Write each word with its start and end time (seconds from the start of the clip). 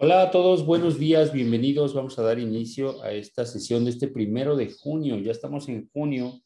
Hola 0.00 0.22
a 0.22 0.30
todos, 0.30 0.64
buenos 0.64 0.96
días, 0.96 1.32
bienvenidos. 1.32 1.92
Vamos 1.92 2.16
a 2.20 2.22
dar 2.22 2.38
inicio 2.38 3.02
a 3.02 3.10
esta 3.10 3.44
sesión 3.44 3.82
de 3.84 3.90
este 3.90 4.06
primero 4.06 4.54
de 4.54 4.70
junio. 4.70 5.18
Ya 5.18 5.32
estamos 5.32 5.68
en 5.68 5.90
junio 5.92 6.40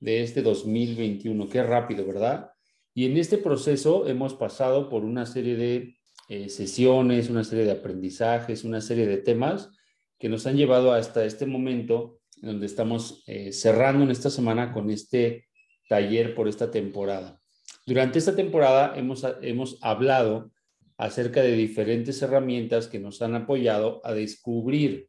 de 0.00 0.22
este 0.22 0.42
2021. 0.42 1.48
Qué 1.48 1.62
rápido, 1.62 2.06
¿verdad? 2.06 2.50
Y 2.92 3.06
en 3.06 3.16
este 3.16 3.38
proceso 3.38 4.06
hemos 4.06 4.34
pasado 4.34 4.90
por 4.90 5.02
una 5.02 5.24
serie 5.24 5.56
de 5.56 5.96
eh, 6.28 6.50
sesiones, 6.50 7.30
una 7.30 7.42
serie 7.42 7.64
de 7.64 7.72
aprendizajes, 7.72 8.64
una 8.64 8.82
serie 8.82 9.06
de 9.06 9.16
temas 9.16 9.70
que 10.18 10.28
nos 10.28 10.46
han 10.46 10.58
llevado 10.58 10.92
hasta 10.92 11.24
este 11.24 11.46
momento 11.46 12.18
en 12.42 12.48
donde 12.48 12.66
estamos 12.66 13.24
eh, 13.26 13.50
cerrando 13.52 14.04
en 14.04 14.10
esta 14.10 14.28
semana 14.28 14.74
con 14.74 14.90
este 14.90 15.46
taller 15.88 16.34
por 16.34 16.48
esta 16.48 16.70
temporada. 16.70 17.40
Durante 17.86 18.18
esta 18.18 18.36
temporada 18.36 18.92
hemos, 18.94 19.26
hemos 19.40 19.78
hablado 19.80 20.52
acerca 20.96 21.42
de 21.42 21.52
diferentes 21.52 22.20
herramientas 22.22 22.86
que 22.86 22.98
nos 22.98 23.20
han 23.22 23.34
apoyado 23.34 24.00
a 24.04 24.12
descubrir 24.14 25.08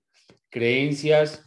creencias 0.49 1.43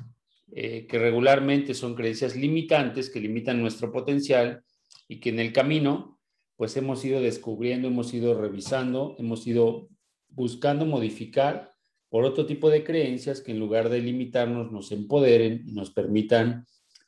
eh, 0.53 0.87
que 0.87 0.99
regularmente 0.99 1.75
son 1.75 1.95
creencias 1.95 2.37
limitantes 2.37 3.11
que 3.11 3.21
limitan 3.21 3.61
nuestro 3.61 3.93
potencial 3.93 4.63
y 5.09 5.21
que 5.21 5.31
en 5.31 5.41
el 5.41 5.53
camino 5.53 6.19
pues 6.57 6.77
hemos 6.77 7.05
ido 7.05 7.21
descubriendo, 7.21 7.89
hemos 7.89 8.13
ido 8.15 8.41
revisando, 8.41 9.15
hemos 9.19 9.47
ido 9.47 9.89
buscando 10.29 10.87
modificar 10.87 11.73
por 12.09 12.25
otro 12.25 12.47
tipo 12.47 12.71
de 12.71 12.85
creencias 12.85 13.41
que 13.41 13.53
en 13.53 13.61
lugar 13.61 13.89
de 13.91 14.01
limitarnos 14.01 14.73
nos 14.73 14.91
empoderen 14.91 15.63
y 15.67 15.73
nos 15.73 15.91
permitan 15.91 16.67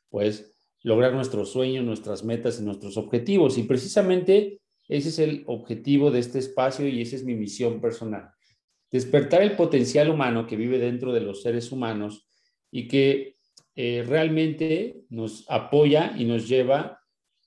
pues 0.08 0.55
lograr 0.83 1.14
nuestros 1.14 1.50
sueños, 1.52 1.84
nuestras 1.84 2.24
metas 2.24 2.60
y 2.60 2.64
nuestros 2.64 2.97
objetivos. 2.97 3.58
Y 3.58 3.64
precisamente 3.64 4.60
ese 4.90 5.10
es 5.10 5.18
el 5.20 5.44
objetivo 5.46 6.10
de 6.10 6.18
este 6.18 6.40
espacio 6.40 6.86
y 6.88 7.00
esa 7.00 7.14
es 7.14 7.24
mi 7.24 7.36
misión 7.36 7.80
personal. 7.80 8.30
Despertar 8.90 9.42
el 9.42 9.54
potencial 9.54 10.10
humano 10.10 10.48
que 10.48 10.56
vive 10.56 10.78
dentro 10.78 11.12
de 11.12 11.20
los 11.20 11.42
seres 11.42 11.70
humanos 11.70 12.28
y 12.72 12.88
que 12.88 13.36
eh, 13.77 14.05
realmente 14.06 15.05
nos 15.08 15.48
apoya 15.48 16.12
y 16.19 16.24
nos 16.24 16.48
lleva 16.48 17.00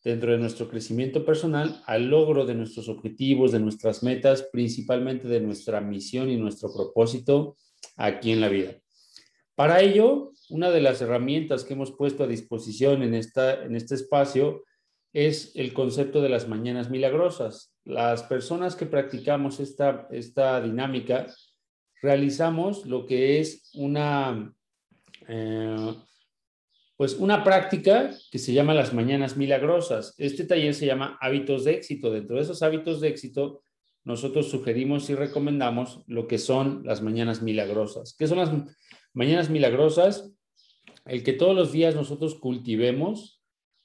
dentro 0.05 0.31
de 0.31 0.37
nuestro 0.37 0.69
crecimiento 0.69 1.25
personal 1.25 1.81
al 1.85 2.07
logro 2.09 2.45
de 2.45 2.55
nuestros 2.55 2.87
objetivos, 2.87 3.51
de 3.51 3.59
nuestras 3.59 4.03
metas, 4.03 4.47
principalmente 4.51 5.27
de 5.27 5.41
nuestra 5.41 5.81
misión 5.81 6.29
y 6.29 6.37
nuestro 6.37 6.73
propósito 6.73 7.57
aquí 7.97 8.31
en 8.31 8.39
la 8.39 8.47
vida. 8.47 8.75
Para 9.55 9.81
ello, 9.81 10.31
una 10.49 10.71
de 10.71 10.81
las 10.81 11.01
herramientas 11.01 11.65
que 11.65 11.73
hemos 11.73 11.91
puesto 11.91 12.23
a 12.23 12.27
disposición 12.27 13.03
en, 13.03 13.13
esta, 13.13 13.63
en 13.65 13.75
este 13.75 13.95
espacio 13.95 14.63
es 15.13 15.51
el 15.55 15.73
concepto 15.73 16.21
de 16.21 16.29
las 16.29 16.47
mañanas 16.47 16.89
milagrosas. 16.89 17.73
Las 17.85 18.23
personas 18.23 18.75
que 18.75 18.87
practicamos 18.87 19.59
esta, 19.59 20.07
esta 20.11 20.59
dinámica 20.59 21.27
realizamos 22.01 22.85
lo 22.85 23.05
que 23.05 23.39
es 23.39 23.69
una, 23.75 24.53
eh, 25.27 25.93
pues 26.97 27.13
una 27.13 27.43
práctica 27.43 28.11
que 28.31 28.39
se 28.39 28.53
llama 28.53 28.73
las 28.73 28.93
mañanas 28.93 29.37
milagrosas. 29.37 30.15
Este 30.17 30.45
taller 30.45 30.73
se 30.73 30.87
llama 30.87 31.17
hábitos 31.21 31.63
de 31.63 31.73
éxito. 31.75 32.11
Dentro 32.11 32.37
de 32.37 32.41
esos 32.41 32.63
hábitos 32.63 32.99
de 32.99 33.09
éxito, 33.09 33.61
nosotros 34.03 34.49
sugerimos 34.49 35.09
y 35.11 35.15
recomendamos 35.15 36.03
lo 36.07 36.27
que 36.27 36.39
son 36.39 36.81
las 36.85 37.03
mañanas 37.03 37.43
milagrosas. 37.43 38.15
¿Qué 38.17 38.27
son 38.27 38.39
las 38.39 38.51
mañanas 39.13 39.49
milagrosas? 39.49 40.33
El 41.05 41.23
que 41.23 41.33
todos 41.33 41.55
los 41.55 41.71
días 41.71 41.95
nosotros 41.95 42.35
cultivemos 42.35 43.42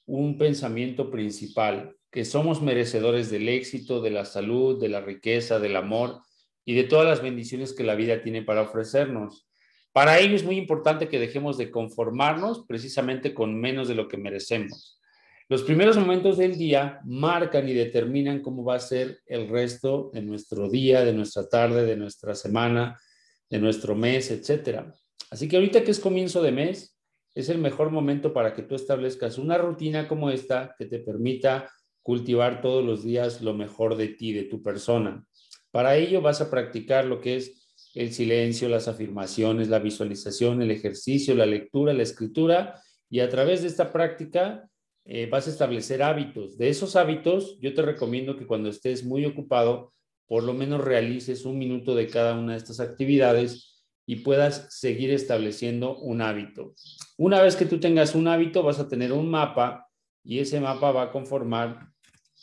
un 0.09 0.39
pensamiento 0.39 1.11
principal, 1.11 1.95
que 2.11 2.25
somos 2.25 2.63
merecedores 2.63 3.29
del 3.29 3.47
éxito, 3.47 4.01
de 4.01 4.09
la 4.09 4.25
salud, 4.25 4.81
de 4.81 4.89
la 4.89 5.01
riqueza, 5.01 5.59
del 5.59 5.75
amor 5.75 6.21
y 6.65 6.73
de 6.73 6.83
todas 6.83 7.05
las 7.05 7.21
bendiciones 7.21 7.73
que 7.73 7.83
la 7.83 7.93
vida 7.93 8.23
tiene 8.23 8.41
para 8.41 8.63
ofrecernos. 8.63 9.47
Para 9.93 10.19
ello 10.19 10.35
es 10.35 10.43
muy 10.43 10.57
importante 10.57 11.09
que 11.09 11.19
dejemos 11.19 11.57
de 11.57 11.69
conformarnos 11.69 12.65
precisamente 12.67 13.35
con 13.35 13.59
menos 13.59 13.87
de 13.87 13.93
lo 13.93 14.07
que 14.07 14.17
merecemos. 14.17 14.99
Los 15.47 15.61
primeros 15.61 15.95
momentos 15.95 16.37
del 16.37 16.57
día 16.57 16.99
marcan 17.05 17.69
y 17.69 17.73
determinan 17.73 18.41
cómo 18.41 18.63
va 18.63 18.75
a 18.75 18.79
ser 18.79 19.19
el 19.27 19.47
resto 19.47 20.09
de 20.11 20.23
nuestro 20.23 20.69
día, 20.69 21.05
de 21.05 21.13
nuestra 21.13 21.47
tarde, 21.47 21.85
de 21.85 21.97
nuestra 21.97 22.33
semana, 22.33 22.99
de 23.47 23.59
nuestro 23.59 23.95
mes, 23.95 24.31
etcétera. 24.31 24.91
Así 25.29 25.47
que 25.47 25.57
ahorita 25.57 25.83
que 25.83 25.91
es 25.91 25.99
comienzo 25.99 26.41
de 26.41 26.51
mes, 26.51 26.98
es 27.35 27.49
el 27.49 27.57
mejor 27.57 27.91
momento 27.91 28.33
para 28.33 28.53
que 28.53 28.63
tú 28.63 28.75
establezcas 28.75 29.37
una 29.37 29.57
rutina 29.57 30.07
como 30.07 30.29
esta 30.29 30.75
que 30.77 30.85
te 30.85 30.99
permita 30.99 31.69
cultivar 32.01 32.61
todos 32.61 32.83
los 32.83 33.03
días 33.03 33.41
lo 33.41 33.53
mejor 33.53 33.95
de 33.95 34.09
ti, 34.09 34.33
de 34.33 34.43
tu 34.43 34.61
persona. 34.61 35.25
Para 35.71 35.95
ello 35.95 36.21
vas 36.21 36.41
a 36.41 36.49
practicar 36.49 37.05
lo 37.05 37.21
que 37.21 37.37
es 37.37 37.59
el 37.93 38.11
silencio, 38.13 38.69
las 38.69 38.87
afirmaciones, 38.87 39.69
la 39.69 39.79
visualización, 39.79 40.61
el 40.61 40.71
ejercicio, 40.71 41.35
la 41.35 41.45
lectura, 41.45 41.93
la 41.93 42.03
escritura 42.03 42.81
y 43.09 43.19
a 43.19 43.29
través 43.29 43.61
de 43.61 43.67
esta 43.67 43.91
práctica 43.91 44.69
eh, 45.05 45.27
vas 45.27 45.47
a 45.47 45.49
establecer 45.49 46.03
hábitos. 46.03 46.57
De 46.57 46.69
esos 46.69 46.95
hábitos, 46.95 47.57
yo 47.59 47.73
te 47.73 47.81
recomiendo 47.81 48.37
que 48.37 48.45
cuando 48.45 48.69
estés 48.69 49.03
muy 49.03 49.25
ocupado, 49.25 49.93
por 50.27 50.43
lo 50.43 50.53
menos 50.53 50.83
realices 50.83 51.45
un 51.45 51.57
minuto 51.57 51.95
de 51.95 52.07
cada 52.07 52.37
una 52.37 52.53
de 52.53 52.59
estas 52.59 52.79
actividades 52.79 53.78
y 54.09 54.15
puedas 54.15 54.65
seguir 54.71 55.11
estableciendo 55.11 55.99
un 55.99 56.23
hábito. 56.23 56.73
Una 57.15 57.43
vez 57.43 57.55
que 57.55 57.67
tú 57.67 57.79
tengas 57.79 58.15
un 58.15 58.27
hábito, 58.27 58.63
vas 58.63 58.79
a 58.79 58.87
tener 58.87 59.11
un 59.11 59.29
mapa 59.29 59.87
y 60.23 60.39
ese 60.39 60.59
mapa 60.59 60.91
va 60.91 61.03
a 61.03 61.11
conformar 61.11 61.91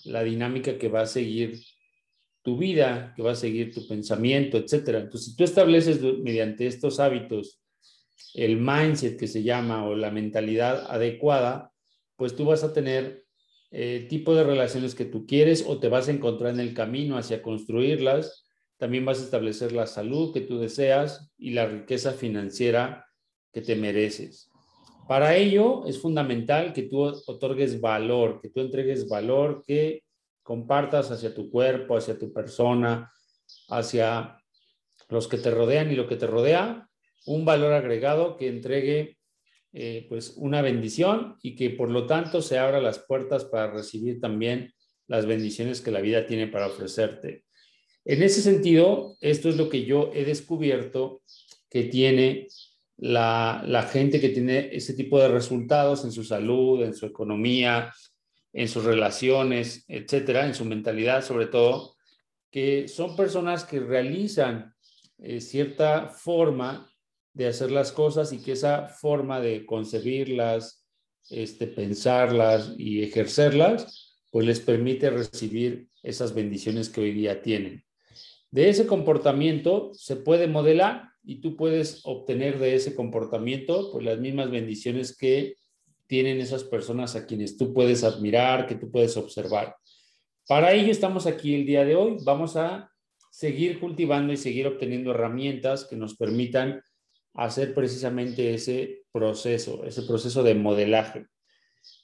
la 0.05 0.23
dinámica 0.23 0.79
que 0.79 0.87
va 0.87 1.01
a 1.01 1.07
seguir 1.07 1.59
tu 2.43 2.57
vida, 2.57 3.13
que 3.17 3.23
va 3.25 3.33
a 3.33 3.35
seguir 3.35 3.75
tu 3.75 3.85
pensamiento, 3.89 4.59
etcétera. 4.59 5.01
Entonces, 5.01 5.33
si 5.33 5.37
tú 5.37 5.43
estableces 5.43 6.01
mediante 6.01 6.69
estos 6.69 7.01
hábitos 7.01 7.61
el 8.35 8.59
mindset 8.59 9.19
que 9.19 9.27
se 9.27 9.43
llama 9.43 9.89
o 9.89 9.97
la 9.97 10.13
mentalidad 10.13 10.87
adecuada, 10.89 11.73
pues 12.15 12.37
tú 12.37 12.45
vas 12.45 12.63
a 12.63 12.73
tener 12.73 13.25
el 13.73 14.05
eh, 14.05 14.07
tipo 14.09 14.37
de 14.37 14.45
relaciones 14.45 14.95
que 14.95 15.05
tú 15.05 15.27
quieres 15.27 15.65
o 15.67 15.81
te 15.81 15.89
vas 15.89 16.07
a 16.07 16.13
encontrar 16.13 16.55
en 16.55 16.61
el 16.61 16.75
camino 16.75 17.19
hacia 17.19 17.43
construirlas 17.43 18.46
también 18.79 19.05
vas 19.05 19.21
a 19.21 19.25
establecer 19.25 19.73
la 19.73 19.87
salud 19.87 20.33
que 20.33 20.43
tú 20.43 20.59
deseas 20.59 21.33
y 21.39 21.51
la 21.51 21.67
riqueza 21.67 22.13
financiera 22.13 23.07
que 23.53 23.63
te 23.63 23.77
mereces. 23.77 24.51
Para 25.09 25.37
ello 25.37 25.87
es 25.87 26.01
fundamental 26.01 26.73
que 26.73 26.83
tú 26.83 27.01
otorgues 27.27 27.81
valor, 27.81 28.41
que 28.41 28.51
tú 28.51 28.61
entregues 28.61 29.09
valor, 29.09 29.63
que 29.67 30.03
compartas 30.43 31.11
hacia 31.11 31.35
tu 31.35 31.51
cuerpo, 31.51 31.97
hacia 31.97 32.19
tu 32.19 32.33
persona, 32.33 33.11
hacia 33.69 34.39
los 35.09 35.29
que 35.29 35.39
te 35.39 35.51
rodean 35.51 35.91
y 35.91 35.95
lo 35.95 36.09
que 36.09 36.17
te 36.17 36.27
rodea, 36.27 36.89
un 37.27 37.45
valor 37.45 37.73
agregado 37.73 38.37
que 38.37 38.49
entregue 38.49 39.17
eh, 39.73 40.07
pues 40.09 40.35
una 40.37 40.63
bendición 40.63 41.37
y 41.43 41.55
que 41.55 41.71
por 41.71 41.91
lo 41.91 42.07
tanto 42.07 42.43
se 42.43 42.59
abra 42.59 42.81
las 42.81 42.99
puertas 42.99 43.45
para 43.45 43.73
recibir 43.73 44.21
también 44.21 44.73
las 45.07 45.27
bendiciones 45.27 45.81
que 45.81 45.91
la 45.91 46.01
vida 46.01 46.27
tiene 46.27 46.47
para 46.47 46.67
ofrecerte. 46.67 47.46
En 48.09 48.23
ese 48.23 48.41
sentido, 48.41 49.17
esto 49.21 49.49
es 49.49 49.57
lo 49.57 49.69
que 49.69 49.85
yo 49.85 50.13
he 50.15 50.25
descubierto 50.25 51.23
que 51.69 51.83
tiene 51.85 52.47
la, 52.97 53.89
gente 53.93 54.21
que 54.21 54.29
tiene 54.29 54.69
ese 54.73 54.95
tipo 54.95 55.19
de 55.19 55.27
resultados 55.27 56.05
en 56.05 56.13
su 56.13 56.23
salud, 56.23 56.85
en 56.85 56.95
su 56.95 57.05
economía, 57.05 57.93
en 58.53 58.69
sus 58.69 58.85
relaciones, 58.85 59.85
etcétera, 59.89 60.47
en 60.47 60.55
su 60.55 60.65
mentalidad 60.65 61.25
sobre 61.25 61.47
todo, 61.47 61.97
que 62.49 62.87
son 62.87 63.17
personas 63.17 63.65
que 63.65 63.81
realizan 63.81 64.73
eh, 65.19 65.41
cierta 65.41 66.09
forma 66.09 66.89
de 67.33 67.49
hacer 67.49 67.73
las 67.73 67.91
cosas 67.91 68.33
y 68.33 68.39
que 68.39 68.53
esa 68.53 68.87
forma 68.87 69.41
de 69.41 69.67
concebirlas, 69.67 70.87
este, 71.29 71.67
pensarlas 71.67 72.73
y 72.79 73.03
ejercerlas, 73.03 74.17
pues 74.31 74.47
les 74.47 74.61
permite 74.61 75.11
recibir 75.11 75.89
esas 76.05 76.33
bendiciones 76.33 76.89
que 76.89 77.01
hoy 77.01 77.13
día 77.13 77.43
tienen. 77.43 77.86
De 78.51 78.69
ese 78.69 78.87
comportamiento 78.87 79.91
se 79.95 80.17
puede 80.17 80.47
modelar 80.47 81.11
y 81.25 81.41
tú 81.41 81.57
puedes 81.57 82.01
obtener 82.05 82.59
de 82.59 82.75
ese 82.75 82.95
comportamiento 82.95 83.91
pues, 83.93 84.05
las 84.05 84.19
mismas 84.19 84.51
bendiciones 84.51 85.17
que 85.17 85.57
tienen 86.07 86.41
esas 86.41 86.65
personas 86.65 87.17
a 87.17 87.27
quienes 87.27 87.57
tú 87.57 87.75
puedes 87.75 88.05
admirar, 88.05 88.67
que 88.67 88.77
tú 88.77 88.91
puedes 88.91 89.17
observar. 89.17 89.75
Para 90.47 90.73
ello 90.73 90.93
estamos 90.93 91.27
aquí 91.27 91.55
el 91.55 91.67
día 91.67 91.85
de 91.85 91.97
hoy. 91.97 92.19
Vamos 92.25 92.57
a 92.57 92.91
seguir 93.31 93.81
cultivando 93.81 94.33
y 94.33 94.37
seguir 94.37 94.67
obteniendo 94.67 95.11
herramientas 95.11 95.85
que 95.85 95.97
nos 95.97 96.17
permitan 96.17 96.81
hacer 97.35 97.75
precisamente 97.75 98.55
ese 98.55 99.03
proceso, 99.13 99.85
ese 99.85 100.03
proceso 100.03 100.43
de 100.43 100.55
modelaje. 100.55 101.27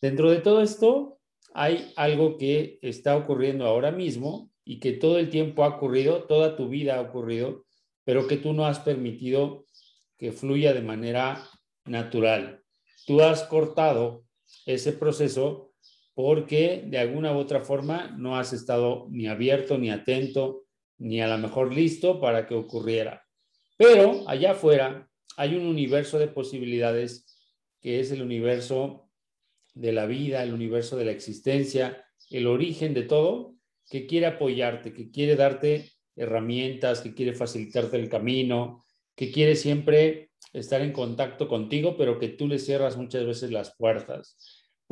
Dentro 0.03 0.31
de 0.31 0.39
todo 0.39 0.63
esto 0.63 1.21
hay 1.55 1.93
algo 1.97 2.37
que 2.37 2.79
está 2.83 3.17
ocurriendo 3.17 3.67
ahora 3.67 3.93
mismo 3.93 4.52
y 4.65 4.81
que 4.81 4.93
todo 4.93 5.19
el 5.19 5.31
tiempo 5.31 5.65
ha 5.65 5.77
ocurrido, 5.77 6.25
toda 6.25 6.57
tu 6.57 6.69
vida 6.69 6.97
ha 6.97 7.01
ocurrido, 7.01 7.65
pero 8.05 8.27
que 8.27 8.37
tú 8.37 8.53
no 8.53 8.67
has 8.67 8.81
permitido 8.81 9.67
que 10.19 10.33
fluya 10.33 10.73
de 10.73 10.83
manera 10.83 11.49
natural. 11.85 12.63
Tú 13.07 13.23
has 13.23 13.43
cortado 13.45 14.25
ese 14.67 14.93
proceso 14.93 15.73
porque 16.15 16.85
de 16.87 16.99
alguna 16.99 17.33
u 17.33 17.39
otra 17.39 17.61
forma 17.61 18.15
no 18.19 18.37
has 18.37 18.53
estado 18.53 19.07
ni 19.11 19.27
abierto, 19.27 19.79
ni 19.79 19.91
atento, 19.91 20.65
ni 20.99 21.21
a 21.21 21.29
lo 21.29 21.39
mejor 21.39 21.75
listo 21.75 22.21
para 22.21 22.47
que 22.47 22.55
ocurriera. 22.55 23.25
Pero 23.77 24.29
allá 24.29 24.53
afuera 24.53 25.09
hay 25.37 25.57
un 25.57 25.67
universo 25.67 26.19
de 26.19 26.29
posibilidades 26.29 27.27
que 27.81 27.99
es 27.99 28.13
el 28.13 28.23
universo 28.23 29.09
de 29.75 29.93
la 29.93 30.07
vida, 30.07 30.43
el 30.43 30.53
universo 30.53 30.97
de 30.97 31.07
la 31.07 31.13
existencia, 31.13 32.05
el 32.31 32.47
origen 32.47 32.95
de 32.95 33.03
todo, 33.03 33.57
que 33.91 34.07
quiere 34.07 34.27
apoyarte, 34.27 34.93
que 34.93 35.11
quiere 35.11 35.37
darte 35.37 35.91
herramientas, 36.17 37.01
que 37.01 37.15
quiere 37.15 37.35
facilitarte 37.35 37.97
el 37.97 38.09
camino, 38.09 38.85
que 39.15 39.31
quiere 39.31 39.57
siempre 39.57 40.31
estar 40.53 40.81
en 40.81 40.93
contacto 40.93 41.49
contigo, 41.49 41.97
pero 41.97 42.19
que 42.19 42.29
tú 42.29 42.49
le 42.49 42.59
cierras 42.59 42.97
muchas 42.97 43.25
veces 43.27 43.51
las 43.51 43.75
puertas 43.77 44.37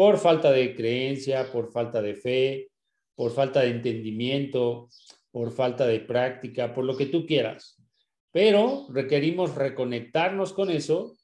por 0.00 0.16
falta 0.16 0.50
de 0.50 0.74
creencia, 0.74 1.52
por 1.52 1.70
falta 1.70 2.00
de 2.00 2.14
fe, 2.14 2.70
por 3.14 3.32
falta 3.32 3.60
de 3.60 3.68
entendimiento, 3.68 4.88
por 5.30 5.52
falta 5.52 5.86
de 5.86 6.00
práctica, 6.00 6.72
por 6.72 6.86
lo 6.86 6.96
que 6.96 7.04
tú 7.04 7.26
quieras. 7.26 7.76
Pero 8.32 8.86
requerimos 8.88 9.54
reconectarnos 9.56 10.54
con 10.54 10.70
eso, 10.70 11.18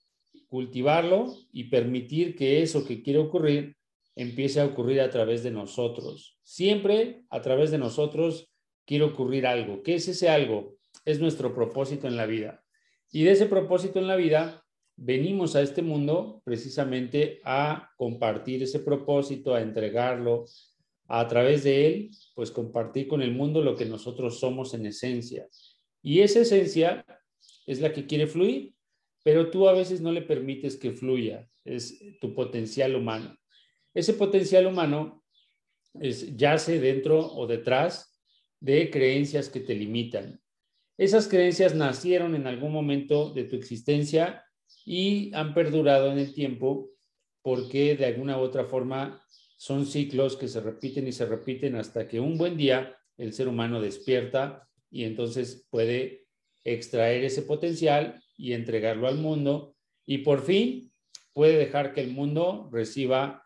cultivarlo 0.49 1.35
y 1.53 1.71
permitir 1.71 2.37
que 2.37 2.61
eso 2.63 2.85
que 2.85 3.03
quiere 3.03 3.21
ocurrir 3.21 3.76
empiece 4.17 4.61
a 4.61 4.65
ocurrir 4.65 5.01
a 5.01 5.11
través 5.11 5.43
de 5.43 5.51
nosotros. 5.51 6.39
Siempre 6.43 7.25
a 7.31 7.41
través 7.43 7.71
de 7.71 7.79
nosotros 7.79 8.51
quiere 8.87 9.05
ocurrir 9.05 9.47
algo. 9.47 9.83
¿Qué 9.83 9.95
es 9.95 10.09
ese 10.09 10.29
algo? 10.29 10.77
Es 11.05 11.21
nuestro 11.21 11.55
propósito 11.55 12.09
en 12.09 12.17
la 12.17 12.27
vida. 12.27 12.65
Y 13.13 13.25
de 13.25 13.33
ese 13.33 13.47
propósito 13.47 13.99
en 13.99 14.09
la 14.09 14.17
vida 14.17 14.65
venimos 14.97 15.55
a 15.55 15.63
este 15.63 15.83
mundo 15.83 16.41
precisamente 16.45 17.41
a 17.45 17.91
compartir 17.97 18.63
ese 18.63 18.81
propósito, 18.81 19.55
a 19.55 19.61
entregarlo, 19.61 20.47
a 21.09 21.29
través 21.29 21.63
de 21.63 21.87
él, 21.87 22.11
pues 22.35 22.51
compartir 22.51 23.07
con 23.07 23.23
el 23.23 23.33
mundo 23.33 23.61
lo 23.61 23.77
que 23.77 23.85
nosotros 23.85 24.41
somos 24.41 24.75
en 24.75 24.87
esencia. 24.87 25.47
Y 26.03 26.21
esa 26.21 26.41
esencia 26.41 27.05
es 27.67 27.81
la 27.81 27.93
que 27.93 28.07
quiere 28.07 28.27
fluir, 28.27 28.75
pero 29.23 29.51
tú 29.51 29.69
a 29.69 29.73
veces 29.73 30.01
no 30.01 30.11
le 30.11 30.23
permites 30.23 30.77
que 30.77 30.93
fluya, 30.93 31.49
es 31.65 32.01
tu 32.21 32.35
potencial 32.35 32.97
humano. 32.97 33.37
Ese 33.97 34.13
potencial 34.13 34.67
humano 34.67 35.25
es, 35.95 36.37
yace 36.37 36.79
dentro 36.81 37.33
o 37.33 37.47
detrás 37.47 38.21
de 38.61 38.91
creencias 38.91 39.49
que 39.49 39.61
te 39.61 39.75
limitan. 39.75 40.39
Esas 40.99 41.29
creencias 41.29 41.75
nacieron 41.75 42.35
en 42.35 42.47
algún 42.47 42.73
momento 42.73 43.33
de 43.33 43.45
tu 43.45 43.57
existencia 43.57 44.45
y 44.85 45.35
han 45.35 45.55
perdurado 45.55 46.13
en 46.13 46.19
el 46.19 46.35
tiempo 46.35 46.91
porque 47.41 47.97
de 47.97 48.05
alguna 48.05 48.37
u 48.37 48.43
otra 48.43 48.67
forma 48.67 49.25
son 49.57 49.87
ciclos 49.87 50.37
que 50.37 50.49
se 50.49 50.61
repiten 50.61 51.09
y 51.09 51.13
se 51.13 51.25
repiten 51.25 51.75
hasta 51.77 52.07
que 52.07 52.21
un 52.21 52.37
buen 52.37 52.59
día 52.59 52.95
el 53.17 53.33
ser 53.33 53.49
humano 53.49 53.81
despierta 53.81 54.69
y 54.91 55.05
entonces 55.05 55.67
puede 55.71 56.27
extraer 56.65 57.25
ese 57.25 57.41
potencial 57.41 58.23
y 58.37 58.53
entregarlo 58.53 59.09
al 59.09 59.17
mundo 59.17 59.75
y 60.05 60.19
por 60.19 60.45
fin 60.45 60.93
puede 61.33 61.57
dejar 61.57 61.95
que 61.95 62.03
el 62.03 62.11
mundo 62.11 62.69
reciba 62.71 63.46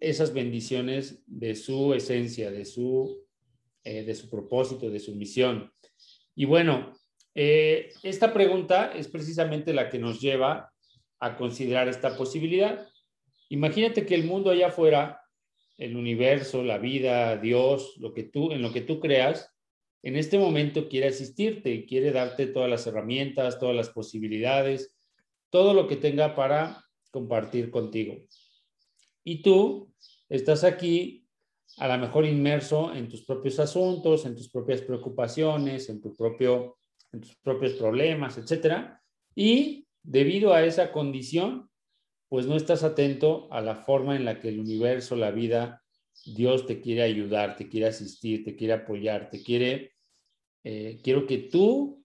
esas 0.00 0.32
bendiciones 0.32 1.22
de 1.26 1.54
su 1.54 1.94
esencia, 1.94 2.50
de 2.50 2.64
su, 2.64 3.24
eh, 3.84 4.02
de 4.02 4.14
su 4.14 4.28
propósito, 4.28 4.90
de 4.90 4.98
su 4.98 5.14
misión. 5.14 5.72
Y 6.34 6.46
bueno, 6.46 6.92
eh, 7.34 7.92
esta 8.02 8.32
pregunta 8.32 8.92
es 8.92 9.08
precisamente 9.08 9.72
la 9.72 9.90
que 9.90 9.98
nos 9.98 10.20
lleva 10.20 10.72
a 11.20 11.36
considerar 11.36 11.88
esta 11.88 12.16
posibilidad. 12.16 12.88
Imagínate 13.50 14.06
que 14.06 14.14
el 14.14 14.24
mundo 14.24 14.50
allá 14.50 14.68
afuera, 14.68 15.20
el 15.76 15.96
universo, 15.96 16.62
la 16.62 16.78
vida, 16.78 17.36
Dios, 17.36 17.94
lo 17.98 18.14
que 18.14 18.24
tú, 18.24 18.52
en 18.52 18.62
lo 18.62 18.72
que 18.72 18.80
tú 18.80 19.00
creas, 19.00 19.54
en 20.02 20.16
este 20.16 20.38
momento 20.38 20.88
quiere 20.88 21.08
asistirte, 21.08 21.84
quiere 21.84 22.10
darte 22.10 22.46
todas 22.46 22.70
las 22.70 22.86
herramientas, 22.86 23.58
todas 23.58 23.76
las 23.76 23.90
posibilidades, 23.90 24.96
todo 25.50 25.74
lo 25.74 25.86
que 25.86 25.96
tenga 25.96 26.34
para 26.34 26.84
compartir 27.10 27.70
contigo. 27.70 28.16
Y 29.24 29.42
tú 29.42 29.92
estás 30.28 30.64
aquí 30.64 31.20
a 31.76 31.88
lo 31.88 31.98
mejor 31.98 32.26
inmerso 32.26 32.94
en 32.94 33.08
tus 33.08 33.22
propios 33.22 33.58
asuntos, 33.58 34.26
en 34.26 34.36
tus 34.36 34.48
propias 34.48 34.82
preocupaciones, 34.82 35.88
en, 35.88 36.00
tu 36.00 36.14
propio, 36.14 36.78
tus 37.10 37.36
propios 37.36 37.74
problemas, 37.74 38.38
etcétera. 38.38 39.02
Y 39.34 39.86
debido 40.02 40.52
a 40.52 40.64
esa 40.64 40.92
condición, 40.92 41.70
pues 42.28 42.46
no 42.46 42.56
estás 42.56 42.84
atento 42.84 43.52
a 43.52 43.60
la 43.60 43.76
forma 43.76 44.16
en 44.16 44.24
la 44.24 44.40
que 44.40 44.48
el 44.48 44.60
universo, 44.60 45.16
la 45.16 45.30
vida, 45.30 45.82
Dios 46.24 46.66
te 46.66 46.80
quiere 46.80 47.02
ayudar, 47.02 47.56
te 47.56 47.68
quiere 47.68 47.86
asistir, 47.86 48.44
te 48.44 48.54
quiere 48.54 48.74
apoyar, 48.74 49.30
te 49.30 49.42
quiere, 49.42 49.94
eh, 50.64 51.00
quiero 51.02 51.26
que 51.26 51.38
tú 51.38 52.04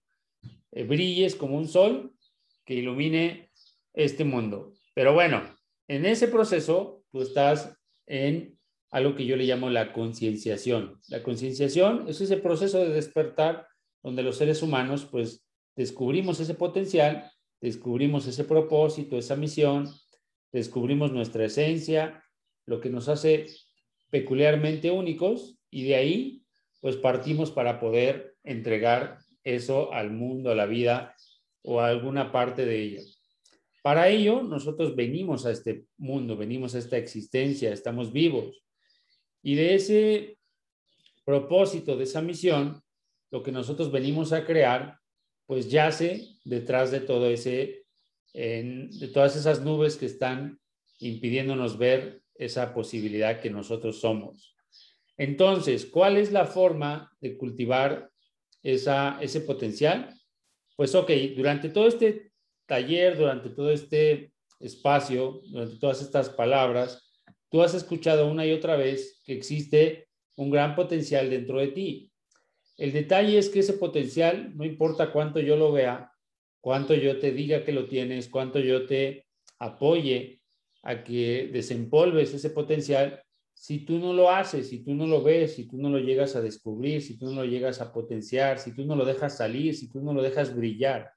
eh, 0.72 0.84
brilles 0.84 1.36
como 1.36 1.58
un 1.58 1.68
sol 1.68 2.14
que 2.66 2.76
ilumine 2.76 3.52
este 3.94 4.24
mundo. 4.24 4.74
Pero 4.94 5.14
bueno, 5.14 5.44
en 5.88 6.06
ese 6.06 6.28
proceso 6.28 7.04
tú 7.16 7.22
estás 7.22 7.74
en 8.08 8.60
algo 8.92 9.16
que 9.16 9.26
yo 9.26 9.38
le 9.38 9.46
llamo 9.46 9.70
la 9.70 9.94
concienciación. 9.94 11.00
La 11.08 11.24
concienciación 11.24 12.10
es 12.10 12.20
ese 12.20 12.36
proceso 12.36 12.80
de 12.80 12.90
despertar 12.90 13.70
donde 14.04 14.22
los 14.22 14.36
seres 14.36 14.62
humanos 14.62 15.08
pues 15.10 15.48
descubrimos 15.78 16.42
ese 16.42 16.56
potencial 16.56 17.32
descubrimos 17.62 18.28
ese 18.28 18.44
propósito, 18.44 19.18
esa 19.18 19.38
misión, 19.38 19.90
descubrimos 20.52 21.14
nuestra 21.14 21.46
esencia, 21.46 22.22
lo 22.66 22.82
que 22.82 22.90
nos 22.90 23.08
hace 23.08 23.48
peculiarmente 24.10 24.92
únicos 24.92 25.58
y 25.72 25.86
de 25.86 25.96
ahí 25.96 26.44
pues 26.82 26.98
partimos 26.98 27.50
para 27.50 27.80
poder 27.80 28.36
entregar 28.44 29.20
eso 29.46 29.94
al 29.94 30.12
mundo, 30.12 30.52
a 30.52 30.56
la 30.56 30.66
vida 30.66 31.16
o 31.64 31.80
a 31.80 31.88
alguna 31.88 32.34
parte 32.34 32.66
de 32.66 32.82
ella. 32.84 33.02
Para 33.86 34.10
ello, 34.10 34.42
nosotros 34.42 34.96
venimos 34.96 35.46
a 35.46 35.52
este 35.52 35.86
mundo, 35.98 36.36
venimos 36.36 36.74
a 36.74 36.80
esta 36.80 36.98
existencia, 36.98 37.72
estamos 37.72 38.12
vivos. 38.12 38.64
Y 39.44 39.54
de 39.54 39.76
ese 39.76 40.40
propósito, 41.24 41.96
de 41.96 42.06
esa 42.06 42.20
misión, 42.20 42.82
lo 43.30 43.44
que 43.44 43.52
nosotros 43.52 43.92
venimos 43.92 44.34
a 44.34 44.44
crear 44.44 44.98
pues 45.46 45.70
yace 45.70 46.30
detrás 46.44 46.90
de 46.90 47.02
todo 47.02 47.30
ese, 47.30 47.86
de 48.34 49.12
todas 49.14 49.36
esas 49.36 49.62
nubes 49.62 49.98
que 49.98 50.08
están 50.08 50.60
impidiéndonos 50.98 51.78
ver 51.78 52.24
esa 52.34 52.74
posibilidad 52.74 53.40
que 53.40 53.52
nosotros 53.52 54.00
somos. 54.00 54.56
Entonces, 55.16 55.86
¿cuál 55.86 56.18
es 56.18 56.32
la 56.32 56.48
forma 56.48 57.16
de 57.22 57.38
cultivar 57.38 58.10
esa, 58.64 59.20
ese 59.22 59.42
potencial? 59.42 60.12
Pues 60.76 60.96
ok, 60.96 61.12
durante 61.38 61.70
todo 61.70 61.88
este 61.88 62.25
taller, 62.66 63.18
durante 63.18 63.50
todo 63.50 63.72
este 63.72 64.32
espacio, 64.60 65.42
durante 65.46 65.78
todas 65.78 66.02
estas 66.02 66.30
palabras, 66.30 67.12
tú 67.50 67.62
has 67.62 67.74
escuchado 67.74 68.30
una 68.30 68.46
y 68.46 68.52
otra 68.52 68.76
vez 68.76 69.22
que 69.24 69.34
existe 69.34 70.08
un 70.36 70.50
gran 70.50 70.76
potencial 70.76 71.30
dentro 71.30 71.60
de 71.60 71.68
ti. 71.68 72.12
El 72.78 72.92
detalle 72.92 73.38
es 73.38 73.50
que 73.50 73.60
ese 73.60 73.74
potencial, 73.74 74.56
no 74.56 74.66
importa 74.66 75.12
cuánto 75.12 75.40
yo 75.40 75.56
lo 75.56 75.72
vea, 75.72 76.12
cuánto 76.60 76.94
yo 76.94 77.20
te 77.20 77.32
diga 77.32 77.64
que 77.64 77.72
lo 77.72 77.86
tienes, 77.86 78.28
cuánto 78.28 78.60
yo 78.60 78.86
te 78.86 79.26
apoye 79.60 80.42
a 80.84 81.04
que 81.04 81.50
desempolves 81.52 82.34
ese 82.34 82.50
potencial, 82.50 83.22
si 83.54 83.86
tú 83.86 83.98
no 84.00 84.14
lo 84.14 84.30
haces, 84.30 84.70
si 84.70 84.84
tú 84.84 84.94
no 84.94 85.08
lo 85.08 85.24
ves, 85.24 85.56
si 85.56 85.68
tú 85.68 85.78
no 85.78 85.90
lo 85.90 86.00
llegas 86.00 86.36
a 86.36 86.42
descubrir, 86.42 87.02
si 87.02 87.18
tú 87.18 87.28
no 87.28 87.42
lo 87.42 87.46
llegas 87.46 87.80
a 87.80 87.94
potenciar, 87.94 88.60
si 88.60 88.76
tú 88.76 88.86
no 88.86 88.96
lo 88.96 89.06
dejas 89.06 89.38
salir, 89.38 89.76
si 89.76 89.90
tú 89.90 90.02
no 90.02 90.14
lo 90.14 90.22
dejas 90.22 90.54
brillar. 90.54 91.12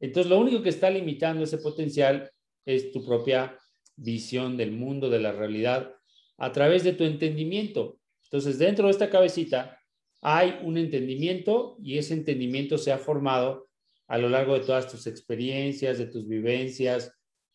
Entonces, 0.00 0.30
lo 0.30 0.38
único 0.38 0.62
que 0.62 0.70
está 0.70 0.90
limitando 0.90 1.44
ese 1.44 1.58
potencial 1.58 2.30
es 2.64 2.90
tu 2.90 3.04
propia 3.04 3.56
visión 3.96 4.56
del 4.56 4.72
mundo, 4.72 5.10
de 5.10 5.20
la 5.20 5.32
realidad, 5.32 5.94
a 6.38 6.52
través 6.52 6.82
de 6.84 6.94
tu 6.94 7.04
entendimiento. 7.04 7.98
Entonces, 8.24 8.58
dentro 8.58 8.86
de 8.86 8.92
esta 8.92 9.10
cabecita 9.10 9.78
hay 10.22 10.58
un 10.62 10.76
entendimiento 10.78 11.76
y 11.82 11.98
ese 11.98 12.14
entendimiento 12.14 12.78
se 12.78 12.92
ha 12.92 12.98
formado 12.98 13.68
a 14.06 14.18
lo 14.18 14.28
largo 14.28 14.54
de 14.54 14.64
todas 14.64 14.90
tus 14.90 15.06
experiencias, 15.06 15.98
de 15.98 16.06
tus 16.06 16.26
vivencias, 16.26 17.12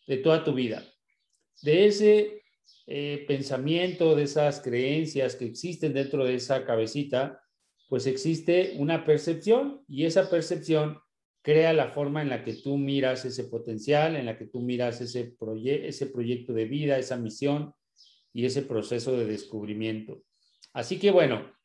de 0.08 0.18
toda 0.18 0.44
tu 0.44 0.54
vida. 0.54 0.84
De 1.62 1.88
ese 1.88 2.44
eh, 2.88 3.26
pensamiento, 3.28 4.16
de 4.16 4.24
esas 4.24 4.62
creencias 4.62 5.36
que 5.36 5.46
existen 5.46 5.94
dentro 5.94 6.24
de 6.24 6.36
esa 6.36 6.66
cabecita, 6.66 7.42
pues 7.88 8.08
existe 8.08 8.76
una 8.78 9.06
percepción 9.06 9.84
y 9.88 10.06
esa 10.06 10.30
percepción 10.30 11.00
crea 11.46 11.72
la 11.72 11.92
forma 11.92 12.22
en 12.22 12.30
la 12.30 12.44
que 12.44 12.56
tú 12.56 12.76
miras 12.78 13.24
ese 13.24 13.46
potencial, 13.46 14.18
en 14.18 14.26
la 14.26 14.36
que 14.38 14.48
tú 14.48 14.60
miras 14.60 15.00
ese, 15.00 15.36
ese 15.64 16.08
proyecto 16.08 16.52
de 16.52 16.66
vida, 16.66 16.98
esa 16.98 17.16
misión 17.16 17.74
y 18.34 18.46
ese 18.46 18.64
proceso 18.64 19.16
de 19.16 19.26
descubrimiento. 19.26 20.24
Así 20.74 21.00
que 21.00 21.12
bueno, 21.12 21.56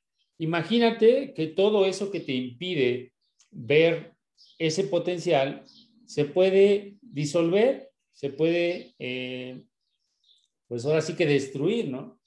Imagínate 0.41 1.35
que 1.35 1.49
todo 1.49 1.85
eso 1.85 2.11
que 2.11 2.21
te 2.21 2.33
impide 2.33 3.13
ver 3.51 4.15
ese 4.59 4.85
potencial 4.85 5.67
se 6.07 6.25
puede 6.25 6.97
disolver, 7.03 7.91
se 8.15 8.31
puede, 8.31 8.95
eh, 8.99 9.63
pues 10.67 10.87
ahora 10.87 11.03
sí 11.03 11.15
que 11.15 11.27
destruir, 11.27 11.91
¿no? 11.91 12.19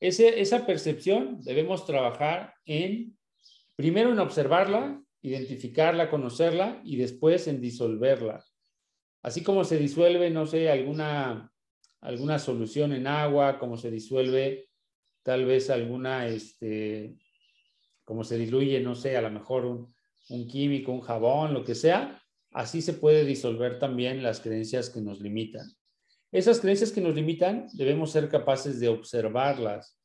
esa 0.00 0.66
percepción 0.66 1.40
debemos 1.42 1.86
trabajar 1.86 2.54
en, 2.64 3.16
primero 3.76 4.10
en 4.10 4.18
observarla 4.18 5.00
identificarla, 5.22 6.10
conocerla 6.10 6.80
y 6.84 6.96
después 6.96 7.46
en 7.48 7.60
disolverla. 7.60 8.44
Así 9.22 9.42
como 9.42 9.64
se 9.64 9.76
disuelve, 9.76 10.30
no 10.30 10.46
sé, 10.46 10.70
alguna, 10.70 11.52
alguna 12.00 12.38
solución 12.38 12.92
en 12.92 13.06
agua, 13.06 13.58
como 13.58 13.76
se 13.76 13.90
disuelve 13.90 14.68
tal 15.22 15.44
vez 15.44 15.68
alguna, 15.68 16.26
este, 16.26 17.16
como 18.04 18.24
se 18.24 18.38
diluye, 18.38 18.80
no 18.80 18.94
sé, 18.94 19.16
a 19.16 19.22
lo 19.22 19.30
mejor 19.30 19.66
un, 19.66 19.94
un 20.30 20.46
químico, 20.48 20.92
un 20.92 21.02
jabón, 21.02 21.52
lo 21.52 21.62
que 21.64 21.74
sea, 21.74 22.22
así 22.52 22.80
se 22.80 22.94
puede 22.94 23.24
disolver 23.24 23.78
también 23.78 24.22
las 24.22 24.40
creencias 24.40 24.88
que 24.88 25.00
nos 25.00 25.20
limitan. 25.20 25.66
Esas 26.32 26.60
creencias 26.60 26.92
que 26.92 27.00
nos 27.00 27.14
limitan 27.14 27.66
debemos 27.74 28.12
ser 28.12 28.28
capaces 28.28 28.80
de 28.80 28.88
observarlas 28.88 29.98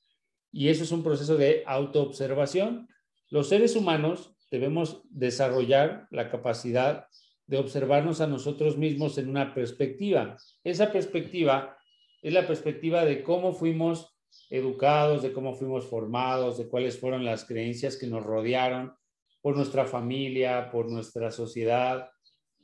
y 0.52 0.70
eso 0.70 0.84
es 0.84 0.92
un 0.92 1.04
proceso 1.04 1.38
de 1.38 1.64
autoobservación. 1.66 2.88
Los 3.30 3.50
seres 3.50 3.76
humanos 3.76 4.35
debemos 4.52 5.02
desarrollar 5.10 6.08
la 6.12 6.30
capacidad 6.30 7.08
de 7.48 7.58
observarnos 7.58 8.22
a 8.22 8.28
nosotros 8.28 8.78
mismos 8.78 9.18
en 9.18 9.30
una 9.30 9.54
perspectiva. 9.54 10.38
Esa 10.64 10.92
perspectiva 10.92 11.78
es 12.22 12.34
la 12.34 12.48
perspectiva 12.48 13.06
de 13.06 13.24
cómo 13.24 13.54
fuimos 13.54 14.18
educados, 14.50 15.22
de 15.22 15.32
cómo 15.32 15.54
fuimos 15.54 15.86
formados, 15.86 16.58
de 16.58 16.68
cuáles 16.68 17.00
fueron 17.00 17.24
las 17.24 17.46
creencias 17.46 17.98
que 17.98 18.08
nos 18.08 18.24
rodearon 18.24 18.94
por 19.42 19.56
nuestra 19.56 19.86
familia, 19.86 20.72
por 20.72 20.90
nuestra 20.90 21.30
sociedad, 21.32 22.10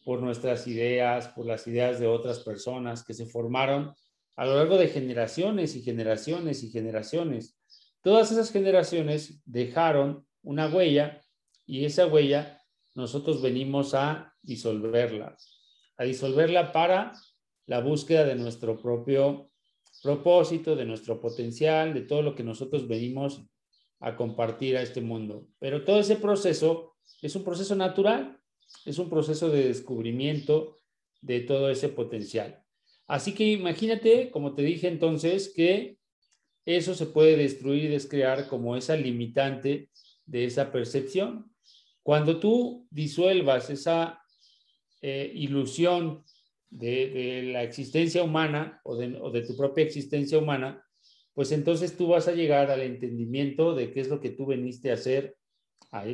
por 0.04 0.20
nuestras 0.20 0.68
ideas, 0.68 1.28
por 1.30 1.46
las 1.46 1.68
ideas 1.68 2.00
de 2.00 2.08
otras 2.08 2.40
personas 2.40 3.04
que 3.04 3.14
se 3.14 3.28
formaron 3.28 3.94
a 4.36 4.46
lo 4.46 4.56
largo 4.56 4.78
de 4.78 4.88
generaciones 4.88 5.76
y 5.76 5.84
generaciones 5.84 6.64
y 6.64 6.72
generaciones. 6.72 7.60
Todas 8.02 8.32
esas 8.32 8.52
generaciones 8.52 9.42
dejaron 9.46 10.26
una 10.42 10.68
huella 10.68 11.21
y 11.72 11.86
esa 11.86 12.06
huella 12.06 12.62
nosotros 12.96 13.42
venimos 13.42 13.94
a 13.94 14.34
disolverla, 14.42 15.38
a 15.96 16.04
disolverla 16.04 16.74
para 16.74 17.14
la 17.66 17.80
búsqueda 17.80 18.26
de 18.26 18.36
nuestro 18.36 18.82
propio 18.82 19.50
propósito, 20.04 20.76
de 20.76 20.84
nuestro 20.84 21.22
potencial, 21.22 21.94
de 21.94 22.02
todo 22.02 22.24
lo 22.24 22.36
que 22.36 22.44
nosotros 22.44 22.90
venimos 22.90 23.42
a 24.02 24.18
compartir 24.18 24.76
a 24.76 24.82
este 24.82 25.00
mundo. 25.00 25.48
Pero 25.60 25.86
todo 25.86 26.02
ese 26.02 26.18
proceso 26.18 26.98
es 27.22 27.38
un 27.38 27.46
proceso 27.46 27.74
natural, 27.74 28.38
es 28.84 29.00
un 29.00 29.10
proceso 29.10 29.50
de 29.50 29.70
descubrimiento 29.70 30.76
de 31.22 31.40
todo 31.40 31.70
ese 31.70 31.88
potencial. 31.88 32.62
Así 33.08 33.34
que 33.34 33.46
imagínate, 33.46 34.30
como 34.30 34.56
te 34.56 34.64
dije 34.64 34.90
entonces, 34.90 35.54
que 35.56 35.98
eso 36.66 36.96
se 36.96 37.06
puede 37.06 37.38
destruir 37.38 37.86
y 37.86 37.88
descrear 37.88 38.50
como 38.50 38.76
esa 38.76 38.98
limitante 38.98 39.90
de 40.26 40.44
esa 40.44 40.70
percepción. 40.74 41.50
Cuando 42.04 42.40
tú 42.40 42.88
disuelvas 42.90 43.70
esa 43.70 44.22
eh, 45.02 45.32
ilusión 45.34 46.24
de, 46.70 47.50
la 47.54 47.64
existencia 47.64 48.24
humana 48.24 48.82
o 48.84 48.96
de, 48.96 49.42
tu 49.42 49.56
propia 49.56 49.84
existencia 49.84 50.38
humana, 50.38 50.84
pues 51.34 51.52
entonces 51.52 51.96
tú 51.96 52.08
vas 52.08 52.28
a 52.28 52.34
llegar 52.34 52.72
al 52.72 52.82
entendimiento 52.82 53.76
de 53.76 53.92
qué 53.94 54.02
es 54.02 54.10
lo 54.10 54.20
que 54.20 54.32
tú 54.32 54.46
veniste 54.46 54.92
a 54.92 54.96
hacer 54.96 55.38
a, 55.92 56.06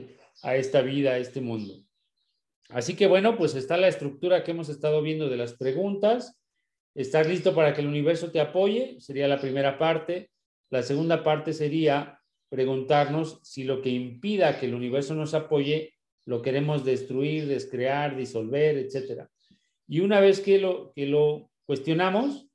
a 0.44 0.56
esta 0.56 0.82
vida, 0.82 1.12
a 1.12 1.18
este 1.18 1.42
mundo. 1.42 1.74
Así 2.70 2.96
que 2.96 3.08
bueno, 3.08 3.38
pues 3.38 3.56
está 3.56 3.78
la 3.78 3.88
estructura 3.88 4.44
que 4.44 4.52
hemos 4.52 4.70
estado 4.70 5.02
viendo 5.02 5.30
de 5.30 5.38
las 5.38 5.54
preguntas. 5.54 6.38
¿Estás 6.96 7.28
listo 7.28 7.56
para 7.56 7.74
que 7.74 7.82
el 7.82 7.88
universo 7.88 8.32
te 8.32 8.40
apoye? 8.42 9.00
Sería 9.00 9.28
la 9.28 9.40
primera 9.40 9.78
parte. 9.78 10.32
La 10.70 10.84
segunda 10.84 11.24
parte 11.24 11.54
sería 11.54 12.17
preguntarnos 12.50 13.40
si 13.44 13.64
lo 13.64 13.82
que 13.82 13.90
impida 13.90 14.60
que 14.60 14.68
el 14.68 14.76
universo 14.76 15.16
nos 15.16 15.34
apoye 15.34 15.94
lo 16.26 16.42
queremos 16.42 16.84
destruir, 16.84 17.48
descrear, 17.48 18.18
disolver, 18.18 18.78
etc. 18.78 19.28
Y 19.88 20.02
una 20.02 20.20
vez 20.20 20.42
que 20.42 20.60
lo, 20.60 20.92
que 20.94 21.06
lo 21.06 21.50
cuestionamos, 21.66 22.50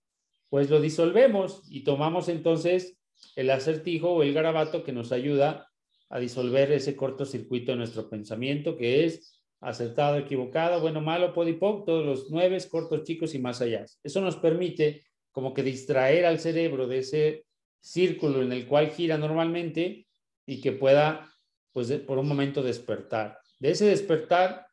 pues 0.51 0.69
lo 0.69 0.81
disolvemos 0.81 1.63
y 1.71 1.83
tomamos 1.83 2.29
entonces 2.29 2.99
el 3.35 3.49
acertijo 3.49 4.11
o 4.11 4.23
el 4.23 4.35
garabato 4.35 4.85
que 4.85 4.93
nos 4.93 5.11
ayuda 5.11 5.71
a 6.11 6.19
disolver 6.19 6.71
ese 6.73 6.95
cortocircuito 6.95 7.73
de 7.73 7.79
nuestro 7.79 8.11
pensamiento, 8.11 8.77
que 8.77 9.07
es 9.07 9.43
acertado, 9.61 10.19
equivocado, 10.19 10.83
bueno, 10.83 11.01
malo, 11.01 11.33
podipoc, 11.33 11.87
todos 11.87 12.05
los 12.05 12.31
nueve, 12.31 12.59
cortos, 12.71 13.05
chicos 13.05 13.35
y 13.35 13.39
más 13.39 13.63
allá. 13.63 13.87
Eso 14.03 14.21
nos 14.21 14.37
permite 14.37 15.05
como 15.31 15.55
que 15.55 15.63
distraer 15.63 16.27
al 16.27 16.39
cerebro 16.39 16.87
de 16.87 16.99
ese 16.99 17.47
círculo 17.83 18.43
en 18.43 18.53
el 18.53 18.67
cual 18.67 18.91
gira 18.91 19.19
normalmente 19.19 20.07
y 20.47 20.61
que 20.61 20.73
pueda, 20.73 21.29
pues, 21.73 21.93
por 21.93 22.19
un 22.19 22.29
momento 22.29 22.63
despertar. 22.63 23.39
De 23.59 23.73
ese 23.73 23.87
despertar, 23.87 24.67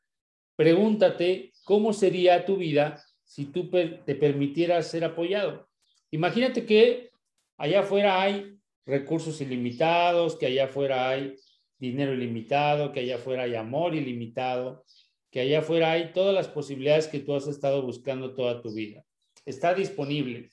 pregúntate 0.55 1.51
cómo 1.63 1.91
sería 1.91 2.45
tu 2.45 2.55
vida 2.57 3.03
si 3.23 3.45
tú 3.45 3.69
te 3.69 4.15
permitieras 4.15 4.87
ser 4.87 5.03
apoyado. 5.03 5.67
Imagínate 6.11 6.65
que 6.65 7.11
allá 7.57 7.81
afuera 7.81 8.21
hay 8.21 8.57
recursos 8.85 9.41
ilimitados, 9.41 10.35
que 10.35 10.47
allá 10.47 10.65
afuera 10.65 11.09
hay 11.09 11.35
dinero 11.77 12.13
ilimitado, 12.13 12.91
que 12.91 13.01
allá 13.01 13.15
afuera 13.15 13.43
hay 13.43 13.55
amor 13.55 13.95
ilimitado, 13.95 14.83
que 15.31 15.41
allá 15.41 15.59
afuera 15.59 15.91
hay 15.91 16.11
todas 16.11 16.33
las 16.33 16.47
posibilidades 16.47 17.07
que 17.07 17.19
tú 17.19 17.35
has 17.35 17.47
estado 17.47 17.81
buscando 17.83 18.33
toda 18.33 18.61
tu 18.61 18.73
vida. 18.73 19.03
Está 19.45 19.73
disponible. 19.73 20.49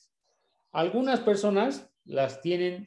Algunas 0.72 1.20
personas 1.20 1.90
las 2.06 2.40
tienen, 2.40 2.86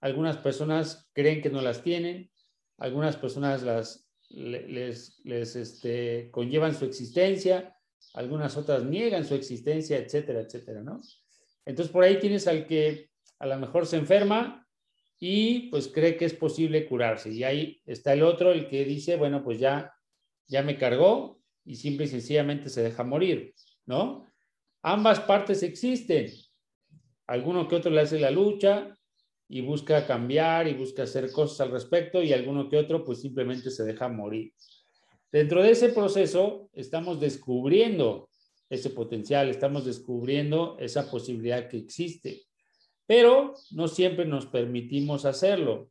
algunas 0.00 0.36
personas 0.36 1.10
creen 1.12 1.42
que 1.42 1.50
no 1.50 1.62
las 1.62 1.82
tienen, 1.82 2.30
algunas 2.76 3.16
personas 3.16 3.62
las 3.62 4.08
les, 4.30 5.20
les 5.24 5.56
este, 5.56 6.30
conllevan 6.30 6.74
su 6.74 6.84
existencia, 6.84 7.74
algunas 8.14 8.56
otras 8.56 8.84
niegan 8.84 9.24
su 9.24 9.34
existencia, 9.34 9.98
etcétera, 9.98 10.40
etcétera, 10.40 10.82
¿no? 10.82 11.00
Entonces 11.64 11.92
por 11.92 12.04
ahí 12.04 12.18
tienes 12.18 12.46
al 12.46 12.66
que 12.66 13.10
a 13.38 13.46
lo 13.46 13.58
mejor 13.58 13.86
se 13.86 13.96
enferma 13.96 14.66
y 15.18 15.70
pues 15.70 15.88
cree 15.88 16.16
que 16.16 16.24
es 16.24 16.34
posible 16.34 16.86
curarse. 16.86 17.30
Y 17.30 17.44
ahí 17.44 17.82
está 17.86 18.12
el 18.12 18.22
otro, 18.22 18.52
el 18.52 18.68
que 18.68 18.84
dice, 18.84 19.16
bueno, 19.16 19.42
pues 19.42 19.58
ya, 19.58 19.92
ya 20.46 20.62
me 20.62 20.78
cargó 20.78 21.40
y 21.64 21.76
simple 21.76 22.06
y 22.06 22.08
sencillamente 22.08 22.68
se 22.68 22.82
deja 22.82 23.04
morir, 23.04 23.54
¿no? 23.86 24.26
Ambas 24.82 25.20
partes 25.20 25.62
existen 25.62 26.30
alguno 27.28 27.68
que 27.68 27.76
otro 27.76 27.90
le 27.90 28.00
hace 28.00 28.18
la 28.18 28.30
lucha 28.30 28.98
y 29.48 29.60
busca 29.60 30.06
cambiar 30.06 30.66
y 30.66 30.74
busca 30.74 31.04
hacer 31.04 31.30
cosas 31.30 31.60
al 31.60 31.70
respecto 31.70 32.22
y 32.22 32.32
alguno 32.32 32.68
que 32.68 32.76
otro 32.76 33.04
pues 33.04 33.20
simplemente 33.20 33.70
se 33.70 33.84
deja 33.84 34.08
morir. 34.08 34.52
Dentro 35.30 35.62
de 35.62 35.70
ese 35.70 35.90
proceso 35.90 36.70
estamos 36.72 37.20
descubriendo 37.20 38.30
ese 38.70 38.90
potencial, 38.90 39.48
estamos 39.48 39.84
descubriendo 39.84 40.76
esa 40.80 41.10
posibilidad 41.10 41.68
que 41.68 41.78
existe, 41.78 42.42
pero 43.06 43.54
no 43.70 43.88
siempre 43.88 44.24
nos 44.26 44.46
permitimos 44.46 45.24
hacerlo. 45.24 45.90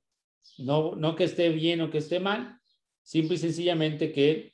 No, 0.57 0.95
no 0.95 1.15
que 1.15 1.25
esté 1.25 1.49
bien 1.49 1.81
o 1.81 1.89
que 1.89 1.99
esté 1.99 2.19
mal, 2.19 2.59
simple 3.03 3.35
y 3.35 3.39
sencillamente 3.39 4.11
que 4.11 4.53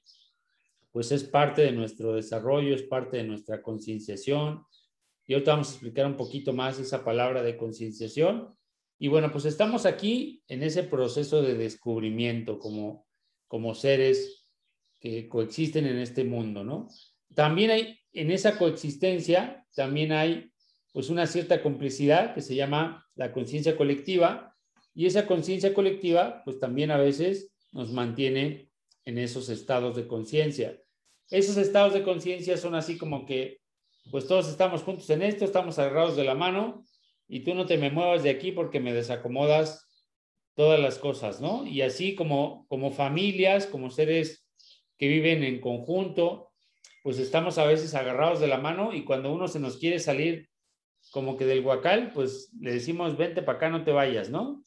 pues 0.91 1.11
es 1.11 1.23
parte 1.23 1.61
de 1.63 1.71
nuestro 1.71 2.13
desarrollo, 2.13 2.75
es 2.75 2.83
parte 2.83 3.17
de 3.17 3.23
nuestra 3.23 3.61
concienciación, 3.61 4.63
y 5.25 5.33
ahorita 5.33 5.51
vamos 5.51 5.69
a 5.69 5.71
explicar 5.71 6.05
un 6.05 6.17
poquito 6.17 6.53
más 6.53 6.79
esa 6.79 7.03
palabra 7.03 7.43
de 7.43 7.57
concienciación. 7.57 8.55
Y 8.99 9.07
bueno, 9.07 9.31
pues 9.31 9.45
estamos 9.45 9.85
aquí 9.85 10.43
en 10.47 10.63
ese 10.63 10.83
proceso 10.83 11.41
de 11.41 11.55
descubrimiento 11.55 12.59
como, 12.59 13.07
como 13.47 13.73
seres 13.73 14.45
que 14.99 15.27
coexisten 15.27 15.85
en 15.85 15.97
este 15.97 16.23
mundo, 16.23 16.63
¿no? 16.63 16.87
También 17.33 17.71
hay, 17.71 17.99
en 18.13 18.31
esa 18.31 18.57
coexistencia, 18.57 19.65
también 19.75 20.11
hay 20.11 20.51
pues 20.91 21.09
una 21.09 21.25
cierta 21.25 21.61
complicidad 21.61 22.35
que 22.35 22.41
se 22.41 22.55
llama 22.55 23.05
la 23.15 23.31
conciencia 23.31 23.75
colectiva 23.75 24.55
y 24.93 25.07
esa 25.07 25.25
conciencia 25.25 25.73
colectiva 25.73 26.43
pues 26.45 26.59
también 26.59 26.91
a 26.91 26.97
veces 26.97 27.51
nos 27.71 27.91
mantiene 27.91 28.69
en 29.05 29.17
esos 29.17 29.49
estados 29.49 29.95
de 29.95 30.07
conciencia. 30.07 30.79
Esos 31.29 31.57
estados 31.57 31.93
de 31.93 32.03
conciencia 32.03 32.57
son 32.57 32.75
así 32.75 32.97
como 32.97 33.25
que 33.25 33.62
pues 34.11 34.27
todos 34.27 34.49
estamos 34.49 34.83
juntos 34.83 35.09
en 35.09 35.21
esto, 35.21 35.45
estamos 35.45 35.79
agarrados 35.79 36.15
de 36.15 36.23
la 36.23 36.35
mano 36.35 36.83
y 37.27 37.41
tú 37.41 37.53
no 37.53 37.65
te 37.65 37.77
me 37.77 37.89
muevas 37.91 38.23
de 38.23 38.29
aquí 38.29 38.51
porque 38.51 38.79
me 38.79 38.93
desacomodas 38.93 39.87
todas 40.55 40.79
las 40.79 40.97
cosas, 40.99 41.41
¿no? 41.41 41.65
Y 41.65 41.81
así 41.81 42.15
como, 42.15 42.67
como 42.67 42.91
familias, 42.91 43.65
como 43.65 43.89
seres 43.89 44.45
que 44.97 45.07
viven 45.07 45.43
en 45.43 45.59
conjunto, 45.59 46.51
pues 47.01 47.17
estamos 47.17 47.57
a 47.57 47.65
veces 47.65 47.95
agarrados 47.95 48.39
de 48.39 48.47
la 48.47 48.57
mano 48.57 48.93
y 48.93 49.03
cuando 49.03 49.33
uno 49.33 49.47
se 49.47 49.59
nos 49.59 49.77
quiere 49.77 49.99
salir 49.99 50.49
como 51.11 51.35
que 51.35 51.45
del 51.45 51.65
huacal, 51.65 52.11
pues 52.13 52.51
le 52.59 52.73
decimos, 52.73 53.17
vente 53.17 53.41
para 53.41 53.57
acá, 53.57 53.69
no 53.69 53.83
te 53.83 53.91
vayas, 53.91 54.29
¿no? 54.29 54.63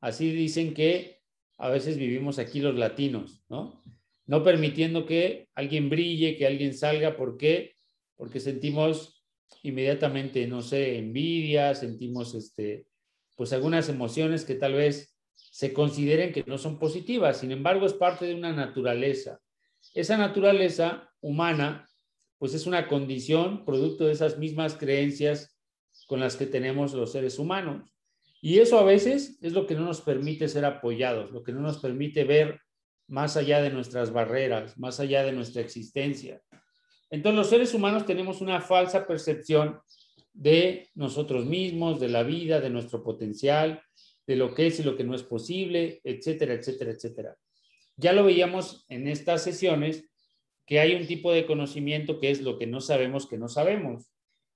Así 0.00 0.32
dicen 0.32 0.74
que 0.74 1.20
a 1.56 1.68
veces 1.68 1.98
vivimos 1.98 2.38
aquí 2.38 2.60
los 2.60 2.76
latinos, 2.76 3.44
¿no? 3.48 3.82
No 4.26 4.42
permitiendo 4.42 5.06
que 5.06 5.48
alguien 5.54 5.88
brille, 5.88 6.36
que 6.36 6.46
alguien 6.46 6.74
salga, 6.74 7.16
porque 7.16 7.77
porque 8.18 8.40
sentimos 8.40 9.24
inmediatamente, 9.62 10.46
no 10.46 10.60
sé, 10.60 10.98
envidia, 10.98 11.74
sentimos 11.74 12.34
este, 12.34 12.86
pues 13.36 13.54
algunas 13.54 13.88
emociones 13.88 14.44
que 14.44 14.56
tal 14.56 14.74
vez 14.74 15.16
se 15.34 15.72
consideren 15.72 16.32
que 16.32 16.44
no 16.46 16.58
son 16.58 16.78
positivas. 16.78 17.38
Sin 17.38 17.52
embargo, 17.52 17.86
es 17.86 17.94
parte 17.94 18.26
de 18.26 18.34
una 18.34 18.52
naturaleza. 18.52 19.40
Esa 19.94 20.18
naturaleza 20.18 21.10
humana, 21.20 21.88
pues 22.38 22.52
es 22.52 22.66
una 22.66 22.88
condición 22.88 23.64
producto 23.64 24.04
de 24.04 24.12
esas 24.12 24.36
mismas 24.36 24.74
creencias 24.74 25.56
con 26.06 26.20
las 26.20 26.36
que 26.36 26.46
tenemos 26.46 26.92
los 26.92 27.12
seres 27.12 27.38
humanos. 27.38 27.88
Y 28.40 28.58
eso 28.58 28.78
a 28.78 28.84
veces 28.84 29.38
es 29.40 29.52
lo 29.52 29.66
que 29.66 29.74
no 29.74 29.84
nos 29.84 30.00
permite 30.00 30.48
ser 30.48 30.64
apoyados, 30.64 31.30
lo 31.30 31.42
que 31.42 31.52
no 31.52 31.60
nos 31.60 31.78
permite 31.78 32.24
ver 32.24 32.60
más 33.06 33.36
allá 33.36 33.62
de 33.62 33.70
nuestras 33.70 34.12
barreras, 34.12 34.76
más 34.78 35.00
allá 35.00 35.24
de 35.24 35.32
nuestra 35.32 35.62
existencia. 35.62 36.42
Entonces 37.10 37.36
los 37.36 37.50
seres 37.50 37.74
humanos 37.74 38.06
tenemos 38.06 38.40
una 38.40 38.60
falsa 38.60 39.06
percepción 39.06 39.80
de 40.32 40.88
nosotros 40.94 41.46
mismos, 41.46 42.00
de 42.00 42.08
la 42.08 42.22
vida, 42.22 42.60
de 42.60 42.70
nuestro 42.70 43.02
potencial, 43.02 43.82
de 44.26 44.36
lo 44.36 44.54
que 44.54 44.66
es 44.66 44.78
y 44.78 44.82
lo 44.82 44.96
que 44.96 45.04
no 45.04 45.14
es 45.14 45.22
posible, 45.22 46.00
etcétera, 46.04 46.54
etcétera, 46.54 46.92
etcétera. 46.92 47.36
Ya 47.96 48.12
lo 48.12 48.24
veíamos 48.24 48.84
en 48.88 49.08
estas 49.08 49.42
sesiones 49.42 50.04
que 50.66 50.80
hay 50.80 50.94
un 50.94 51.06
tipo 51.06 51.32
de 51.32 51.46
conocimiento 51.46 52.20
que 52.20 52.30
es 52.30 52.42
lo 52.42 52.58
que 52.58 52.66
no 52.66 52.80
sabemos 52.80 53.26
que 53.26 53.38
no 53.38 53.48
sabemos. 53.48 54.12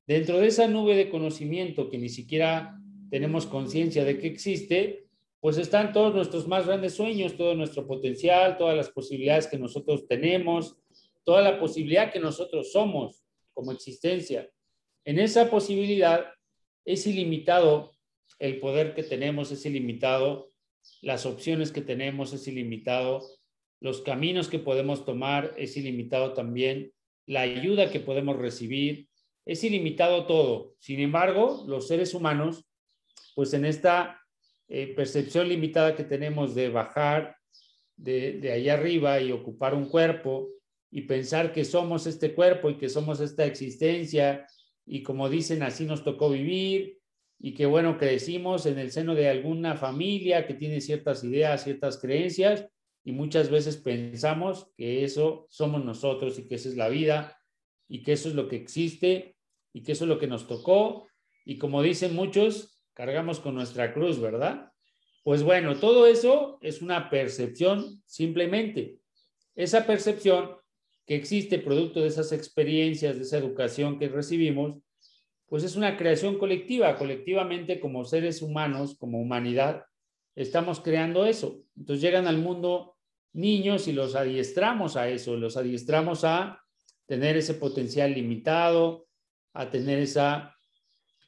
Dentro 0.06 0.38
de 0.38 0.49
esa 0.49 0.68
nube 0.68 0.94
de 0.94 1.09
conocimiento 1.09 1.88
que 1.88 1.99
ni 1.99 2.11
siquiera 2.11 2.78
tenemos 3.11 3.47
conciencia 3.47 4.04
de 4.04 4.18
que 4.18 4.26
existe, 4.26 5.06
pues 5.40 5.56
están 5.56 5.92
todos 5.92 6.14
nuestros 6.14 6.47
más 6.47 6.66
grandes 6.66 6.94
sueños, 6.94 7.37
todo 7.37 7.54
nuestro 7.54 7.87
potencial, 7.87 8.56
todas 8.59 8.76
las 8.76 8.90
posibilidades 8.90 9.47
que 9.47 9.59
nosotros 9.59 10.06
tenemos, 10.06 10.76
toda 11.24 11.42
la 11.42 11.58
posibilidad 11.58 12.12
que 12.12 12.20
nosotros 12.20 12.72
somos 12.72 13.22
como 13.52 13.72
existencia. 13.72 14.50
En 15.04 15.18
esa 15.18 15.50
posibilidad 15.50 16.26
es 16.84 17.06
ilimitado 17.06 17.92
el 18.38 18.60
poder 18.60 18.94
que 18.94 19.02
tenemos, 19.02 19.52
es 19.52 19.64
ilimitado 19.66 20.52
las 21.00 21.26
opciones 21.26 21.70
que 21.70 21.80
tenemos, 21.80 22.32
es 22.32 22.46
ilimitado 22.48 23.22
los 23.80 24.00
caminos 24.02 24.48
que 24.48 24.58
podemos 24.58 25.04
tomar, 25.04 25.54
es 25.56 25.76
ilimitado 25.76 26.34
también 26.34 26.92
la 27.26 27.42
ayuda 27.42 27.90
que 27.90 28.00
podemos 28.00 28.36
recibir, 28.36 29.08
es 29.44 29.64
ilimitado 29.64 30.26
todo. 30.26 30.74
Sin 30.78 31.00
embargo, 31.00 31.64
los 31.66 31.88
seres 31.88 32.14
humanos, 32.14 32.64
pues 33.34 33.54
en 33.54 33.64
esta 33.64 34.20
eh, 34.68 34.88
percepción 34.94 35.48
limitada 35.48 35.96
que 35.96 36.04
tenemos 36.04 36.54
de 36.54 36.68
bajar 36.68 37.36
de, 37.96 38.34
de 38.40 38.52
allá 38.52 38.74
arriba 38.74 39.20
y 39.20 39.32
ocupar 39.32 39.74
un 39.74 39.88
cuerpo 39.88 40.48
y 40.94 41.02
pensar 41.02 41.54
que 41.54 41.64
somos 41.64 42.06
este 42.06 42.34
cuerpo 42.34 42.68
y 42.68 42.76
que 42.76 42.90
somos 42.90 43.20
esta 43.20 43.46
existencia 43.46 44.46
y 44.84 45.02
como 45.02 45.30
dicen, 45.30 45.62
así 45.62 45.87
nos 45.87 46.04
tocó 46.04 46.28
vivir 46.28 46.99
y 47.40 47.54
que 47.54 47.64
bueno, 47.64 47.96
crecimos 47.96 48.66
en 48.66 48.78
el 48.78 48.92
seno 48.92 49.14
de 49.14 49.30
alguna 49.30 49.75
familia 49.75 50.46
que 50.46 50.52
tiene 50.52 50.82
ciertas 50.82 51.25
ideas, 51.25 51.64
ciertas 51.64 51.99
creencias 51.99 52.68
y 53.04 53.12
muchas 53.12 53.49
veces 53.49 53.78
pensamos 53.78 54.70
que 54.76 55.02
eso 55.02 55.46
somos 55.49 55.82
nosotros 55.82 56.38
y 56.38 56.46
que 56.46 56.56
esa 56.56 56.68
es 56.68 56.76
la 56.76 56.90
vida 56.90 57.38
y 57.88 58.02
que 58.02 58.12
eso 58.12 58.28
es 58.28 58.34
lo 58.34 58.46
que 58.46 58.56
existe 58.56 59.34
y 59.72 59.82
que 59.82 59.92
eso 59.92 60.04
es 60.04 60.08
lo 60.08 60.18
que 60.18 60.26
nos 60.26 60.46
tocó 60.46 61.08
y 61.46 61.56
como 61.56 61.82
dicen 61.82 62.14
muchos, 62.14 62.84
cargamos 62.92 63.40
con 63.40 63.54
nuestra 63.54 63.94
cruz, 63.94 64.20
¿verdad? 64.20 64.70
Pues 65.25 65.42
bueno, 65.42 65.78
todo 65.78 66.06
eso 66.06 66.58
es 66.61 66.82
una 66.82 67.08
percepción 67.08 68.02
simplemente. 68.04 68.99
Esa 69.54 69.87
percepción 69.87 70.62
que 71.06 71.16
existe 71.16 71.59
producto 71.59 72.00
de 72.00 72.09
esas 72.09 72.32
experiencias, 72.32 73.16
de 73.16 73.23
esa 73.23 73.38
educación 73.38 73.99
que 73.99 74.09
recibimos, 74.09 74.78
pues 75.47 75.64
es 75.64 75.76
una 75.76 75.97
creación 75.97 76.38
colectiva. 76.38 76.97
Colectivamente, 76.97 77.80
como 77.80 78.04
seres 78.04 78.40
humanos, 78.40 78.97
como 78.99 79.21
humanidad, 79.21 79.85
estamos 80.35 80.80
creando 80.80 81.26
eso. 81.26 81.62
Entonces 81.76 82.02
llegan 82.02 82.26
al 82.26 82.38
mundo 82.38 82.97
niños 83.32 83.88
y 83.88 83.92
los 83.92 84.14
adiestramos 84.14 84.97
a 84.97 85.09
eso, 85.09 85.37
los 85.37 85.56
adiestramos 85.56 86.25
a 86.25 86.62
tener 87.06 87.37
ese 87.37 87.54
potencial 87.54 88.12
limitado, 88.12 89.06
a 89.52 89.71
tener 89.71 89.99
esa 89.99 90.55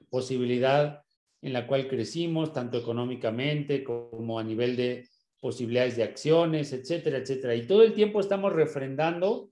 posibilidad 0.08 1.02
en 1.42 1.52
la 1.52 1.66
cual 1.66 1.88
crecimos, 1.88 2.52
tanto 2.52 2.78
económicamente 2.78 3.84
como 3.84 4.38
a 4.38 4.44
nivel 4.44 4.76
de 4.76 5.08
posibilidades 5.40 5.96
de 5.96 6.04
acciones, 6.04 6.72
etcétera, 6.72 7.18
etcétera. 7.18 7.54
Y 7.54 7.66
todo 7.66 7.82
el 7.82 7.92
tiempo 7.92 8.20
estamos 8.20 8.52
refrendando 8.52 9.50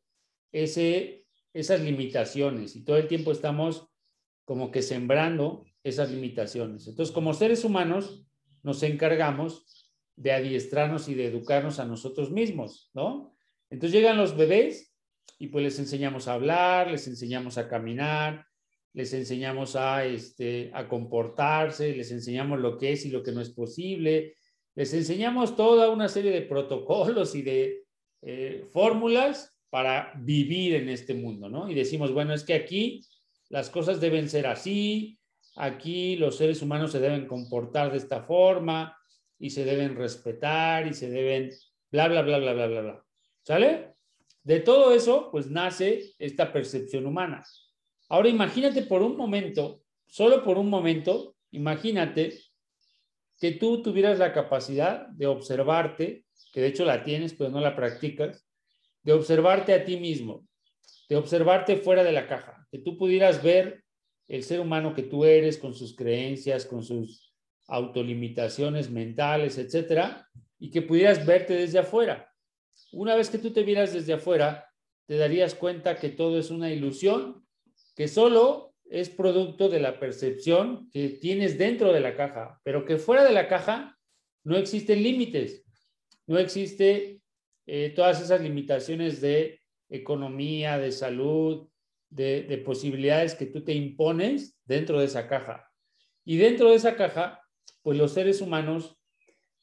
ese, 0.53 1.27
esas 1.53 1.81
limitaciones 1.81 2.77
y 2.77 2.85
todo 2.85 2.97
el 2.97 3.09
tiempo 3.09 3.33
estamos 3.33 3.89
como 4.45 4.71
que 4.71 4.83
sembrando 4.83 5.65
esas 5.83 6.11
limitaciones. 6.11 6.87
Entonces, 6.87 7.13
como 7.15 7.35
seres 7.35 7.65
humanos, 7.65 8.25
nos 8.63 8.83
encargamos 8.83 9.91
de 10.17 10.33
adiestrarnos 10.33 11.09
y 11.09 11.15
de 11.15 11.27
educarnos 11.27 11.79
a 11.79 11.85
nosotros 11.85 12.31
mismos, 12.31 12.91
¿no? 12.95 13.35
Entonces 13.71 13.99
llegan 13.99 14.19
los 14.19 14.37
bebés 14.37 14.95
y 15.39 15.49
pues 15.49 15.65
les 15.65 15.79
enseñamos 15.79 16.29
a 16.29 16.35
hablar, 16.35 16.91
les 16.91 17.09
enseñamos 17.09 17.59
a 17.59 17.69
caminar, 17.69 18.47
les 18.93 19.13
enseñamos 19.15 19.75
a, 19.75 20.05
este, 20.05 20.71
a 20.75 20.87
comportarse, 20.87 21.97
les 21.97 22.13
enseñamos 22.13 22.61
lo 22.61 22.77
que 22.77 22.93
es 22.93 23.07
y 23.07 23.11
lo 23.11 23.23
que 23.23 23.33
no 23.33 23.41
es 23.41 23.51
posible, 23.51 24.37
les 24.75 24.93
enseñamos 24.93 25.57
toda 25.57 25.91
una 25.91 26.09
serie 26.09 26.31
de 26.31 26.43
protocolos 26.43 27.35
y 27.35 27.43
de 27.43 27.85
eh, 28.21 28.67
fórmulas 28.71 29.52
para 29.73 30.13
vivir 30.17 30.75
en 30.75 30.91
este 30.91 31.15
mundo, 31.15 31.49
¿no? 31.49 31.67
Y 31.71 31.73
decimos, 31.73 32.13
bueno, 32.13 32.35
es 32.35 32.45
que 32.45 32.53
aquí 32.53 33.01
las 33.49 33.71
cosas 33.71 34.03
deben 34.03 34.29
ser 34.29 34.47
así, 34.47 35.19
aquí 35.57 36.15
los 36.17 36.37
seres 36.37 36.61
humanos 36.61 36.93
se 36.93 37.01
deben 37.01 37.27
comportar 37.27 37.91
de 37.91 37.97
esta 37.97 38.23
forma 38.23 38.95
y 39.39 39.49
se 39.49 39.65
deben 39.65 39.97
respetar 39.97 40.87
y 40.87 40.93
se 40.93 41.09
deben 41.09 41.51
bla, 41.91 42.07
bla, 42.09 42.21
bla, 42.21 42.39
bla, 42.39 42.53
bla, 42.53 42.67
bla, 42.67 42.81
bla. 42.83 43.05
¿Sale? 43.45 43.95
De 44.43 44.61
todo 44.61 44.93
eso, 44.93 45.31
pues 45.33 45.51
nace 45.51 46.13
esta 46.19 46.53
percepción 46.53 47.07
humana. 47.07 47.43
Ahora 48.11 48.29
imagínate 48.29 48.83
por 48.83 49.01
un 49.01 49.17
momento, 49.17 49.85
solo 50.07 50.45
por 50.45 50.59
un 50.59 50.69
momento, 50.69 51.35
imagínate 51.51 52.39
que 53.41 53.53
tú 53.53 53.81
tuvieras 53.81 54.19
la 54.19 54.35
capacidad 54.35 55.07
de 55.07 55.29
observarte, 55.29 56.27
que 56.53 56.61
de 56.61 56.67
hecho 56.67 56.85
la 56.85 57.05
tienes, 57.05 57.33
pero 57.33 57.49
no 57.49 57.61
la 57.61 57.75
practicas, 57.75 58.47
de 59.03 59.13
observarte 59.13 59.75
a 59.75 59.85
ti 59.85 59.97
mismo, 59.97 60.47
de 61.09 61.17
observarte 61.17 61.77
fuera 61.77 62.05
de 62.05 62.13
la 62.13 62.27
caja, 62.27 62.67
que 62.71 62.79
tú 62.79 62.97
pudieras 62.97 63.43
ver 63.43 63.83
el 64.29 64.45
ser 64.45 64.61
humano 64.61 64.95
que 64.95 65.03
tú 65.03 65.25
eres 65.25 65.59
con 65.59 65.75
sus 65.75 65.95
creencias, 65.95 66.65
con 66.65 66.83
sus 66.83 67.33
autolimitaciones 67.69 68.91
mentales, 68.91 69.59
etcétera, 69.59 70.29
y 70.59 70.71
que 70.71 70.83
pudieras 70.83 71.27
verte 71.27 71.55
desde 71.55 71.81
afuera. 71.81 72.33
Una 72.93 73.17
vez 73.17 73.31
que 73.31 73.39
tú 73.39 73.53
te 73.53 73.63
vieras 73.63 73.93
desde 73.93 74.13
afuera, 74.13 74.69
te 75.07 75.17
darías 75.17 75.55
cuenta 75.55 75.97
que 75.97 76.11
todo 76.11 76.39
es 76.39 76.51
una 76.51 76.71
ilusión, 76.71 77.45
que 77.97 78.09
solo 78.09 78.75
es 78.85 79.09
producto 79.09 79.69
de 79.69 79.81
la 79.81 79.99
percepción 79.99 80.91
que 80.91 81.09
tienes 81.09 81.59
dentro 81.59 81.93
de 81.93 82.01
la 82.01 82.15
caja, 82.15 82.61
pero 82.63 82.85
que 82.85 82.99
fuera 82.99 83.25
de 83.25 83.33
la 83.33 83.49
caja 83.49 83.99
no 84.45 84.57
existen 84.57 85.03
límites, 85.03 85.65
no 86.27 86.39
existe 86.39 87.22
eh, 87.67 87.93
todas 87.95 88.21
esas 88.21 88.41
limitaciones 88.41 89.21
de 89.21 89.61
economía, 89.89 90.79
de 90.79 90.93
salud, 90.93 91.69
de, 92.09 92.63
posibilidades 92.65 93.35
que 93.35 93.47
tú 93.47 93.65
te 93.65 93.73
impones 93.73 94.59
dentro 94.65 94.99
de 94.99 95.07
esa 95.07 95.27
caja. 95.29 95.71
Y 96.25 96.37
dentro 96.37 96.71
de 96.71 96.77
esa 96.77 96.97
caja, 96.97 97.41
pues 97.83 97.99
los 97.99 98.13
seres 98.13 98.41
humanos 98.41 98.99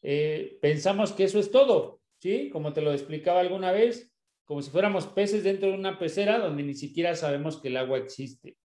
eh, 0.02 0.58
pensamos 0.62 1.14
que 1.14 1.26
eso 1.26 1.40
es 1.40 1.52
todo, 1.52 2.02
¿sí? 2.20 2.50
Como 2.50 2.74
te 2.74 2.82
lo 2.82 2.92
explicaba 2.92 3.40
alguna 3.40 3.72
vez, 3.72 4.14
como 4.46 4.62
si 4.62 4.72
fuéramos 4.72 5.06
peces 5.08 5.44
dentro 5.44 5.70
de 5.70 5.76
una 5.76 6.00
pecera 6.00 6.40
donde 6.40 6.64
ni 6.64 6.74
siquiera 6.74 7.16
sabemos 7.16 7.62
que 7.62 7.68
el 7.68 7.78
agua 7.78 8.00
existe. 8.00 8.58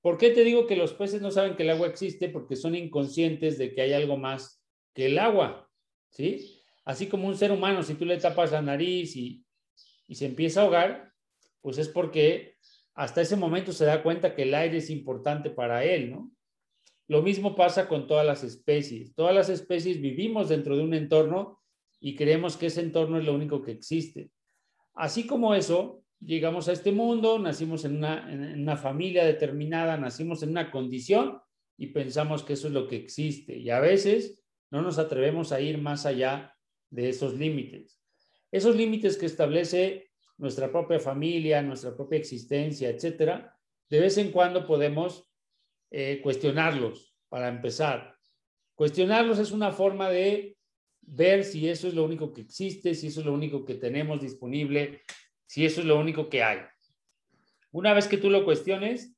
¿Por 0.00 0.16
qué 0.16 0.30
te 0.30 0.44
digo 0.44 0.66
que 0.66 0.76
los 0.76 0.94
peces 0.94 1.20
no 1.20 1.30
saben 1.30 1.56
que 1.56 1.64
el 1.64 1.70
agua 1.70 1.88
existe? 1.88 2.28
Porque 2.28 2.56
son 2.56 2.74
inconscientes 2.74 3.58
de 3.58 3.74
que 3.74 3.82
hay 3.82 3.92
algo 3.92 4.16
más 4.16 4.62
que 4.94 5.06
el 5.06 5.18
agua, 5.18 5.68
¿sí? 6.10 6.59
Así 6.84 7.08
como 7.08 7.28
un 7.28 7.36
ser 7.36 7.52
humano, 7.52 7.82
si 7.82 7.94
tú 7.94 8.04
le 8.04 8.18
tapas 8.18 8.52
la 8.52 8.62
nariz 8.62 9.16
y, 9.16 9.44
se 10.10 10.26
empieza 10.26 10.60
a 10.60 10.64
ahogar, 10.64 11.12
pues 11.60 11.78
es 11.78 11.88
porque 11.88 12.56
hasta 12.94 13.20
ese 13.20 13.36
momento 13.36 13.72
se 13.72 13.84
da 13.84 14.02
cuenta 14.02 14.34
que 14.34 14.42
el 14.42 14.54
aire 14.54 14.78
es 14.78 14.90
importante 14.90 15.50
para 15.50 15.84
él, 15.84 16.10
¿no? 16.10 16.32
Lo 17.06 17.22
mismo 17.22 17.54
pasa 17.54 17.86
con 17.86 18.06
todas 18.06 18.26
las 18.26 18.42
especies. 18.42 19.14
Todas 19.14 19.34
las 19.34 19.48
especies 19.48 20.00
vivimos 20.00 20.48
dentro 20.48 20.76
de 20.76 20.82
un 20.82 20.94
entorno 20.94 21.60
y 22.00 22.16
creemos 22.16 22.56
que 22.56 22.66
ese 22.66 22.80
entorno 22.80 23.18
es 23.18 23.24
lo 23.24 23.34
único 23.34 23.62
que 23.62 23.72
existe. 23.72 24.30
Así 24.94 25.26
como 25.26 25.54
eso, 25.54 26.02
llegamos 26.20 26.68
a 26.68 26.72
este 26.72 26.92
mundo, 26.92 27.38
nacimos 27.38 27.84
en 27.84 27.96
una, 27.96 28.76
familia 28.76 29.24
determinada, 29.24 29.96
nacimos 29.96 30.42
en 30.42 30.50
una 30.50 30.70
condición 30.70 31.40
y 31.76 31.88
pensamos 31.88 32.42
que 32.42 32.52
eso 32.52 32.68
es 32.68 32.74
lo 32.74 32.86
que 32.86 32.96
existe. 32.96 33.56
Y 33.56 33.70
a 33.70 33.80
veces 33.80 34.42
no 34.70 34.82
nos 34.82 34.98
atrevemos 34.98 35.52
a 35.52 35.60
ir 35.60 35.78
más 35.78 36.06
allá 36.06 36.54
de 36.90 37.08
esos 37.08 37.34
límites. 37.34 38.00
Esos 38.50 38.76
límites 38.76 39.16
que 39.16 39.26
establece 39.26 40.10
nuestra 40.36 40.70
propia 40.70 40.98
familia, 40.98 41.62
nuestra 41.62 41.94
propia 41.94 42.18
existencia, 42.18 42.88
etcétera, 42.88 43.56
de 43.88 44.00
vez 44.00 44.18
en 44.18 44.30
cuando 44.30 44.66
podemos 44.66 45.28
eh, 45.90 46.20
cuestionarlos 46.22 47.14
para 47.28 47.48
empezar. 47.48 48.16
Cuestionarlos 48.74 49.38
es 49.38 49.52
una 49.52 49.72
forma 49.72 50.08
de, 50.08 50.56
ver 51.12 51.44
si 51.44 51.68
eso 51.68 51.88
es 51.88 51.94
lo 51.94 52.04
único 52.04 52.32
que 52.32 52.42
existe, 52.42 52.94
si 52.94 53.08
eso 53.08 53.20
es 53.20 53.26
lo 53.26 53.34
único 53.34 53.64
que 53.64 53.74
tenemos 53.74 54.20
disponible, 54.20 55.02
si 55.46 55.64
eso 55.64 55.80
es 55.80 55.86
lo 55.86 55.98
único 55.98 56.28
que 56.28 56.42
hay. 56.42 56.58
Una 57.72 57.94
vez 57.94 58.06
que 58.06 58.18
tú 58.18 58.30
lo 58.30 58.44
cuestiones, 58.44 59.16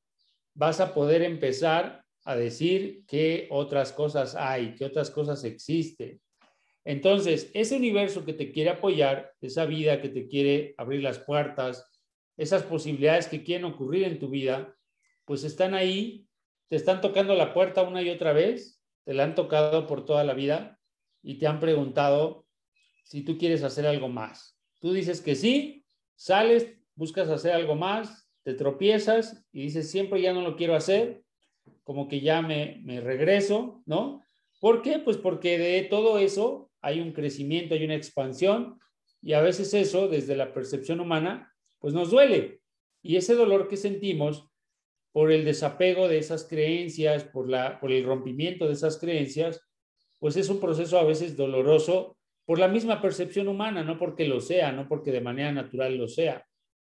vas 0.55 0.81
a 0.81 0.95
poder 0.95 1.23
empezar 1.23 2.05
a 2.25 2.37
decir 2.37 3.05
qué 3.07 3.49
otras 3.51 3.93
cosas 3.93 4.35
hay, 4.35 4.75
qué 4.75 4.85
otras 4.85 5.11
cosas 5.11 5.45
existen. 5.45 6.21
Entonces, 6.85 7.51
ese 7.55 7.77
universo 7.77 8.25
que 8.25 8.33
te 8.33 8.51
quiere 8.51 8.71
apoyar, 8.71 9.33
esa 9.41 9.67
vida 9.67 10.01
que 10.01 10.09
te 10.09 10.27
quiere 10.27 10.75
abrir 10.77 11.03
las 11.03 11.19
puertas, 11.19 11.89
esas 12.37 12.65
posibilidades 12.65 13.29
que 13.29 13.45
quieren 13.45 13.67
ocurrir 13.67 14.05
en 14.05 14.19
tu 14.19 14.29
vida, 14.29 14.75
pues 15.25 15.45
están 15.45 15.75
ahí, 15.75 16.27
te 16.69 16.77
están 16.77 17.01
tocando 17.01 17.35
la 17.35 17.55
puerta 17.55 17.83
una 17.83 18.03
y 18.03 18.11
otra 18.11 18.33
vez, 18.33 18.83
te 19.05 19.15
la 19.15 19.25
han 19.25 19.35
tocado 19.35 19.87
por 19.87 20.05
toda 20.05 20.25
la 20.25 20.35
vida 20.35 20.81
y 21.23 21.39
te 21.39 21.47
han 21.47 21.61
preguntado 21.61 22.47
si 23.05 23.23
tú 23.23 23.39
quieres 23.39 23.63
hacer 23.63 23.87
algo 23.87 24.09
más. 24.09 24.59
Tú 24.81 24.93
dices 24.93 25.21
que 25.21 25.37
sí, 25.37 25.85
sales, 26.17 26.75
buscas 26.97 27.29
hacer 27.29 27.53
algo 27.53 27.77
más, 27.77 28.29
te 28.43 28.55
tropiezas 28.55 29.45
y 29.53 29.63
dices 29.63 29.91
siempre 29.91 30.21
ya 30.21 30.33
no 30.33 30.43
lo 30.43 30.57
quiero 30.57 30.75
hacer, 30.75 31.23
como 31.85 32.09
que 32.09 32.21
ya 32.21 32.43
me, 32.43 32.81
me 32.83 33.01
regreso, 33.01 33.83
¿no? 33.87 34.23
¿Por 34.61 34.83
qué? 34.83 34.99
Pues 34.99 35.17
porque 35.17 35.59
de 35.59 35.83
todo 35.83 36.19
eso 36.19 36.72
hay 36.83 37.01
un 37.01 37.13
crecimiento, 37.13 37.75
hay 37.75 37.85
una 37.85 37.95
expansión 37.95 38.79
y 39.23 39.33
a 39.33 39.41
veces 39.41 39.73
eso, 39.73 40.09
desde 40.09 40.37
la 40.37 40.53
percepción 40.53 41.01
humana, 41.01 41.55
pues 41.79 41.95
nos 41.95 42.11
duele. 42.11 42.61
Y 43.03 43.17
ese 43.17 43.35
dolor 43.35 43.69
que 43.69 43.77
sentimos 43.77 44.49
por 45.13 45.31
el 45.31 45.45
desapego 45.45 46.09
de 46.09 46.19
esas 46.19 46.45
creencias, 46.45 47.25
por, 47.25 47.49
la, 47.49 47.79
por 47.81 47.93
el 47.93 48.05
rompimiento 48.05 48.67
de 48.67 48.73
esas 48.73 48.99
creencias, 48.99 49.61
pues 50.19 50.37
es 50.37 50.49
un 50.49 50.61
proceso 50.61 50.99
a 50.99 51.05
veces 51.05 51.37
doloroso 51.37 52.17
por 52.45 52.59
la 52.59 52.69
misma 52.69 53.01
percepción 53.01 53.49
humana, 53.49 53.85
no 53.85 53.99
porque 53.99 54.27
lo 54.27 54.41
sea, 54.41 54.73
no 54.73 54.89
porque 54.89 55.13
de 55.13 55.21
manera 55.21 55.53
natural 55.53 55.97
lo 55.97 56.09
sea, 56.09 56.45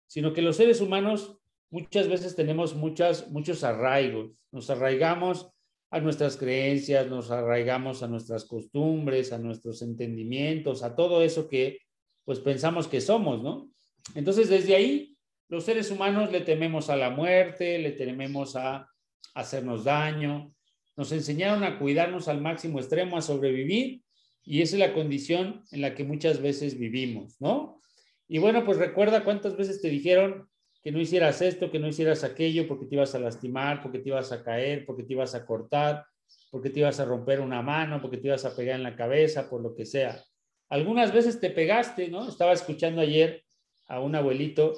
sino 0.06 0.32
que 0.32 0.42
los 0.42 0.56
seres 0.56 0.80
humanos 0.80 1.38
muchas 1.70 2.08
veces 2.08 2.36
tenemos 2.36 2.74
muchas, 2.74 3.30
muchos 3.30 3.64
arraigos, 3.64 4.32
nos 4.52 4.70
arraigamos 4.70 5.50
a 5.90 6.00
nuestras 6.00 6.36
creencias, 6.36 7.08
nos 7.08 7.30
arraigamos 7.30 8.02
a 8.02 8.08
nuestras 8.08 8.44
costumbres, 8.44 9.32
a 9.32 9.38
nuestros 9.38 9.82
entendimientos, 9.82 10.82
a 10.82 10.94
todo 10.94 11.22
eso 11.22 11.48
que 11.48 11.80
pues 12.24 12.38
pensamos 12.38 12.86
que 12.86 13.00
somos, 13.00 13.42
¿no? 13.42 13.70
Entonces 14.14 14.48
desde 14.48 14.76
ahí 14.76 15.16
los 15.48 15.64
seres 15.64 15.90
humanos 15.90 16.30
le 16.30 16.42
tememos 16.42 16.90
a 16.90 16.96
la 16.96 17.10
muerte, 17.10 17.78
le 17.78 17.90
tememos 17.92 18.54
a 18.54 18.88
hacernos 19.34 19.84
daño, 19.84 20.54
nos 20.96 21.10
enseñaron 21.12 21.64
a 21.64 21.78
cuidarnos 21.78 22.28
al 22.28 22.40
máximo 22.40 22.78
extremo, 22.78 23.16
a 23.16 23.22
sobrevivir, 23.22 24.02
y 24.44 24.62
esa 24.62 24.76
es 24.76 24.80
la 24.80 24.94
condición 24.94 25.64
en 25.72 25.80
la 25.80 25.94
que 25.94 26.04
muchas 26.04 26.40
veces 26.40 26.78
vivimos, 26.78 27.40
¿no? 27.40 27.80
Y 28.28 28.38
bueno, 28.38 28.64
pues 28.64 28.78
recuerda 28.78 29.24
cuántas 29.24 29.56
veces 29.56 29.82
te 29.82 29.88
dijeron 29.88 30.49
que 30.82 30.92
no 30.92 31.00
hicieras 31.00 31.42
esto, 31.42 31.70
que 31.70 31.78
no 31.78 31.88
hicieras 31.88 32.24
aquello, 32.24 32.66
porque 32.66 32.86
te 32.86 32.94
ibas 32.94 33.14
a 33.14 33.18
lastimar, 33.18 33.82
porque 33.82 33.98
te 33.98 34.08
ibas 34.08 34.32
a 34.32 34.42
caer, 34.42 34.86
porque 34.86 35.02
te 35.02 35.12
ibas 35.12 35.34
a 35.34 35.44
cortar, 35.44 36.06
porque 36.50 36.70
te 36.70 36.80
ibas 36.80 37.00
a 37.00 37.04
romper 37.04 37.40
una 37.40 37.62
mano, 37.62 38.00
porque 38.00 38.16
te 38.16 38.28
ibas 38.28 38.44
a 38.44 38.56
pegar 38.56 38.76
en 38.76 38.82
la 38.82 38.96
cabeza, 38.96 39.48
por 39.50 39.60
lo 39.60 39.74
que 39.74 39.84
sea. 39.84 40.22
Algunas 40.68 41.12
veces 41.12 41.40
te 41.40 41.50
pegaste, 41.50 42.08
¿no? 42.08 42.28
Estaba 42.28 42.52
escuchando 42.52 43.00
ayer 43.02 43.42
a 43.88 44.00
un 44.00 44.14
abuelito 44.14 44.74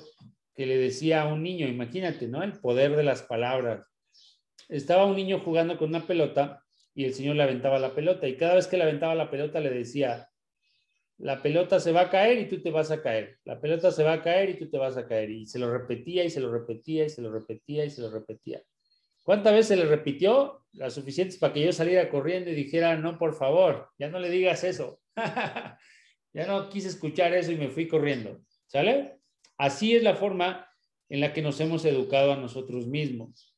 que 0.54 0.66
le 0.66 0.76
decía 0.76 1.22
a 1.22 1.32
un 1.32 1.42
niño, 1.42 1.68
imagínate, 1.68 2.28
¿no? 2.28 2.42
El 2.42 2.52
poder 2.52 2.96
de 2.96 3.04
las 3.04 3.22
palabras. 3.22 3.86
Estaba 4.68 5.06
un 5.06 5.16
niño 5.16 5.40
jugando 5.40 5.78
con 5.78 5.90
una 5.90 6.06
pelota 6.06 6.62
y 6.94 7.04
el 7.04 7.14
señor 7.14 7.36
le 7.36 7.42
aventaba 7.42 7.78
la 7.78 7.94
pelota 7.94 8.26
y 8.26 8.36
cada 8.36 8.54
vez 8.54 8.66
que 8.66 8.76
le 8.76 8.84
aventaba 8.84 9.14
la 9.14 9.30
pelota 9.30 9.60
le 9.60 9.70
decía, 9.70 10.28
la 11.22 11.40
pelota 11.40 11.78
se 11.78 11.92
va 11.92 12.02
a 12.02 12.10
caer 12.10 12.40
y 12.40 12.48
tú 12.48 12.60
te 12.60 12.72
vas 12.72 12.90
a 12.90 13.00
caer, 13.00 13.38
la 13.44 13.60
pelota 13.60 13.92
se 13.92 14.02
va 14.02 14.14
a 14.14 14.22
caer 14.22 14.50
y 14.50 14.58
tú 14.58 14.68
te 14.68 14.76
vas 14.76 14.96
a 14.96 15.06
caer. 15.06 15.30
Y 15.30 15.46
se 15.46 15.60
lo 15.60 15.72
repetía 15.72 16.24
y 16.24 16.30
se 16.30 16.40
lo 16.40 16.50
repetía 16.50 17.04
y 17.04 17.10
se 17.10 17.22
lo 17.22 17.30
repetía 17.30 17.84
y 17.84 17.90
se 17.90 18.00
lo 18.02 18.10
repetía. 18.10 18.60
¿Cuántas 19.22 19.52
veces 19.54 19.78
le 19.78 19.84
repitió? 19.84 20.64
Las 20.72 20.94
suficientes 20.94 21.38
para 21.38 21.52
que 21.52 21.64
yo 21.64 21.72
saliera 21.72 22.10
corriendo 22.10 22.50
y 22.50 22.56
dijera, 22.56 22.96
no, 22.96 23.18
por 23.18 23.36
favor, 23.36 23.90
ya 23.98 24.08
no 24.08 24.18
le 24.18 24.30
digas 24.30 24.64
eso. 24.64 25.00
ya 26.34 26.46
no 26.48 26.68
quise 26.68 26.88
escuchar 26.88 27.32
eso 27.34 27.52
y 27.52 27.56
me 27.56 27.68
fui 27.68 27.86
corriendo. 27.86 28.40
¿Sale? 28.66 29.20
Así 29.56 29.94
es 29.94 30.02
la 30.02 30.16
forma 30.16 30.66
en 31.08 31.20
la 31.20 31.32
que 31.32 31.42
nos 31.42 31.60
hemos 31.60 31.84
educado 31.84 32.32
a 32.32 32.36
nosotros 32.36 32.88
mismos. 32.88 33.54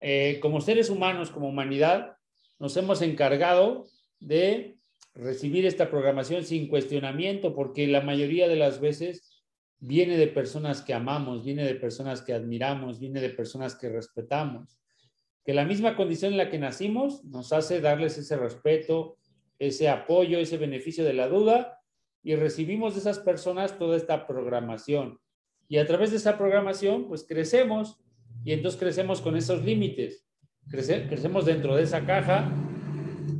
Eh, 0.00 0.38
como 0.42 0.60
seres 0.60 0.90
humanos, 0.90 1.30
como 1.30 1.48
humanidad, 1.48 2.18
nos 2.58 2.76
hemos 2.76 3.00
encargado 3.00 3.86
de 4.20 4.76
recibir 5.14 5.64
esta 5.64 5.90
programación 5.90 6.44
sin 6.44 6.68
cuestionamiento, 6.68 7.54
porque 7.54 7.86
la 7.86 8.00
mayoría 8.00 8.48
de 8.48 8.56
las 8.56 8.80
veces 8.80 9.42
viene 9.78 10.16
de 10.16 10.26
personas 10.26 10.82
que 10.82 10.94
amamos, 10.94 11.44
viene 11.44 11.64
de 11.64 11.74
personas 11.74 12.22
que 12.22 12.32
admiramos, 12.32 12.98
viene 12.98 13.20
de 13.20 13.30
personas 13.30 13.76
que 13.76 13.88
respetamos. 13.88 14.78
Que 15.44 15.54
la 15.54 15.64
misma 15.64 15.94
condición 15.94 16.32
en 16.32 16.38
la 16.38 16.50
que 16.50 16.58
nacimos 16.58 17.24
nos 17.24 17.52
hace 17.52 17.80
darles 17.80 18.18
ese 18.18 18.36
respeto, 18.36 19.18
ese 19.58 19.88
apoyo, 19.88 20.38
ese 20.38 20.56
beneficio 20.56 21.04
de 21.04 21.12
la 21.12 21.28
duda 21.28 21.78
y 22.22 22.34
recibimos 22.34 22.94
de 22.94 23.00
esas 23.00 23.18
personas 23.18 23.78
toda 23.78 23.96
esta 23.96 24.26
programación. 24.26 25.18
Y 25.68 25.78
a 25.78 25.86
través 25.86 26.10
de 26.10 26.16
esa 26.16 26.38
programación, 26.38 27.06
pues 27.06 27.24
crecemos 27.24 27.98
y 28.44 28.52
entonces 28.52 28.80
crecemos 28.80 29.20
con 29.20 29.36
esos 29.36 29.62
límites. 29.64 30.26
crecemos 30.70 31.44
dentro 31.44 31.76
de 31.76 31.82
esa 31.82 32.06
caja, 32.06 32.50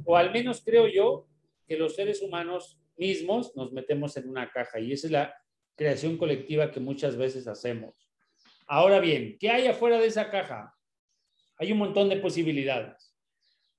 o 0.05 0.17
al 0.17 0.31
menos 0.31 0.63
creo 0.63 0.87
yo 0.89 1.27
que 1.67 1.77
los 1.77 1.95
seres 1.95 2.23
humanos 2.23 2.81
mismos 2.97 3.55
nos 3.57 3.73
metemos 3.73 4.17
en 4.17 4.29
una 4.29 4.51
caja 4.51 4.81
y 4.81 4.93
esa 4.93 5.07
es 5.07 5.13
la 5.13 5.35
creación 5.77 6.17
colectiva 6.17 6.71
que 6.71 6.81
muchas 6.81 7.17
veces 7.17 7.47
hacemos. 7.47 7.95
Ahora 8.67 9.01
bien, 9.01 9.37
¿qué 9.39 9.51
hay 9.51 9.67
afuera 9.67 9.99
de 9.99 10.07
esa 10.07 10.31
caja? 10.31 10.75
Hay 11.59 11.73
un 11.73 11.79
montón 11.79 12.09
de 12.09 12.17
posibilidades. 12.17 13.15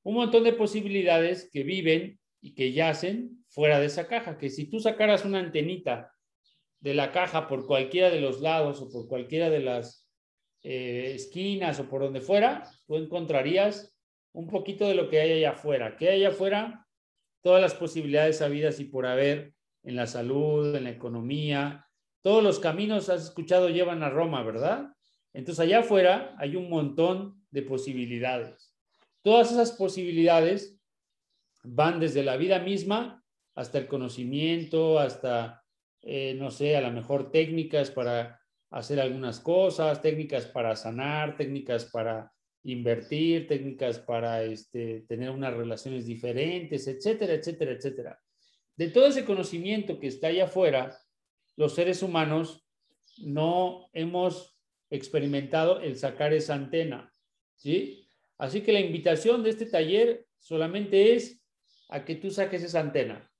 Un 0.04 0.15
montón 0.15 0.43
de 0.43 0.54
posibilidades 0.54 1.50
que 1.52 1.63
viven 1.63 2.19
y 2.41 2.54
que 2.54 2.74
yacen 2.74 3.43
fuera 3.48 3.80
de 3.80 3.88
esa 3.88 4.08
caja, 4.08 4.38
que 4.38 4.50
si 4.50 4.69
tú 4.69 4.80
sacaras 4.80 5.26
una 5.26 5.39
antenita 5.39 6.13
de 6.80 6.93
la 6.93 7.12
caja 7.12 7.48
por 7.48 7.65
cualquiera 7.65 8.12
de 8.12 8.21
los 8.21 8.41
lados 8.41 8.82
o 8.82 8.91
por 8.91 9.08
cualquiera 9.08 9.50
de 9.50 9.62
las 9.62 10.08
eh, 10.62 11.13
esquinas 11.15 11.80
o 11.80 11.89
por 11.89 12.02
donde 12.02 12.21
fuera, 12.21 12.69
tú 12.86 12.98
encontrarías 12.98 13.98
un 14.34 14.48
poquito 14.48 14.88
de 14.88 14.95
lo 14.95 15.10
que 15.10 15.19
hay 15.21 15.32
allá 15.32 15.52
afuera. 15.52 15.95
¿Qué 15.98 16.10
hay 16.10 16.19
allá 16.19 16.36
afuera? 16.36 16.85
Todas 17.45 17.62
las 17.62 17.75
posibilidades 17.75 18.41
habidas 18.41 18.79
y 18.79 18.86
por 18.86 19.05
haber 19.05 19.53
en 19.84 19.95
la 19.95 20.08
salud, 20.08 20.75
en 20.75 20.86
la 20.86 20.89
economía. 20.89 21.86
Todos 22.23 22.43
los 22.43 22.60
caminos, 22.60 23.08
has 23.10 23.23
escuchado, 23.25 23.69
llevan 23.69 24.01
a 24.01 24.10
Roma, 24.10 24.41
¿verdad? 24.41 24.95
Entonces 25.31 25.60
allá 25.60 25.81
afuera 25.81 26.36
hay 26.39 26.55
un 26.55 26.71
montón 26.71 27.45
de 27.51 27.62
posibilidades. 27.62 28.73
Todas 29.21 29.51
esas 29.51 29.73
posibilidades 29.73 30.75
van 31.63 31.99
desde 31.99 32.23
la 32.23 32.36
vida 32.36 32.58
misma 32.58 33.23
hasta 33.53 33.77
el 33.77 33.86
conocimiento, 33.86 34.97
hasta, 34.97 35.63
eh, 36.01 36.34
no 36.39 36.49
sé, 36.49 36.75
a 36.75 36.81
lo 36.81 36.89
mejor 36.89 37.29
técnicas 37.29 37.91
para 37.91 38.41
hacer 38.71 38.99
algunas 38.99 39.39
cosas, 39.39 40.01
técnicas 40.01 40.47
para 40.47 40.75
sanar, 40.75 41.38
técnicas 41.38 41.86
para 41.86 42.34
invertir, 42.65 43.47
técnicas 43.47 43.99
para 43.99 44.43
este, 44.43 45.06
tener 45.08 45.30
unas 45.30 45.54
relaciones 45.54 46.06
diferentes, 46.06 46.88
etcétera, 46.88 47.34
etcétera, 47.34 47.71
etcétera. 47.71 48.19
De 48.75 48.89
todo 48.89 49.08
ese 49.08 49.23
conocimiento 49.23 49.99
que 49.99 50.08
está 50.08 50.28
allá 50.28 50.45
afuera, 50.45 50.97
los 51.56 51.75
seres 51.75 52.01
humanos 52.01 52.65
no 53.19 53.88
hemos 53.93 54.58
experimentado 54.89 55.80
el 55.80 55.95
sacar 55.95 56.34
esa 56.34 56.56
antena, 56.56 57.13
¿sí? 57.56 58.08
Así 58.38 58.62
que 58.62 58.73
la 58.73 58.82
invitación 58.82 59.43
de 59.43 59.51
este 59.51 59.67
taller 59.67 60.25
solamente 60.39 61.13
es 61.13 61.41
a 61.89 62.04
que 62.04 62.15
tú 62.15 62.32
saques 62.32 62.63
esa 62.63 62.82
antena 62.82 63.32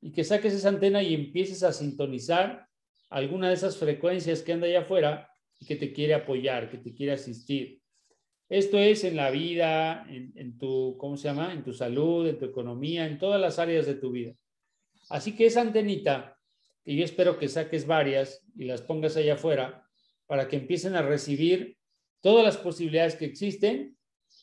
y 0.00 0.12
que 0.12 0.24
saques 0.24 0.52
esa 0.52 0.68
antena 0.68 1.02
y 1.02 1.14
empieces 1.14 1.62
a 1.62 1.72
sintonizar 1.72 2.66
alguna 3.08 3.48
de 3.48 3.54
esas 3.54 3.76
frecuencias 3.76 4.42
que 4.42 4.52
anda 4.52 4.66
allá 4.66 4.80
afuera 4.80 5.30
y 5.60 5.66
que 5.66 5.76
te 5.76 5.92
quiere 5.92 6.14
apoyar, 6.14 6.68
que 6.68 6.78
te 6.78 6.92
quiere 6.92 7.12
asistir. 7.12 7.81
Esto 8.52 8.76
es 8.76 9.02
en 9.04 9.16
la 9.16 9.30
vida, 9.30 10.06
en, 10.10 10.58
tu, 10.58 10.98
¿cómo 10.98 11.16
se 11.16 11.26
llama? 11.26 11.54
En 11.54 11.64
tu 11.64 11.72
salud, 11.72 12.28
en 12.28 12.36
tu 12.36 12.44
economía, 12.44 13.06
en 13.06 13.16
todas 13.16 13.40
las 13.40 13.58
áreas 13.58 13.86
de 13.86 13.94
tu 13.94 14.10
vida. 14.10 14.34
Así 15.08 15.34
que 15.34 15.46
esa 15.46 15.62
antenita, 15.62 16.36
y 16.84 16.98
yo 16.98 17.04
espero 17.06 17.38
que 17.38 17.48
saques 17.48 17.86
varias 17.86 18.44
y 18.54 18.64
las 18.64 18.82
pongas 18.82 19.16
allá 19.16 19.34
afuera 19.34 19.88
para 20.26 20.48
que 20.48 20.56
empiecen 20.56 20.96
a 20.96 21.00
recibir 21.00 21.78
todas 22.20 22.44
las 22.44 22.58
posibilidades 22.58 23.16
que 23.16 23.24
existen, 23.24 23.96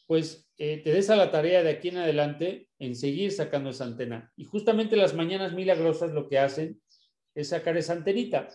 pues 0.07 0.49
eh, 0.57 0.81
te 0.83 0.91
des 0.91 1.11
a 1.11 1.15
la 1.15 1.29
tarea 1.29 1.61
de 1.61 1.69
aquí 1.69 1.89
en 1.89 1.97
adelante 1.97 2.67
en 2.79 2.95
seguir 2.95 3.31
sacando 3.31 3.69
esa 3.69 3.83
antena. 3.83 4.33
Y 4.35 4.45
justamente 4.45 4.95
las 4.95 5.13
mañanas 5.13 5.53
milagrosas 5.53 6.13
lo 6.13 6.27
que 6.27 6.39
hacen 6.39 6.81
es 7.35 7.49
sacar 7.49 7.77
esa 7.77 7.93
antenita. 7.93 8.47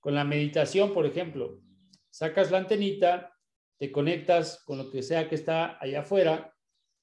Con 0.00 0.14
la 0.14 0.24
meditación, 0.24 0.94
por 0.94 1.04
ejemplo, 1.04 1.60
sacas 2.08 2.50
la 2.50 2.56
antenita, 2.56 3.34
te 3.78 3.92
conectas 3.92 4.62
con 4.64 4.78
lo 4.78 4.90
que 4.90 5.02
sea 5.02 5.28
que 5.28 5.34
está 5.34 5.78
allá 5.80 6.00
afuera 6.00 6.54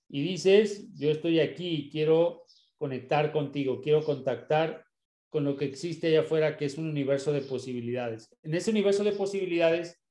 y 0.09 0.21
dices, 0.21 0.93
yo 0.95 1.09
estoy 1.09 1.39
aquí 1.39 1.67
y 1.67 1.89
quiero 1.89 2.43
conectar 2.77 3.31
contigo, 3.31 3.81
quiero 3.81 4.03
contactar 4.03 4.85
con 5.29 5.43
lo 5.43 5.57
que 5.57 5.65
existe 5.65 6.07
allá 6.07 6.21
afuera, 6.21 6.57
que 6.57 6.65
es 6.65 6.77
un 6.77 6.87
universo 6.87 7.33
de 7.33 7.41
posibilidades. 7.41 8.29
En 8.43 8.53
ese 8.53 8.71
universo 8.71 9.03
de 9.03 9.13
posibilidades, 9.13 10.01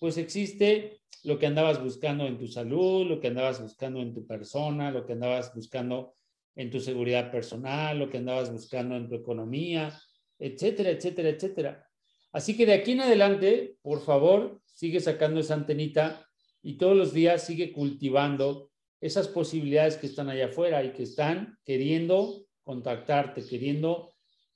pues 0.00 0.16
existe 0.16 1.00
lo 1.22 1.38
que 1.38 1.46
andabas 1.46 1.82
buscando 1.82 2.26
en 2.26 2.38
tu 2.38 2.46
salud, 2.46 3.06
lo 3.06 3.20
que 3.20 3.28
andabas 3.28 3.60
buscando 3.60 4.00
en 4.00 4.12
tu 4.12 4.26
persona, 4.26 4.90
lo 4.90 5.06
que 5.06 5.12
andabas 5.12 5.54
buscando 5.54 6.14
en 6.56 6.70
tu 6.70 6.80
seguridad 6.80 7.30
personal, 7.30 7.98
lo 7.98 8.10
que 8.10 8.18
andabas 8.18 8.52
buscando 8.52 8.96
en 8.96 9.08
tu 9.08 9.14
economía, 9.14 9.98
etcétera, 10.38 10.90
etcétera, 10.90 11.28
etcétera. 11.30 11.88
Así 12.32 12.56
que 12.56 12.66
de 12.66 12.74
aquí 12.74 12.92
en 12.92 13.00
adelante, 13.00 13.76
por 13.82 14.02
favor, 14.02 14.60
sigue 14.74 15.00
sacando 15.00 15.40
esa 15.40 15.54
antenita 15.54 16.28
y 16.62 16.76
todos 16.76 16.96
los 16.96 17.12
días 17.12 17.44
sigue 17.46 17.72
cultivando 17.72 18.70
esas 19.00 19.28
posibilidades 19.28 19.96
que 19.96 20.06
están 20.06 20.28
allá 20.28 20.46
afuera 20.46 20.82
y 20.84 20.92
que 20.92 21.04
están 21.04 21.58
queriendo 21.64 22.46
contactarte, 22.62 23.46
queriendo 23.46 24.14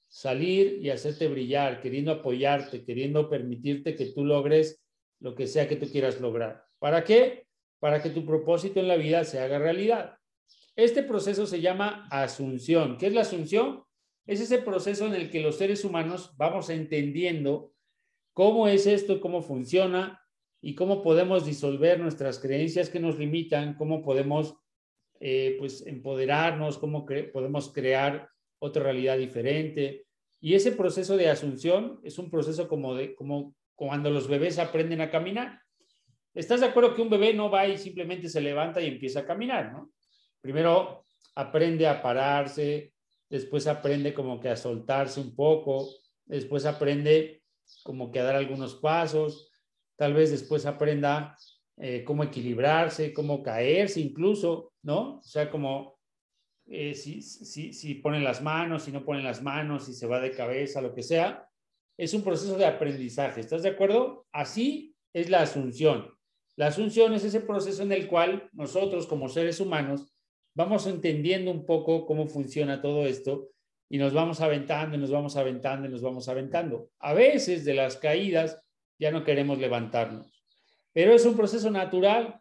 salir 0.09 0.79
y 0.83 0.91
hacerte 0.91 1.29
brillar, 1.29 1.81
queriendo 1.81 2.13
apoyarte, 2.13 2.85
queriendo 2.85 3.29
permitirte 3.29 3.95
que 3.95 4.07
tú 4.07 4.25
logres 4.25 4.83
lo 5.21 5.35
que 5.35 5.47
sea 5.47 5.69
que 5.69 5.77
tú 5.77 5.91
quieras 5.91 6.21
lograr. 6.21 6.65
¿Para 6.79 7.05
qué? 7.05 7.47
Para 7.79 8.03
que 8.03 8.11
tu 8.11 8.25
propósito 8.25 8.81
en 8.81 8.89
la 8.89 8.97
vida 8.97 9.25
se 9.25 9.39
haga 9.41 9.59
realidad. 9.59 10.17
Este 10.75 11.03
proceso 11.03 11.47
se 11.47 11.61
llama 11.61 12.09
asunción. 12.11 12.97
¿Qué 12.99 13.09
es 13.09 13.13
la 13.13 13.23
asunción? 13.23 13.83
Es 14.27 14.41
ese 14.41 14.59
proceso 14.59 15.07
en 15.07 15.15
el 15.15 15.31
que 15.31 15.43
los 15.43 15.57
seres 15.57 15.85
humanos 15.85 16.35
vamos 16.37 16.71
entendiendo 16.71 17.73
cómo 18.39 18.69
es 18.69 18.87
esto, 18.87 19.21
cómo 19.21 19.43
funciona, 19.43 20.23
y 20.61 20.77
cómo 20.77 21.03
podemos 21.03 21.45
disolver 21.45 21.99
nuestras 21.99 22.39
creencias 22.39 22.89
que 22.89 23.01
nos 23.01 23.19
limitan, 23.19 23.75
cómo 23.75 24.01
podemos 24.01 24.55
eh, 25.19 25.57
pues 25.59 25.85
empoderarnos, 25.85 26.79
cómo 26.79 27.05
podemos 27.33 27.73
crear 27.73 28.31
otra 28.61 28.85
realidad 28.85 29.19
diferente. 29.19 30.07
Y 30.41 30.55
ese 30.55 30.71
proceso 30.71 31.17
de 31.17 31.29
asunción 31.29 31.99
es 32.05 32.17
un 32.17 32.31
proceso 32.31 32.69
como, 32.69 32.95
de, 32.95 33.17
como 33.17 33.57
cuando 33.75 34.09
los 34.09 34.29
bebés 34.29 34.61
aprenden 34.61 35.01
a 35.01 35.11
caminar. 35.11 35.61
¿Estás 36.33 36.61
de 36.61 36.67
acuerdo 36.67 36.95
que 36.95 37.03
un 37.03 37.11
bebé 37.11 37.35
no 37.35 37.51
va 37.51 37.67
y 37.67 37.77
simplemente 37.77 38.29
se 38.29 38.41
levanta 38.41 38.81
y 38.81 38.87
empieza 38.87 39.19
a 39.19 39.27
caminar, 39.27 39.73
no? 39.73 39.91
Primero 40.41 41.03
aprende 41.35 41.89
a 41.89 42.01
pararse, 42.01 42.93
después 43.29 43.67
aprende 43.67 44.15
como 44.15 44.39
que 44.39 44.49
a 44.49 44.55
soltarse 44.55 45.21
un 45.21 45.35
poco, 45.35 45.89
después 46.25 46.67
aprende 46.67 47.43
como 47.85 48.11
que 48.11 48.21
a 48.21 48.25
dar 48.25 48.37
algunos 48.37 48.75
pasos, 48.77 49.51
tal 49.97 50.15
vez 50.15 50.31
después 50.31 50.67
aprenda 50.67 51.37
eh, 51.77 52.05
cómo 52.05 52.25
equilibrarse, 52.25 53.13
cómo 53.13 53.43
caerse 53.43 54.01
incluso, 54.01 54.73
¿no? 54.83 55.19
O 55.19 55.23
sea, 55.23 55.51
como 55.51 55.99
eh, 56.67 56.95
si, 56.95 57.23
si, 57.23 57.73
si 57.73 57.95
ponen 57.95 58.25
las 58.25 58.43
manos, 58.43 58.83
si 58.83 58.93
no 58.93 59.05
ponen 59.05 59.25
las 59.25 59.43
manos, 59.43 59.87
si 59.87 59.95
se 59.95 60.07
va 60.07 60.21
de 60.21 60.33
cabeza, 60.33 60.81
lo 60.81 60.95
que 60.95 61.03
sea. 61.03 61.49
Es 61.97 62.15
un 62.15 62.23
proceso 62.23 62.57
de 62.57 62.67
aprendizaje, 62.67 63.41
¿estás 63.41 63.63
de 63.63 63.71
acuerdo? 63.71 64.27
Así 64.33 64.95
es 65.13 65.31
la 65.31 65.43
asunción. 65.43 66.15
La 66.57 66.69
asunción 66.69 67.13
es 67.15 67.25
ese 67.25 67.41
proceso 67.41 67.83
en 67.83 67.93
el 67.93 68.09
cual 68.09 68.49
nosotros 68.53 69.07
como 69.07 69.29
seres 69.29 69.61
humanos 69.61 70.13
vamos 70.55 70.87
entendiendo 70.87 71.51
un 71.51 71.65
poco 71.65 72.05
cómo 72.05 72.27
funciona 72.27 72.83
todo 72.83 73.07
esto 73.07 73.49
y 73.89 73.99
nos 73.99 74.13
vamos 74.13 74.41
aventando 74.41 74.97
y 74.97 75.01
nos 75.01 75.11
vamos 75.11 75.37
aventando 75.37 75.89
y 75.89 75.91
nos 75.91 76.03
vamos 76.03 76.29
aventando. 76.29 76.91
A 76.99 77.15
veces 77.15 77.65
de 77.65 77.75
las 77.75 77.97
caídas 77.97 78.63
ya 78.99 79.11
no 79.11 79.25
queremos 79.25 79.59
levantarnos. 79.59 80.27
Pero 80.93 81.13
es 81.13 81.25
un 81.25 81.37
proceso 81.37 81.71
natural, 81.71 82.41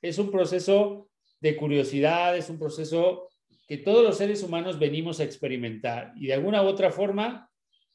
es 0.00 0.18
un 0.18 0.30
proceso 0.30 1.08
de 1.40 1.56
curiosidad, 1.56 2.36
es 2.36 2.48
un 2.48 2.58
proceso 2.58 3.28
que 3.68 3.78
todos 3.78 4.02
los 4.04 4.16
seres 4.16 4.42
humanos 4.42 4.78
venimos 4.78 5.20
a 5.20 5.24
experimentar. 5.24 6.12
Y 6.16 6.28
de 6.28 6.34
alguna 6.34 6.62
u 6.62 6.66
otra 6.66 6.90
forma, 6.90 7.50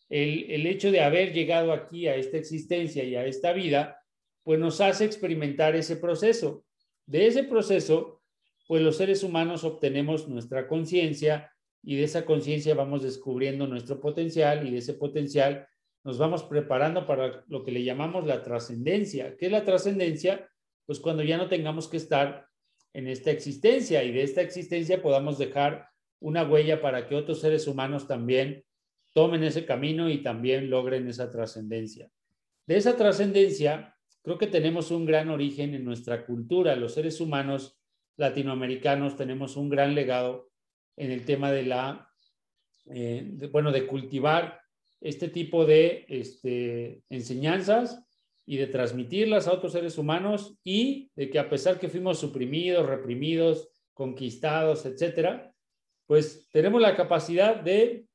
el, 0.09 0.51
el 0.51 0.67
hecho 0.67 0.91
de 0.91 1.01
haber 1.01 1.33
llegado 1.33 1.71
aquí 1.71 2.07
a 2.07 2.15
esta 2.15 2.37
existencia 2.37 3.03
y 3.03 3.15
a 3.15 3.25
esta 3.25 3.53
vida, 3.53 4.03
pues 4.43 4.59
nos 4.59 4.81
hace 4.81 5.05
experimentar 5.05 5.75
ese 5.75 5.95
proceso. 5.95 6.65
De 7.05 7.27
ese 7.27 7.43
proceso, 7.43 8.21
pues 8.67 8.81
los 8.81 8.97
seres 8.97 9.23
humanos 9.23 9.63
obtenemos 9.63 10.27
nuestra 10.27 10.67
conciencia 10.67 11.51
y 11.83 11.95
de 11.95 12.03
esa 12.03 12.25
conciencia 12.25 12.75
vamos 12.75 13.03
descubriendo 13.03 13.67
nuestro 13.67 13.99
potencial 13.99 14.67
y 14.67 14.71
de 14.71 14.77
ese 14.77 14.93
potencial 14.93 15.67
nos 16.03 16.17
vamos 16.17 16.43
preparando 16.43 17.05
para 17.05 17.43
lo 17.47 17.63
que 17.63 17.71
le 17.71 17.83
llamamos 17.83 18.25
la 18.25 18.41
trascendencia. 18.41 19.37
¿Qué 19.37 19.47
es 19.47 19.51
la 19.51 19.65
trascendencia? 19.65 20.49
Pues 20.85 20.99
cuando 20.99 21.23
ya 21.23 21.37
no 21.37 21.47
tengamos 21.47 21.87
que 21.87 21.97
estar 21.97 22.47
en 22.93 23.07
esta 23.07 23.31
existencia 23.31 24.03
y 24.03 24.11
de 24.11 24.23
esta 24.23 24.41
existencia 24.41 25.01
podamos 25.01 25.37
dejar 25.37 25.89
una 26.19 26.43
huella 26.43 26.81
para 26.81 27.07
que 27.07 27.15
otros 27.15 27.39
seres 27.39 27.67
humanos 27.67 28.07
también 28.07 28.63
tomen 29.13 29.43
ese 29.43 29.65
camino 29.65 30.09
y 30.09 30.23
también 30.23 30.69
logren 30.69 31.07
esa 31.07 31.29
trascendencia. 31.29 32.09
De 32.65 32.77
esa 32.77 32.95
trascendencia, 32.95 33.95
creo 34.23 34.37
que 34.37 34.47
tenemos 34.47 34.91
un 34.91 35.05
gran 35.05 35.29
origen 35.29 35.73
en 35.73 35.83
nuestra 35.83 36.25
cultura. 36.25 36.75
Los 36.75 36.93
seres 36.93 37.19
humanos 37.19 37.77
latinoamericanos 38.17 39.15
tenemos 39.15 39.57
un 39.57 39.69
gran 39.69 39.95
legado 39.95 40.50
en 40.97 41.11
el 41.11 41.25
tema 41.25 41.51
de 41.51 41.63
la, 41.63 42.09
eh, 42.87 43.49
bueno, 43.51 43.71
de 43.71 43.87
cultivar 43.87 44.61
este 44.99 45.29
tipo 45.29 45.65
de 45.65 46.05
este, 46.07 47.03
enseñanzas 47.09 48.03
y 48.45 48.57
de 48.57 48.67
transmitirlas 48.67 49.47
a 49.47 49.53
otros 49.53 49.73
seres 49.73 49.97
humanos 49.97 50.57
y 50.63 51.11
de 51.15 51.29
que 51.29 51.39
a 51.39 51.49
pesar 51.49 51.79
que 51.79 51.89
fuimos 51.89 52.19
suprimidos, 52.19 52.85
reprimidos, 52.85 53.69
conquistados, 53.93 54.85
etcétera, 54.85 55.53
pues 56.05 56.49
tenemos 56.51 56.81
la 56.81 56.95
capacidad 56.95 57.55
de 57.55 58.05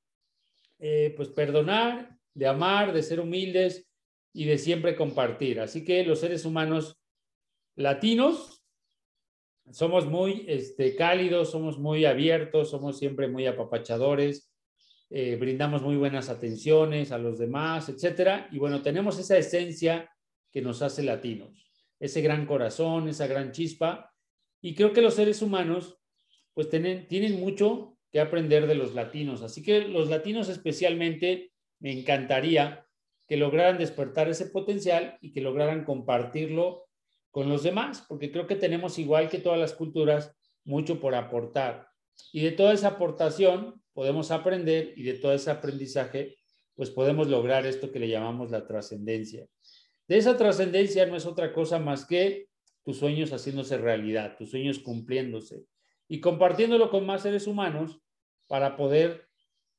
eh, 0.78 1.14
pues 1.16 1.28
perdonar, 1.28 2.16
de 2.34 2.46
amar, 2.46 2.92
de 2.92 3.02
ser 3.02 3.20
humildes 3.20 3.88
y 4.32 4.44
de 4.44 4.58
siempre 4.58 4.94
compartir. 4.94 5.60
Así 5.60 5.84
que 5.84 6.04
los 6.04 6.20
seres 6.20 6.44
humanos 6.44 7.00
latinos 7.74 8.55
somos 9.70 10.06
muy 10.06 10.44
este, 10.48 10.94
cálidos, 10.94 11.50
somos 11.50 11.78
muy 11.78 12.04
abiertos, 12.04 12.70
somos 12.70 12.98
siempre 12.98 13.28
muy 13.28 13.46
apapachadores, 13.46 14.52
eh, 15.10 15.36
brindamos 15.36 15.82
muy 15.82 15.96
buenas 15.96 16.28
atenciones 16.28 17.12
a 17.12 17.18
los 17.18 17.38
demás, 17.38 17.88
etcétera. 17.88 18.48
Y 18.50 18.58
bueno, 18.58 18.82
tenemos 18.82 19.18
esa 19.18 19.36
esencia 19.38 20.10
que 20.50 20.62
nos 20.62 20.82
hace 20.82 21.02
latinos, 21.02 21.70
ese 22.00 22.22
gran 22.22 22.46
corazón, 22.46 23.08
esa 23.08 23.26
gran 23.26 23.52
chispa. 23.52 24.12
Y 24.60 24.74
creo 24.74 24.92
que 24.92 25.02
los 25.02 25.14
seres 25.14 25.42
humanos, 25.42 25.98
pues 26.54 26.68
tienen, 26.68 27.06
tienen 27.08 27.38
mucho 27.38 27.96
que 28.10 28.20
aprender 28.20 28.66
de 28.66 28.74
los 28.74 28.94
latinos. 28.94 29.42
Así 29.42 29.62
que 29.62 29.82
los 29.82 30.08
latinos 30.08 30.48
especialmente, 30.48 31.52
me 31.78 31.92
encantaría 31.92 32.86
que 33.28 33.36
lograran 33.36 33.78
despertar 33.78 34.28
ese 34.28 34.46
potencial 34.46 35.18
y 35.20 35.32
que 35.32 35.40
lograran 35.40 35.84
compartirlo 35.84 36.85
con 37.36 37.50
los 37.50 37.62
demás, 37.62 38.02
porque 38.08 38.32
creo 38.32 38.46
que 38.46 38.56
tenemos, 38.56 38.98
igual 38.98 39.28
que 39.28 39.36
todas 39.36 39.58
las 39.58 39.74
culturas, 39.74 40.34
mucho 40.64 40.98
por 40.98 41.14
aportar. 41.14 41.86
Y 42.32 42.40
de 42.40 42.52
toda 42.52 42.72
esa 42.72 42.88
aportación, 42.88 43.74
podemos 43.92 44.30
aprender 44.30 44.94
y 44.96 45.02
de 45.02 45.18
todo 45.18 45.34
ese 45.34 45.50
aprendizaje, 45.50 46.38
pues 46.74 46.88
podemos 46.88 47.28
lograr 47.28 47.66
esto 47.66 47.92
que 47.92 47.98
le 47.98 48.08
llamamos 48.08 48.50
la 48.50 48.66
trascendencia. 48.66 49.46
De 50.08 50.16
esa 50.16 50.38
trascendencia 50.38 51.04
no 51.04 51.14
es 51.14 51.26
otra 51.26 51.52
cosa 51.52 51.78
más 51.78 52.06
que 52.06 52.48
tus 52.82 52.96
sueños 53.00 53.34
haciéndose 53.34 53.76
realidad, 53.76 54.38
tus 54.38 54.52
sueños 54.52 54.78
cumpliéndose 54.78 55.66
y 56.08 56.20
compartiéndolo 56.20 56.88
con 56.88 57.04
más 57.04 57.20
seres 57.20 57.46
humanos 57.46 58.00
para 58.46 58.78
poder, 58.78 59.28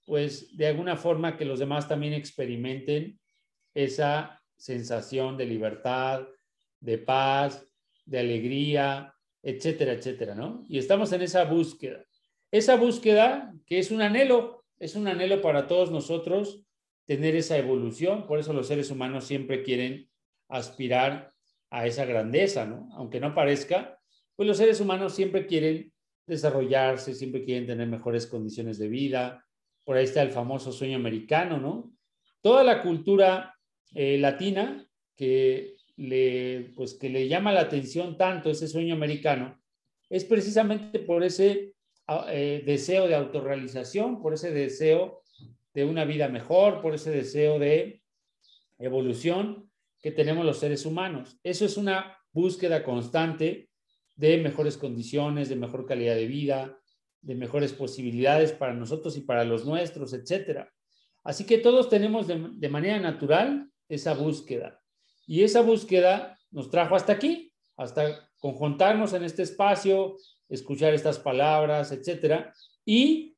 pues, 0.06 0.56
de 0.56 0.67
alguna 0.67 0.96
forma 0.96 1.38
que 1.38 1.46
los 1.46 1.58
demás 1.58 1.88
también 1.88 2.13
experimenten 2.13 3.20
esa 3.74 4.43
sensación 4.58 5.38
de 5.38 5.48
libertad, 5.48 6.28
de 6.88 6.97
paz, 6.97 7.67
de 8.06 8.19
alegría, 8.19 9.13
etcétera, 9.43 9.91
etcétera, 9.91 10.34
¿no? 10.36 10.63
Y 10.69 10.78
estamos 10.78 11.12
en 11.12 11.21
esa 11.21 11.43
búsqueda. 11.43 12.06
Esa 12.50 12.78
búsqueda 12.78 13.54
que 13.65 13.78
es 13.80 13.91
un 13.91 14.02
anhelo, 14.02 14.63
es 14.80 14.95
un 14.95 15.06
anhelo 15.10 15.41
para 15.41 15.67
todos 15.67 15.91
nosotros 15.91 16.63
tener 17.06 17.36
esa 17.36 17.58
evolución, 17.58 18.26
por 18.26 18.39
eso 18.39 18.54
los 18.54 18.67
seres 18.67 18.89
humanos 18.89 19.26
siempre 19.26 19.63
quieren 19.63 20.10
aspirar 20.47 21.34
a 21.69 21.86
esa 21.86 22.06
grandeza, 22.06 22.65
¿no? 22.65 22.88
Aunque 22.93 23.19
no 23.19 23.36
parezca, 23.36 24.00
pues 24.38 24.47
los 24.47 24.56
seres 24.56 24.80
humanos 24.80 25.13
siempre 25.13 25.45
quieren 25.45 25.91
desarrollarse, 26.26 27.13
siempre 27.13 27.43
quieren 27.43 27.67
tener 27.67 27.88
mejores 27.88 28.28
condiciones 28.28 28.78
de 28.78 28.88
vida. 28.88 29.45
Por 29.84 29.97
ahí 29.97 30.06
está 30.06 30.21
el 30.21 30.32
famoso 30.32 30.71
sueño 30.71 30.95
americano, 30.95 31.58
¿no? 31.58 31.91
Toda 32.41 32.63
la 32.63 32.82
cultura 32.82 33.54
eh, 33.93 34.17
latina 34.17 34.88
que 35.17 35.76
le, 35.97 36.71
pues, 36.75 36.93
que 36.93 37.10
le 37.10 37.27
llama 37.27 37.51
la 37.51 37.62
atención 37.62 38.17
tanto 38.17 38.49
ese 38.49 38.67
sueño 38.67 38.95
americano 38.95 39.60
es 40.10 40.23
precisamente 40.23 40.99
por 40.99 41.23
ese 41.23 41.73
eh, 42.29 42.63
deseo 42.65 43.07
de 43.07 43.15
autorrealización, 43.15 44.21
por 44.21 44.33
ese 44.33 44.51
deseo 44.51 45.23
de 45.73 45.86
una 45.86 46.05
vida 46.05 46.29
mejor, 46.29 46.81
por 46.81 46.95
ese 46.95 47.12
deseo 47.12 47.60
de 47.60 48.01
evolución 48.79 49.69
que 49.99 50.12
tenemos 50.12 50.45
los 50.45 50.60
seres 50.60 50.86
humanos. 50.86 51.38
Eso 51.43 51.65
es 51.65 51.77
una 51.77 52.17
búsqueda 52.31 52.83
constante 52.83 53.69
de 54.15 54.38
mejores 54.38 54.77
condiciones, 54.77 55.49
de 55.49 55.55
mejor 55.55 55.86
calidad 55.86 56.15
de 56.15 56.27
vida, 56.27 56.79
de 57.21 57.36
mejores 57.36 57.73
posibilidades 57.73 58.53
para 58.53 58.73
nosotros 58.73 59.17
y 59.17 59.21
para 59.21 59.43
los 59.43 59.65
nuestros, 59.65 60.13
etcétera. 60.13 60.71
Así 61.23 61.45
que 61.45 61.57
todos 61.57 61.89
tenemos 61.89 62.27
de, 62.27 62.51
de 62.53 62.69
manera 62.69 62.99
natural 62.99 63.69
esa 63.89 64.13
búsqueda. 64.13 64.81
Y 65.27 65.43
esa 65.43 65.61
búsqueda 65.61 66.39
nos 66.51 66.71
trajo 66.71 66.95
hasta 66.95 67.13
aquí, 67.13 67.51
hasta 67.75 68.27
conjuntarnos 68.39 69.13
en 69.13 69.23
este 69.23 69.43
espacio, 69.43 70.15
escuchar 70.49 70.93
estas 70.93 71.19
palabras, 71.19 71.91
etcétera. 71.91 72.53
Y 72.85 73.35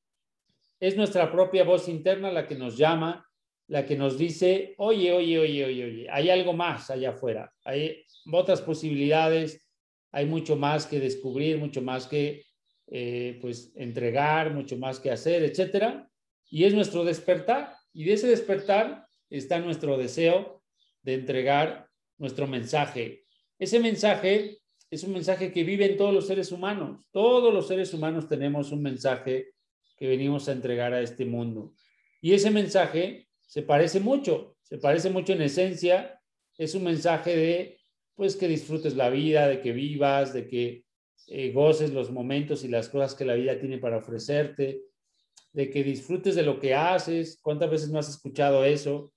es 0.80 0.96
nuestra 0.96 1.32
propia 1.32 1.64
voz 1.64 1.90
interna 1.90 2.32
la 2.32 2.48
que 2.48 2.56
nos 2.56 2.78
llama, 2.78 3.26
la 3.68 3.86
que 3.86 3.98
nos 3.98 4.18
dice, 4.18 4.76
oye, 4.78 5.12
oye, 5.12 5.40
oye, 5.40 5.66
oye, 5.66 5.86
oye, 5.86 6.08
hay 6.10 6.30
algo 6.30 6.54
más 6.54 6.90
allá 6.90 7.10
afuera, 7.10 7.52
hay 7.66 8.04
otras 8.32 8.62
posibilidades, 8.62 9.68
hay 10.12 10.26
mucho 10.26 10.56
más 10.56 10.86
que 10.86 11.00
descubrir, 11.00 11.58
mucho 11.58 11.82
más 11.82 12.08
que 12.08 12.44
eh, 12.88 13.38
pues 13.42 13.72
entregar, 13.76 14.54
mucho 14.54 14.78
más 14.78 15.00
que 15.00 15.12
hacer, 15.12 15.44
etcétera. 15.44 16.10
Y 16.50 16.64
es 16.64 16.74
nuestro 16.74 17.04
despertar. 17.04 17.76
Y 17.94 18.06
de 18.06 18.14
ese 18.14 18.28
despertar 18.28 19.06
está 19.30 19.60
nuestro 19.60 19.98
deseo 19.98 20.59
de 21.02 21.14
entregar 21.16 21.90
nuestro 22.18 22.48
mensaje. 22.48 23.26
Ese 23.58 23.80
mensaje 23.80 24.60
es 24.92 25.04
un 25.04 25.14
mensaje 25.14 25.52
que 25.52 25.64
vive 25.64 25.86
en 25.86 25.98
todos 25.98 26.14
los 26.14 26.28
seres 26.28 26.52
humanos. 26.52 27.02
Todos 27.12 27.54
los 27.54 27.68
seres 27.68 27.94
humanos 27.94 28.28
tenemos 28.28 28.72
un 28.72 28.82
mensaje 28.82 29.54
que 29.98 30.08
venimos 30.08 30.48
a 30.48 30.54
entregar 30.54 30.94
a 30.94 31.02
este 31.02 31.26
mundo. 31.26 31.74
Y 32.22 32.34
ese 32.34 32.52
mensaje 32.52 33.28
se 33.42 33.62
parece 33.62 34.00
mucho, 34.00 34.58
se 34.64 34.78
parece 34.78 35.10
mucho 35.10 35.34
en 35.34 35.42
esencia. 35.42 36.20
Es 36.58 36.74
un 36.76 36.84
mensaje 36.84 37.36
de, 37.36 37.80
pues, 38.16 38.36
que 38.36 38.48
disfrutes 38.48 38.96
la 38.96 39.10
vida, 39.10 39.48
de 39.48 39.62
que 39.62 39.72
vivas, 39.72 40.34
de 40.34 40.48
que 40.48 40.86
eh, 41.28 41.52
goces 41.52 41.92
los 41.92 42.12
momentos 42.12 42.64
y 42.64 42.68
las 42.68 42.90
cosas 42.90 43.14
que 43.14 43.26
la 43.26 43.36
vida 43.36 43.60
tiene 43.60 43.78
para 43.78 43.98
ofrecerte, 43.98 44.82
de 45.54 45.70
que 45.70 45.84
disfrutes 45.84 46.36
de 46.36 46.44
lo 46.44 46.60
que 46.60 46.74
haces. 46.74 47.40
¿Cuántas 47.42 47.70
veces 47.70 47.90
no 47.90 48.00
has 48.00 48.10
escuchado 48.10 48.66
eso? 48.66 49.14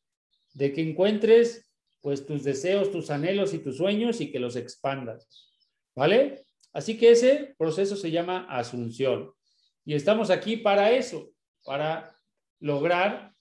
De 0.52 0.72
que 0.72 0.82
encuentres 0.82 1.71
pues 2.02 2.26
tus 2.26 2.44
deseos, 2.44 2.90
tus 2.90 3.10
anhelos 3.10 3.54
y 3.54 3.58
tus 3.58 3.78
sueños 3.78 4.20
y 4.20 4.30
que 4.30 4.38
los 4.38 4.56
expandas. 4.56 5.48
¿Vale? 5.94 6.44
Así 6.72 6.98
que 6.98 7.12
ese 7.12 7.54
proceso 7.56 7.96
se 7.96 8.10
llama 8.10 8.46
asunción. 8.50 9.32
Y 9.84 9.94
estamos 9.94 10.30
aquí 10.30 10.56
para 10.58 10.90
eso, 10.90 11.30
para 11.64 12.18
lograr 12.60 13.32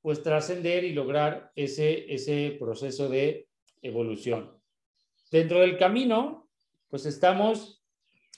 pues 0.00 0.22
trascender 0.22 0.84
y 0.84 0.92
lograr 0.92 1.50
ese, 1.54 2.12
ese 2.12 2.56
proceso 2.60 3.08
de 3.08 3.48
evolución. 3.80 4.60
Dentro 5.30 5.60
del 5.60 5.78
camino, 5.78 6.48
pues 6.90 7.06
estamos 7.06 7.82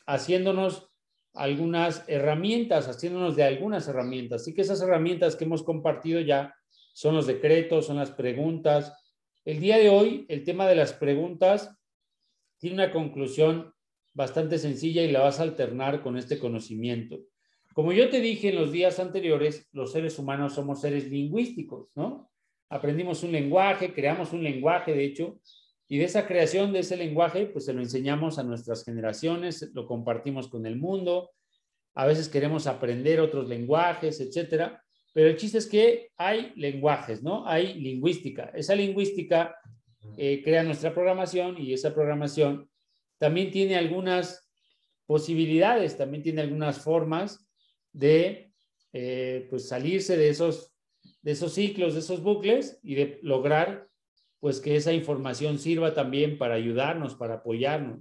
haciéndonos 0.06 0.88
algunas 1.34 2.04
herramientas, 2.08 2.88
haciéndonos 2.88 3.36
de 3.36 3.42
algunas 3.44 3.88
herramientas. 3.88 4.42
Así 4.42 4.54
que 4.54 4.62
esas 4.62 4.80
herramientas 4.80 5.36
que 5.36 5.44
hemos 5.44 5.62
compartido 5.62 6.20
ya 6.20 6.54
son 6.94 7.14
los 7.14 7.26
decretos, 7.26 7.86
son 7.86 7.96
las 7.96 8.12
preguntas. 8.12 8.92
El 9.46 9.60
día 9.60 9.78
de 9.78 9.88
hoy, 9.88 10.26
el 10.28 10.42
tema 10.42 10.66
de 10.66 10.74
las 10.74 10.92
preguntas 10.92 11.72
tiene 12.58 12.74
una 12.74 12.90
conclusión 12.90 13.72
bastante 14.12 14.58
sencilla 14.58 15.04
y 15.04 15.12
la 15.12 15.20
vas 15.20 15.38
a 15.38 15.44
alternar 15.44 16.02
con 16.02 16.16
este 16.16 16.40
conocimiento. 16.40 17.20
Como 17.72 17.92
yo 17.92 18.10
te 18.10 18.20
dije 18.20 18.48
en 18.48 18.56
los 18.56 18.72
días 18.72 18.98
anteriores, 18.98 19.68
los 19.70 19.92
seres 19.92 20.18
humanos 20.18 20.54
somos 20.54 20.80
seres 20.80 21.08
lingüísticos, 21.08 21.90
¿no? 21.94 22.28
Aprendimos 22.68 23.22
un 23.22 23.30
lenguaje, 23.30 23.94
creamos 23.94 24.32
un 24.32 24.42
lenguaje, 24.42 24.92
de 24.92 25.04
hecho, 25.04 25.38
y 25.86 25.98
de 25.98 26.04
esa 26.06 26.26
creación 26.26 26.72
de 26.72 26.80
ese 26.80 26.96
lenguaje, 26.96 27.46
pues 27.46 27.66
se 27.66 27.72
lo 27.72 27.80
enseñamos 27.80 28.40
a 28.40 28.42
nuestras 28.42 28.84
generaciones, 28.84 29.70
lo 29.74 29.86
compartimos 29.86 30.48
con 30.48 30.66
el 30.66 30.74
mundo. 30.74 31.30
A 31.94 32.04
veces 32.04 32.28
queremos 32.28 32.66
aprender 32.66 33.20
otros 33.20 33.48
lenguajes, 33.48 34.20
etcétera. 34.20 34.82
Pero 35.16 35.30
el 35.30 35.36
chiste 35.38 35.56
es 35.56 35.66
que 35.66 36.10
hay 36.18 36.52
lenguajes, 36.56 37.22
¿no? 37.22 37.48
Hay 37.48 37.72
lingüística. 37.72 38.52
Esa 38.54 38.74
lingüística 38.74 39.56
eh, 40.18 40.42
crea 40.44 40.62
nuestra 40.62 40.92
programación 40.92 41.56
y 41.58 41.72
esa 41.72 41.94
programación 41.94 42.68
también 43.16 43.50
tiene 43.50 43.76
algunas 43.76 44.46
posibilidades, 45.06 45.96
también 45.96 46.22
tiene 46.22 46.42
algunas 46.42 46.80
formas 46.80 47.48
de 47.94 48.52
eh, 48.92 49.46
pues 49.48 49.66
salirse 49.68 50.18
de 50.18 50.28
esos, 50.28 50.74
de 51.22 51.32
esos 51.32 51.54
ciclos, 51.54 51.94
de 51.94 52.00
esos 52.00 52.22
bucles 52.22 52.78
y 52.82 52.96
de 52.96 53.18
lograr 53.22 53.88
pues 54.38 54.60
que 54.60 54.76
esa 54.76 54.92
información 54.92 55.58
sirva 55.58 55.94
también 55.94 56.36
para 56.36 56.56
ayudarnos, 56.56 57.14
para 57.14 57.36
apoyarnos. 57.36 58.00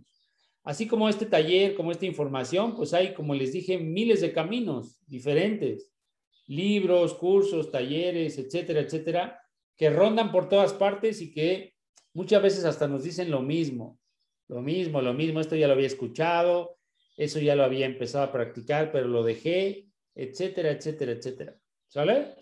Así 0.65 0.85
como 0.85 1.07
este 1.07 1.25
taller, 1.25 1.75
como 1.75 1.93
esta 1.93 2.07
información, 2.07 2.75
pues 2.75 2.93
hay, 2.93 3.13
como 3.13 3.33
les 3.35 3.53
dije, 3.53 3.77
miles 3.77 4.19
de 4.19 4.33
caminos 4.33 4.99
diferentes, 5.07 5.94
libros, 6.47 7.13
cursos, 7.15 7.71
talleres, 7.71 8.37
etcétera, 8.37 8.81
etcétera, 8.81 9.41
que 9.75 9.89
rondan 9.89 10.31
por 10.31 10.47
todas 10.47 10.73
partes 10.73 11.21
y 11.21 11.31
que 11.31 11.73
muchas 12.13 12.41
veces 12.41 12.65
hasta 12.65 12.87
nos 12.87 13.03
dicen 13.03 13.31
lo 13.31 13.41
mismo, 13.41 13.99
lo 14.47 14.61
mismo, 14.61 15.01
lo 15.01 15.13
mismo, 15.13 15.39
esto 15.39 15.55
ya 15.55 15.67
lo 15.67 15.73
había 15.73 15.87
escuchado, 15.87 16.77
eso 17.17 17.39
ya 17.39 17.55
lo 17.55 17.63
había 17.63 17.85
empezado 17.85 18.25
a 18.25 18.31
practicar, 18.31 18.91
pero 18.91 19.07
lo 19.07 19.23
dejé, 19.23 19.87
etcétera, 20.13 20.71
etcétera, 20.71 21.13
etcétera. 21.13 21.55
¿Sale? 21.87 22.35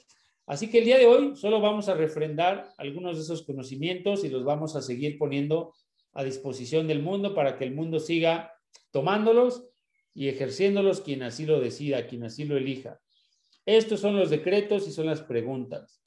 Así 0.45 0.69
que 0.69 0.79
el 0.79 0.85
día 0.85 0.97
de 0.97 1.05
hoy 1.05 1.35
solo 1.35 1.61
vamos 1.61 1.87
a 1.87 1.93
refrendar 1.93 2.69
algunos 2.77 3.15
de 3.15 3.21
esos 3.23 3.43
conocimientos 3.43 4.23
y 4.23 4.29
los 4.29 4.43
vamos 4.43 4.75
a 4.75 4.81
seguir 4.81 5.17
poniendo 5.17 5.73
a 6.13 6.23
disposición 6.23 6.87
del 6.87 7.01
mundo 7.01 7.33
para 7.33 7.57
que 7.57 7.63
el 7.63 7.73
mundo 7.73 7.99
siga 7.99 8.51
tomándolos 8.91 9.65
y 10.13 10.27
ejerciéndolos 10.27 11.01
quien 11.01 11.23
así 11.23 11.45
lo 11.45 11.59
decida, 11.59 12.07
quien 12.07 12.23
así 12.23 12.43
lo 12.45 12.57
elija. 12.57 12.99
Estos 13.65 13.99
son 13.99 14.17
los 14.17 14.29
decretos 14.29 14.87
y 14.87 14.91
son 14.91 15.05
las 15.05 15.21
preguntas. 15.21 16.01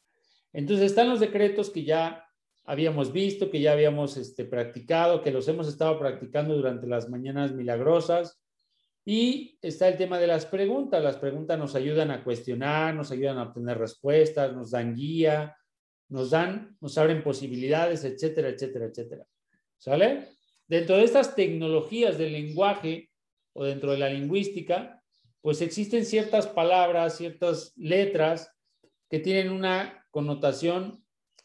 Entonces 0.53 0.87
están 0.87 1.09
los 1.09 1.21
decretos 1.21 1.71
que 1.71 1.85
ya 1.85 2.25
habíamos 2.65 3.13
visto, 3.13 3.51
que 3.51 3.61
ya 3.61 3.73
habíamos 3.73 4.17
este, 4.17 4.45
practicado, 4.45 5.23
que 5.23 5.31
los 5.31 5.47
hemos 5.49 5.69
estado 5.69 5.99
practicando 5.99 6.55
durante 6.55 6.87
las 6.87 7.09
mañanas 7.09 7.53
milagrosas, 7.53 8.41
y 9.09 9.57
está 9.63 9.87
el 9.87 9.97
tema 9.97 10.19
de 10.19 10.27
las 10.27 10.47
preguntas. 10.47 11.03
Las 11.03 11.17
preguntas 11.17 11.57
nos 11.57 11.77
ayudan 11.77 12.11
a 12.11 12.25
cuestionar, 12.25 12.93
nos 12.93 13.13
ayudan 13.13 13.39
a 13.39 13.45
obtener 13.45 13.79
respuestas, 13.79 14.53
nos 14.53 14.73
dan 14.73 14.97
guía, 14.97 15.57
nos 16.09 16.31
dan, 16.31 16.77
nos 16.81 16.99
abren 16.99 17.23
posibilidades, 17.23 18.05
etcétera, 18.05 18.49
etcétera, 18.49 18.87
etcétera. 18.87 19.27
¿Sale? 19.79 20.31
Dentro 20.67 20.97
de 20.97 21.05
estas 21.05 21.37
tecnologías 21.37 22.19
del 22.19 22.33
lenguaje 22.33 23.11
o 23.53 23.65
dentro 23.65 23.93
de 23.93 23.99
la 23.99 24.09
lingüística, 24.09 24.96
pues 25.47 25.63
existen 25.63 26.05
ciertas 26.05 26.49
palabras, 26.49 27.19
ciertas 27.19 27.73
letras 27.77 28.53
que 29.09 29.21
tienen 29.21 29.53
una 29.53 30.05
connotación 30.11 31.05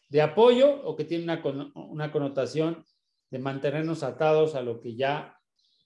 de 0.10 0.24
apoyo 0.24 0.82
o 0.86 0.96
que 0.96 1.06
tienen 1.06 1.30
una, 1.30 1.72
una 1.76 2.12
connotación 2.12 2.84
de 3.30 3.38
mantenernos 3.38 4.02
atados 4.02 4.56
a 4.56 4.64
lo 4.64 4.82
que 4.82 4.96
ya 4.96 5.38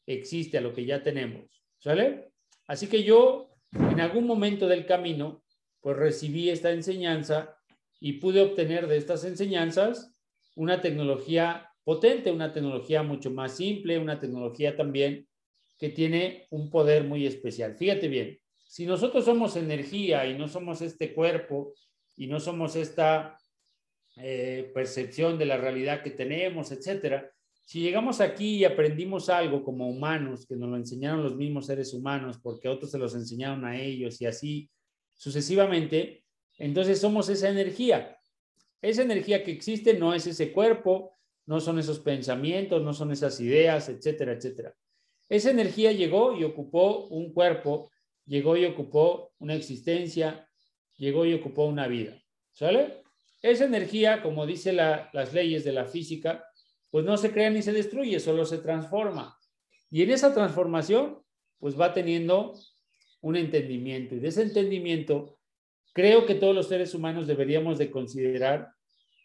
existe, 0.06 0.58
a 0.58 0.62
lo 0.62 0.72
que 0.72 0.86
ya 0.86 1.04
tenemos. 1.04 1.62
¿Sale? 1.78 2.32
Así 2.68 2.88
que 2.88 3.04
yo 3.04 3.50
en 3.74 4.00
algún 4.00 4.26
momento 4.26 4.66
del 4.66 4.86
camino, 4.86 5.44
pues 5.82 5.98
recibí 5.98 6.50
esta 6.50 6.72
enseñanza 6.72 7.58
y 8.00 8.14
pude 8.14 8.40
obtener 8.40 8.88
de 8.88 8.96
estas 8.96 9.26
enseñanzas 9.26 10.16
una 10.56 10.80
tecnología 10.80 11.70
potente, 11.84 12.32
una 12.32 12.54
tecnología 12.54 13.04
mucho 13.04 13.30
más 13.30 13.58
simple, 13.58 14.00
una 14.00 14.22
tecnología 14.22 14.78
también 14.78 15.28
que 15.78 15.90
tiene 15.90 16.48
un 16.52 16.70
poder 16.70 17.04
muy 17.04 17.26
especial. 17.26 17.76
Fíjate 17.76 18.08
bien, 18.08 18.40
si 18.68 18.86
nosotros 18.86 19.26
somos 19.26 19.56
energía 19.56 20.26
y 20.26 20.38
no 20.38 20.48
somos 20.48 20.82
este 20.82 21.14
cuerpo 21.14 21.74
y 22.18 22.28
no 22.28 22.40
somos 22.40 22.76
esta 22.76 23.38
eh, 24.18 24.72
percepción 24.74 25.38
de 25.38 25.46
la 25.46 25.58
realidad 25.58 26.02
que 26.02 26.12
tenemos, 26.12 26.72
etcétera, 26.72 27.32
si 27.66 27.80
llegamos 27.80 28.22
aquí 28.22 28.58
y 28.58 28.66
aprendimos 28.66 29.28
algo 29.28 29.64
como 29.64 29.90
humanos, 29.90 30.46
que 30.46 30.56
nos 30.56 30.70
lo 30.70 30.78
enseñaron 30.78 31.24
los 31.24 31.36
mismos 31.36 31.66
seres 31.66 31.94
humanos, 31.94 32.40
porque 32.42 32.70
otros 32.70 32.92
se 32.92 33.00
los 33.00 33.16
enseñaron 33.16 33.66
a 33.66 33.82
ellos 33.82 34.22
y 34.22 34.28
así 34.28 34.70
sucesivamente, 35.16 36.24
entonces 36.58 37.02
somos 37.02 37.28
esa 37.30 37.50
energía. 37.50 38.18
Esa 38.82 39.02
energía 39.02 39.44
que 39.44 39.52
existe 39.52 39.96
no 39.96 40.14
es 40.14 40.28
ese 40.28 40.52
cuerpo, 40.52 41.18
no 41.48 41.60
son 41.60 41.80
esos 41.80 42.00
pensamientos, 42.00 42.84
no 42.84 42.94
son 42.94 43.12
esas 43.12 43.40
ideas, 43.40 43.90
etcétera, 43.90 44.34
etcétera. 44.34 44.76
Esa 45.30 45.52
energía 45.52 45.92
llegó 45.92 46.38
y 46.38 46.44
ocupó 46.44 47.08
un 47.08 47.34
cuerpo, 47.34 47.92
llegó 48.26 48.58
y 48.58 48.66
ocupó 48.66 49.34
una 49.40 49.56
existencia, 49.56 50.48
llegó 50.98 51.26
y 51.26 51.34
ocupó 51.34 51.66
una 51.66 51.88
vida. 51.88 52.22
¿Sale? 52.52 53.04
Esa 53.42 53.66
energía, 53.66 54.22
como 54.22 54.46
dice 54.46 54.74
las 54.74 55.34
leyes 55.34 55.64
de 55.64 55.72
la 55.72 55.86
física, 55.86 56.46
pues 56.90 57.06
no 57.06 57.18
se 57.18 57.32
crea 57.32 57.50
ni 57.50 57.62
se 57.62 57.74
destruye, 57.74 58.20
solo 58.20 58.46
se 58.46 58.60
transforma. 58.60 59.38
Y 59.92 60.04
en 60.04 60.12
esa 60.12 60.34
transformación, 60.34 61.22
pues 61.60 61.80
va 61.80 61.94
teniendo 61.94 62.54
un 63.22 63.36
entendimiento. 63.36 64.16
Y 64.16 64.20
de 64.20 64.30
ese 64.30 64.44
entendimiento, 64.44 65.38
creo 65.94 66.26
que 66.26 66.36
todos 66.36 66.56
los 66.56 66.68
seres 66.68 66.94
humanos 66.94 67.28
deberíamos 67.28 67.78
de 67.78 67.92
considerar 67.92 68.70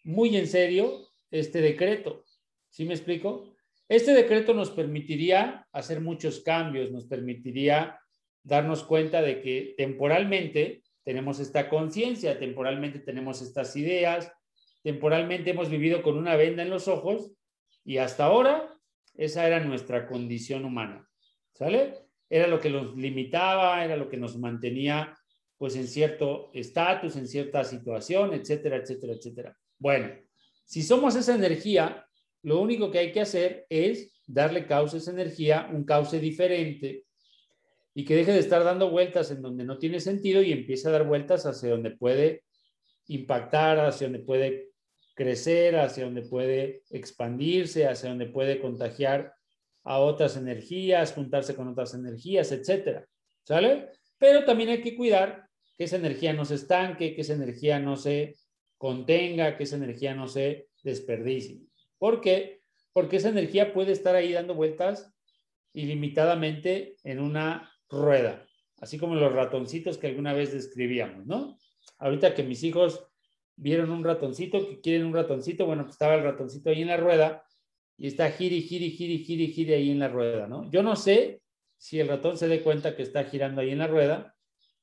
muy 0.05 0.37
en 0.37 0.47
serio 0.47 1.09
este 1.31 1.61
decreto. 1.61 2.25
¿Sí 2.69 2.85
me 2.85 2.95
explico? 2.95 3.50
Este 3.91 4.15
decreto 4.15 4.55
nos 4.55 4.71
permitiría 4.71 5.67
hacer 5.73 6.01
muchos 6.01 6.43
cambios, 6.43 6.93
nos 6.93 7.07
permitiría 7.07 7.99
darnos 8.45 8.85
cuenta 8.85 9.21
de 9.21 9.43
que 9.43 9.75
temporalmente 9.77 10.85
tenemos 11.03 11.41
esta 11.41 11.69
conciencia, 11.69 12.39
temporalmente 12.39 13.01
tenemos 13.01 13.43
estas 13.43 13.75
ideas, 13.75 14.33
temporalmente 14.85 15.51
hemos 15.51 15.69
vivido 15.69 16.03
con 16.03 16.17
una 16.17 16.37
venda 16.37 16.63
en 16.63 16.71
los 16.71 16.87
ojos 16.87 17.33
y 17.85 17.97
hasta 17.97 18.27
ahora 18.27 18.73
esa 19.17 19.45
era 19.45 19.59
nuestra 19.59 20.07
condición 20.07 20.65
humana. 20.65 21.05
¿Sale? 21.55 21.95
Era 22.29 22.47
lo 22.47 22.61
que 22.61 22.71
nos 22.71 22.97
limitaba, 22.97 23.85
era 23.85 23.97
lo 23.97 24.09
que 24.09 24.19
nos 24.19 24.39
mantenía 24.39 25.19
pues 25.59 25.75
en 25.75 25.89
cierto 25.89 26.53
estatus, 26.55 27.17
en 27.17 27.27
cierta 27.27 27.65
situación, 27.65 28.35
etcétera, 28.35 28.77
etcétera, 28.77 29.15
etcétera. 29.15 29.59
Bueno, 29.81 30.15
si 30.65 30.81
somos 30.85 31.17
esa 31.17 31.35
energía, 31.35 32.07
lo 32.43 32.61
único 32.61 32.91
que 32.91 32.99
hay 32.99 33.13
que 33.13 33.21
hacer 33.21 33.67
es 33.69 34.13
darle 34.27 34.67
cauce 34.67 34.97
a 34.97 34.99
esa 35.01 35.11
energía, 35.11 35.69
un 35.73 35.85
cauce 35.85 36.19
diferente, 36.21 37.05
y 37.95 38.05
que 38.05 38.15
deje 38.15 38.33
de 38.33 38.39
estar 38.39 38.63
dando 38.65 38.91
vueltas 38.91 39.31
en 39.31 39.43
donde 39.43 39.65
no 39.65 39.79
tiene 39.79 40.01
sentido 40.01 40.43
y 40.43 40.53
empiece 40.53 40.89
a 40.89 40.93
dar 40.93 41.07
vueltas 41.07 41.45
hacia 41.45 41.71
donde 41.71 41.91
puede 41.91 42.45
impactar, 43.09 43.81
hacia 43.81 44.07
donde 44.07 44.25
puede 44.25 44.71
crecer, 45.15 45.77
hacia 45.77 46.05
donde 46.05 46.23
puede 46.23 46.83
expandirse, 46.91 47.87
hacia 47.87 48.09
donde 48.09 48.27
puede 48.27 48.61
contagiar 48.61 49.35
a 49.83 49.99
otras 49.99 50.37
energías, 50.37 51.13
juntarse 51.13 51.55
con 51.55 51.69
otras 51.69 51.95
energías, 51.95 52.53
etcétera. 52.53 53.07
¿Sale? 53.43 53.89
Pero 54.19 54.45
también 54.45 54.71
hay 54.71 54.83
que 54.83 54.97
cuidar 54.97 55.49
que 55.77 55.85
esa 55.85 55.97
energía 55.97 56.33
no 56.33 56.45
se 56.45 56.55
estanque, 56.55 57.15
que 57.15 57.23
esa 57.23 57.33
energía 57.33 57.79
no 57.81 57.97
se 57.97 58.37
contenga, 58.77 59.57
que 59.57 59.65
esa 59.65 59.77
energía 59.77 60.15
no 60.15 60.29
se 60.29 60.69
desperdicie. 60.83 61.70
¿Por 62.01 62.23
qué? 62.23 62.63
Porque 62.95 63.19
esa 63.19 63.29
energía 63.29 63.75
puede 63.75 63.93
estar 63.93 64.17
ahí 64.17 64.33
dando 64.33 64.55
vueltas 64.55 65.15
ilimitadamente 65.75 66.97
en 67.05 67.21
una 67.21 67.71
rueda, 67.91 68.47
así 68.81 68.99
como 68.99 69.15
los 69.15 69.33
ratoncitos 69.33 69.99
que 69.99 70.07
alguna 70.07 70.33
vez 70.33 70.53
describíamos, 70.53 71.27
¿no? 71.27 71.59
Ahorita 71.99 72.35
que 72.35 72.43
mis 72.43 72.65
hijos 72.65 73.07
vieron 73.55 73.91
un 73.91 74.03
ratoncito, 74.03 74.67
que 74.67 74.81
quieren 74.81 75.05
un 75.05 75.13
ratoncito, 75.13 75.67
bueno, 75.67 75.83
pues 75.83 75.93
estaba 75.95 76.15
el 76.15 76.25
ratoncito 76.25 76.71
ahí 76.71 76.81
en 76.81 76.89
la 76.89 76.97
rueda 76.97 77.45
y 77.99 78.07
está 78.07 78.31
giri, 78.31 78.63
giri, 78.63 78.91
giri, 78.93 79.23
giri, 79.23 79.53
giri 79.53 79.75
ahí 79.75 79.91
en 79.91 79.99
la 79.99 80.09
rueda, 80.09 80.49
¿no? 80.49 80.71
Yo 80.71 80.83
no 80.83 80.97
sé 80.97 81.43
si 81.77 82.01
el 82.01 82.09
ratón 82.09 82.39
se 82.39 82.49
dé 82.49 82.63
cuenta 82.63 82.97
que 82.97 83.03
está 83.03 83.25
girando 83.25 83.61
ahí 83.61 83.71
en 83.71 83.79
la 83.79 83.87
rueda, 83.87 84.35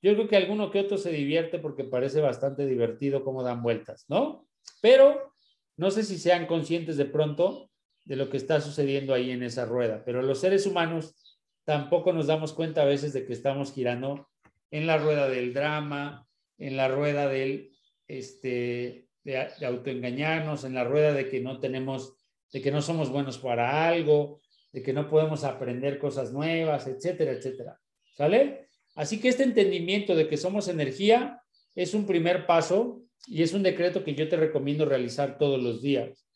yo 0.04 0.14
creo 0.14 0.28
que 0.28 0.38
alguno 0.38 0.70
que 0.70 0.80
otro 0.80 1.00
se 1.00 1.12
divierte 1.12 1.58
porque 1.58 1.84
parece 1.84 2.22
bastante 2.22 2.68
divertido 2.68 3.24
cómo 3.24 3.42
dan 3.42 3.64
vueltas, 3.64 4.06
¿no? 4.08 4.48
Pero 4.82 5.34
no 5.78 5.92
sé 5.92 6.04
si 6.04 6.18
sean 6.18 6.46
conscientes 6.48 6.98
de 6.98 7.06
pronto 7.06 7.70
de 8.06 8.16
lo 8.16 8.30
que 8.30 8.38
está 8.38 8.62
sucediendo 8.62 9.14
ahí 9.14 9.32
en 9.32 9.44
esa 9.44 9.66
rueda, 9.66 10.04
pero 10.06 10.22
los 10.22 10.40
seres 10.40 10.66
humanos 10.66 11.16
tampoco 11.64 12.14
nos 12.14 12.28
damos 12.28 12.54
cuenta 12.54 12.82
a 12.82 12.86
veces 12.86 13.14
de 13.14 13.26
que 13.26 13.34
estamos 13.34 13.74
girando 13.74 14.30
en 14.72 14.88
la 14.88 14.98
rueda 14.98 15.30
del 15.30 15.54
drama, 15.54 16.28
en 16.58 16.78
la 16.78 16.88
rueda 16.88 17.28
del, 17.28 17.72
este, 18.08 19.08
de, 19.24 19.50
de 19.60 19.66
autoengañarnos, 19.66 20.64
en 20.64 20.74
la 20.74 20.84
rueda 20.84 21.14
de 21.14 21.30
que 21.30 21.42
no 21.42 21.60
tenemos, 21.60 22.16
de 22.52 22.62
que 22.62 22.72
no 22.72 22.82
somos 22.82 23.10
buenos 23.10 23.38
para 23.38 23.88
algo, 23.88 24.42
de 24.72 24.82
que 24.82 24.94
no 24.94 25.10
podemos 25.10 25.44
aprender 25.44 26.00
cosas 26.00 26.32
nuevas, 26.32 26.88
etcétera, 26.88 27.32
etcétera. 27.32 27.80
¿Sale? 28.16 28.70
Así 28.96 29.20
que 29.20 29.28
este 29.28 29.44
entendimiento 29.44 30.16
de 30.16 30.28
que 30.28 30.38
somos 30.38 30.68
energía 30.68 31.42
es 31.76 31.94
un 31.94 32.06
primer 32.06 32.48
paso 32.48 33.04
y 33.26 33.44
es 33.44 33.54
un 33.54 33.64
decreto 33.64 34.04
que 34.04 34.16
yo 34.16 34.30
te 34.30 34.38
recomiendo 34.38 34.86
realizar 34.86 35.38
todos 35.38 35.62
los 35.62 35.82
días. 35.82 36.28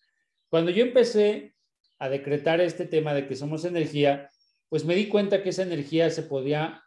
Cuando 0.49 0.71
yo 0.71 0.84
empecé 0.84 1.53
a 1.99 2.09
decretar 2.09 2.59
este 2.61 2.86
tema 2.86 3.13
de 3.13 3.27
que 3.27 3.36
somos 3.36 3.63
energía, 3.63 4.29
pues 4.69 4.86
me 4.86 4.95
di 4.95 5.07
cuenta 5.07 5.43
que 5.43 5.49
esa 5.49 5.63
energía 5.63 6.09
se 6.09 6.23
podía 6.23 6.84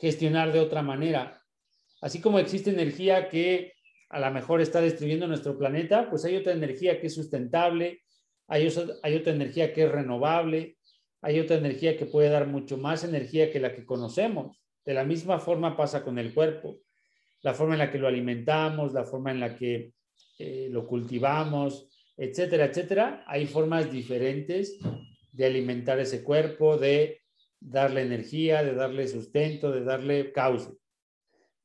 gestionar 0.00 0.52
de 0.52 0.60
otra 0.60 0.82
manera. 0.82 1.42
Así 2.00 2.20
como 2.20 2.38
existe 2.38 2.70
energía 2.70 3.28
que 3.28 3.72
a 4.08 4.20
lo 4.20 4.30
mejor 4.30 4.60
está 4.60 4.80
destruyendo 4.80 5.26
nuestro 5.26 5.58
planeta, 5.58 6.08
pues 6.10 6.24
hay 6.24 6.36
otra 6.36 6.52
energía 6.52 7.00
que 7.00 7.08
es 7.08 7.14
sustentable, 7.14 8.02
hay, 8.46 8.68
hay 9.02 9.16
otra 9.16 9.32
energía 9.32 9.72
que 9.72 9.84
es 9.84 9.90
renovable, 9.90 10.76
hay 11.22 11.40
otra 11.40 11.56
energía 11.56 11.96
que 11.96 12.06
puede 12.06 12.28
dar 12.28 12.46
mucho 12.46 12.76
más 12.76 13.04
energía 13.04 13.50
que 13.50 13.60
la 13.60 13.74
que 13.74 13.84
conocemos. 13.84 14.56
De 14.84 14.94
la 14.94 15.04
misma 15.04 15.40
forma 15.40 15.76
pasa 15.76 16.04
con 16.04 16.18
el 16.18 16.32
cuerpo. 16.32 16.78
La 17.46 17.54
forma 17.54 17.74
en 17.74 17.78
la 17.78 17.92
que 17.92 17.98
lo 17.98 18.08
alimentamos, 18.08 18.92
la 18.92 19.04
forma 19.04 19.30
en 19.30 19.38
la 19.38 19.54
que 19.54 19.92
eh, 20.36 20.68
lo 20.68 20.84
cultivamos, 20.84 21.88
etcétera, 22.16 22.64
etcétera. 22.64 23.22
Hay 23.24 23.46
formas 23.46 23.88
diferentes 23.88 24.80
de 25.30 25.46
alimentar 25.46 26.00
ese 26.00 26.24
cuerpo, 26.24 26.76
de 26.76 27.20
darle 27.60 28.02
energía, 28.02 28.64
de 28.64 28.74
darle 28.74 29.06
sustento, 29.06 29.70
de 29.70 29.84
darle 29.84 30.32
causa. 30.32 30.72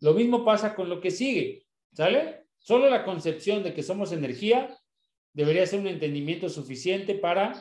Lo 0.01 0.13
mismo 0.13 0.45
pasa 0.45 0.75
con 0.75 0.88
lo 0.88 1.01
que 1.01 1.09
sigue, 1.09 1.65
¿sale? 1.93 2.45
Solo 2.59 2.88
la 2.88 3.03
concepción 3.03 3.63
de 3.63 3.73
que 3.73 3.82
somos 3.82 4.11
energía 4.11 4.77
debería 5.34 5.65
ser 5.65 5.79
un 5.79 5.88
entendimiento 5.88 6.47
suficiente 6.49 7.15
para 7.15 7.53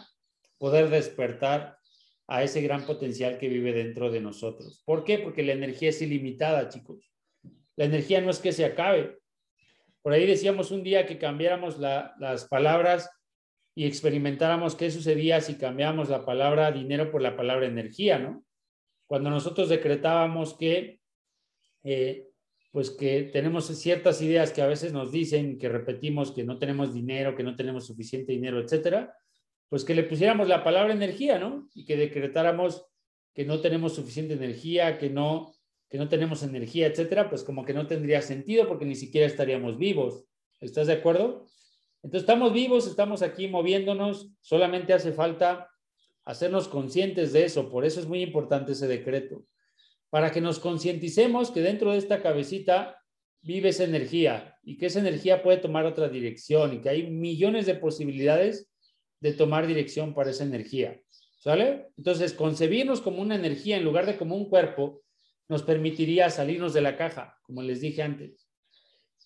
poder 0.59 0.91
despertar 0.91 1.79
a 2.29 2.43
ese 2.43 2.61
gran 2.61 2.85
potencial 2.85 3.39
que 3.39 3.49
vive 3.49 3.73
dentro 3.73 4.11
de 4.11 4.21
nosotros. 4.21 4.83
¿Por 4.85 5.05
qué? 5.05 5.21
Porque 5.21 5.43
la 5.43 5.53
energía 5.53 5.89
es 5.89 6.03
ilimitada, 6.03 6.69
chicos. 6.69 7.11
La 7.81 7.87
energía 7.87 8.21
no 8.21 8.29
es 8.31 8.41
que 8.41 8.53
se 8.53 8.67
acabe. 8.67 9.21
Por 10.03 10.13
ahí 10.13 10.27
decíamos 10.27 10.71
un 10.71 10.83
día 10.83 11.07
que 11.07 11.17
cambiáramos 11.17 11.79
las 11.79 12.45
palabras 12.45 13.09
y 13.75 13.87
experimentáramos 13.87 14.75
qué 14.75 14.91
sucedía 14.91 15.41
si 15.41 15.55
cambiamos 15.55 16.11
la 16.11 16.27
palabra 16.27 16.73
dinero 16.73 17.11
por 17.11 17.23
la 17.23 17.39
palabra 17.39 17.65
energía, 17.65 18.19
¿no? 18.19 18.45
Cuando 19.07 19.31
nosotros 19.31 19.71
decretábamos 19.71 20.59
que, 20.59 21.01
eh, 21.83 22.29
pues 22.71 22.91
que 22.91 23.31
tenemos 23.33 23.69
ciertas 23.69 24.21
ideas 24.21 24.53
que 24.53 24.61
a 24.61 24.67
veces 24.67 24.93
nos 24.93 25.11
dicen, 25.11 25.57
que 25.57 25.71
repetimos 25.71 26.33
que 26.33 26.45
no 26.45 26.59
tenemos 26.59 26.93
dinero, 26.93 27.35
que 27.35 27.45
no 27.45 27.57
tenemos 27.57 27.87
suficiente 27.87 28.33
dinero, 28.33 28.61
etcétera, 28.61 29.17
pues 29.71 29.87
que 29.87 29.95
le 29.95 30.03
pusiéramos 30.03 30.49
la 30.49 30.63
palabra 30.63 30.93
energía, 30.93 31.39
¿no? 31.39 31.67
Y 31.75 31.87
que 31.87 31.97
decretáramos 31.97 32.85
que 33.33 33.47
no 33.47 33.63
tenemos 33.63 33.95
suficiente 33.95 34.35
energía, 34.35 34.99
que 34.99 35.09
no, 35.09 35.55
que 35.91 35.99
no 35.99 36.09
tenemos 36.09 36.43
energía, 36.43 36.87
etcétera, 36.87 37.29
pues 37.29 37.43
como 37.43 37.65
que 37.65 37.75
no 37.75 37.87
tendría 37.87 38.23
sentido 38.23 38.69
porque 38.69 38.85
ni 38.85 38.95
siquiera 38.95 39.27
estaríamos 39.27 39.77
vivos. 39.77 40.25
¿Estás 40.61 40.87
de 40.87 40.95
acuerdo? 40.95 41.47
Entonces 42.03 42.23
estamos 42.23 42.53
vivos, 42.53 42.87
estamos 42.87 43.23
aquí 43.23 43.49
moviéndonos, 43.49 44.31
solamente 44.41 44.93
hace 44.93 45.13
falta 45.13 45.69
hacernos 46.25 46.69
conscientes 46.69 47.33
de 47.33 47.45
eso, 47.45 47.69
por 47.71 47.85
eso 47.85 48.01
es 48.01 48.07
muy 48.07 48.23
importante 48.23 48.73
ese 48.73 48.87
decreto, 48.87 49.45
para 50.11 50.31
que 50.31 50.41
nos 50.41 50.61
concienticemos 50.61 51.51
que 51.51 51.61
dentro 51.61 51.93
de 51.93 51.99
esta 51.99 52.23
cabecita 52.23 52.97
vive 53.43 53.71
esa 53.71 53.85
energía 53.85 54.57
y 54.63 54.79
que 54.79 54.87
esa 54.87 55.01
energía 55.01 55.43
puede 55.43 55.59
tomar 55.59 55.87
otra 55.87 56.09
dirección 56.09 56.75
y 56.75 56.81
que 56.81 56.91
hay 56.91 57.11
millones 57.11 57.67
de 57.67 57.75
posibilidades 57.75 58.71
de 59.21 59.33
tomar 59.33 59.67
dirección 59.67 60.15
para 60.15 60.31
esa 60.31 60.45
energía. 60.45 61.01
¿Sale? 61.41 61.89
Entonces, 61.97 62.35
concebirnos 62.35 63.01
como 63.01 63.23
una 63.23 63.35
energía 63.35 63.79
en 63.79 63.85
lugar 63.85 64.05
de 64.05 64.19
como 64.19 64.37
un 64.37 64.51
cuerpo 64.51 65.03
nos 65.51 65.65
permitiría 65.65 66.31
salirnos 66.31 66.73
de 66.73 66.81
la 66.81 66.97
caja, 66.97 67.37
como 67.43 67.61
les 67.61 67.81
dije 67.81 68.03
antes. 68.03 68.49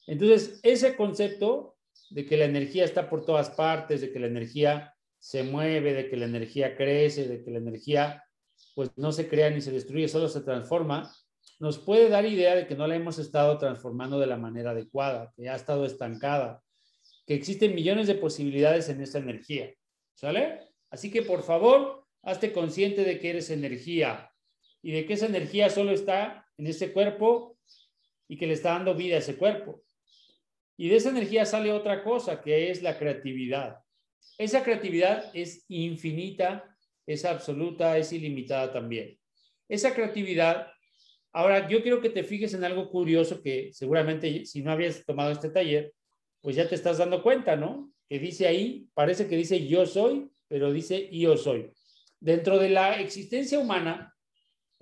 Entonces, 0.07 0.59
ese 0.63 0.97
concepto 0.97 1.77
de 2.09 2.25
que 2.25 2.39
la 2.39 2.47
energía 2.47 2.87
está 2.87 3.11
por 3.11 3.27
todas 3.27 3.51
partes, 3.51 4.01
de 4.01 4.11
que 4.11 4.19
la 4.19 4.29
energía 4.29 4.95
se 5.19 5.43
mueve, 5.43 5.93
de 5.93 6.09
que 6.09 6.17
la 6.17 6.25
energía 6.25 6.77
crece, 6.77 7.29
de 7.29 7.45
que 7.45 7.51
la 7.51 7.59
energía 7.59 8.25
pues 8.75 8.91
no 8.97 9.13
se 9.13 9.29
crea 9.29 9.51
ni 9.51 9.61
se 9.61 9.71
destruye, 9.71 10.09
solo 10.09 10.29
se 10.29 10.41
transforma, 10.41 11.15
nos 11.61 11.79
puede 11.79 12.09
dar 12.09 12.25
idea 12.25 12.55
de 12.55 12.67
que 12.67 12.75
no 12.75 12.87
la 12.87 12.97
hemos 12.97 13.19
estado 13.19 13.59
transformando 13.59 14.19
de 14.19 14.27
la 14.27 14.39
manera 14.39 14.71
adecuada, 14.71 15.31
que 15.37 15.51
ha 15.51 15.55
estado 15.55 15.85
estancada, 15.85 16.63
que 17.27 17.35
existen 17.35 17.75
millones 17.75 18.07
de 18.07 18.15
posibilidades 18.15 18.89
en 18.89 19.03
esa 19.03 19.19
energía. 19.19 19.75
¿Sale? 20.15 20.71
Así 20.89 21.11
que 21.11 21.21
por 21.21 21.43
favor, 21.43 22.07
hazte 22.23 22.51
consciente 22.51 23.05
de 23.05 23.19
que 23.21 23.29
eres 23.29 23.51
energía 23.51 24.31
y 24.85 24.93
de 24.93 25.07
que 25.07 25.15
esa 25.15 25.27
energía 25.27 25.71
solo 25.71 25.93
está 25.93 26.47
en 26.59 26.67
ese 26.67 26.93
cuerpo 26.93 27.57
y 28.29 28.37
que 28.37 28.47
le 28.47 28.53
está 28.53 28.73
dando 28.73 28.95
vida 28.95 29.17
a 29.17 29.21
ese 29.21 29.37
cuerpo. 29.37 29.83
Y 30.77 30.91
de 30.91 30.97
esa 30.97 31.09
energía 31.09 31.47
sale 31.47 31.73
otra 31.73 32.05
cosa, 32.05 32.43
que 32.43 32.71
es 32.71 32.83
la 32.83 32.99
creatividad. 32.99 33.79
Esa 34.37 34.63
creatividad 34.63 35.31
es 35.33 35.65
infinita, 35.69 36.77
es 37.07 37.25
absoluta, 37.25 37.97
es 37.97 38.13
ilimitada 38.13 38.75
también. 38.75 39.19
Esa 39.71 39.95
creatividad, 39.95 40.69
ahora 41.33 41.67
yo 41.67 41.83
quiero 41.83 42.03
que 42.03 42.11
te 42.11 42.23
fijes 42.23 42.53
en 42.53 42.65
algo 42.65 42.91
curioso 42.91 43.41
que 43.41 43.71
seguramente 43.73 44.45
si 44.45 44.61
no 44.63 44.71
habías 44.71 45.03
tomado 45.07 45.31
este 45.31 45.49
taller, 45.49 45.95
pues 46.43 46.57
ya 46.57 46.69
te 46.69 46.75
estás 46.75 46.99
dando 46.99 47.23
cuenta, 47.23 47.57
¿no? 47.57 47.91
que 48.07 48.19
dice 48.19 48.47
ahí, 48.47 48.87
parece 48.93 49.27
que 49.29 49.37
dice 49.37 49.67
yo 49.67 49.87
soy, 49.87 50.29
pero 50.47 50.73
dice 50.73 51.09
yo 51.11 51.39
soy. 51.39 51.71
Dentro 52.21 52.59
de 52.59 52.69
la 52.69 53.01
existencia 53.01 53.59
humana 53.59 54.14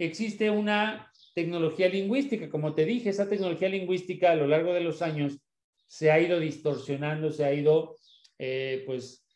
existe 0.04 0.50
una 0.50 1.10
tecnología 1.34 1.88
lingüística. 1.88 2.48
Como 2.48 2.74
te 2.74 2.84
dije, 2.84 3.10
esa 3.10 3.28
tecnología 3.28 3.68
lingüística 3.68 4.30
a 4.30 4.36
lo 4.36 4.46
largo 4.46 4.72
de 4.74 4.80
los 4.80 5.02
años 5.02 5.38
se 5.86 6.10
ha 6.10 6.20
ido 6.20 6.38
distorsionando, 6.40 7.30
se 7.30 7.44
ha 7.44 7.52
ido, 7.52 7.96
eh, 8.38 8.82
pues, 8.86 9.26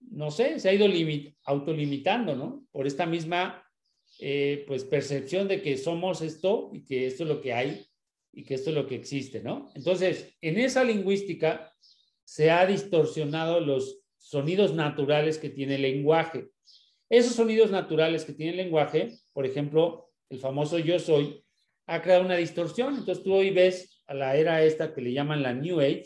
no 0.00 0.30
sé, 0.30 0.58
se 0.58 0.68
ha 0.68 0.74
ido 0.74 0.86
autolimitando, 1.44 2.36
¿no? 2.36 2.66
Por 2.70 2.86
esta 2.86 3.06
misma 3.06 3.64
eh, 4.20 4.64
pues 4.66 4.82
percepción 4.82 5.46
de 5.46 5.62
que 5.62 5.76
somos 5.76 6.22
esto 6.22 6.70
y 6.72 6.84
que 6.84 7.06
esto 7.06 7.22
es 7.22 7.28
lo 7.28 7.40
que 7.40 7.52
hay 7.52 7.86
y 8.32 8.42
que 8.42 8.54
esto 8.54 8.70
es 8.70 8.76
lo 8.76 8.86
que 8.86 8.96
existe, 8.96 9.42
¿no? 9.42 9.70
Entonces, 9.74 10.34
en 10.40 10.58
esa 10.58 10.82
lingüística 10.82 11.72
se 12.24 12.50
ha 12.50 12.66
distorsionado 12.66 13.60
los 13.60 14.00
sonidos 14.16 14.74
naturales 14.74 15.38
que 15.38 15.50
tiene 15.50 15.76
el 15.76 15.82
lenguaje. 15.82 16.48
Esos 17.10 17.34
sonidos 17.34 17.70
naturales 17.70 18.24
que 18.24 18.34
tiene 18.34 18.52
el 18.52 18.58
lenguaje, 18.58 19.12
por 19.32 19.46
ejemplo, 19.46 20.10
el 20.28 20.38
famoso 20.38 20.78
yo 20.78 20.98
soy, 20.98 21.42
ha 21.86 22.02
creado 22.02 22.24
una 22.24 22.36
distorsión. 22.36 22.96
Entonces 22.96 23.24
tú 23.24 23.34
hoy 23.34 23.50
ves 23.50 24.02
a 24.06 24.14
la 24.14 24.36
era 24.36 24.62
esta 24.62 24.94
que 24.94 25.00
le 25.00 25.12
llaman 25.12 25.42
la 25.42 25.54
New 25.54 25.80
Age, 25.80 26.04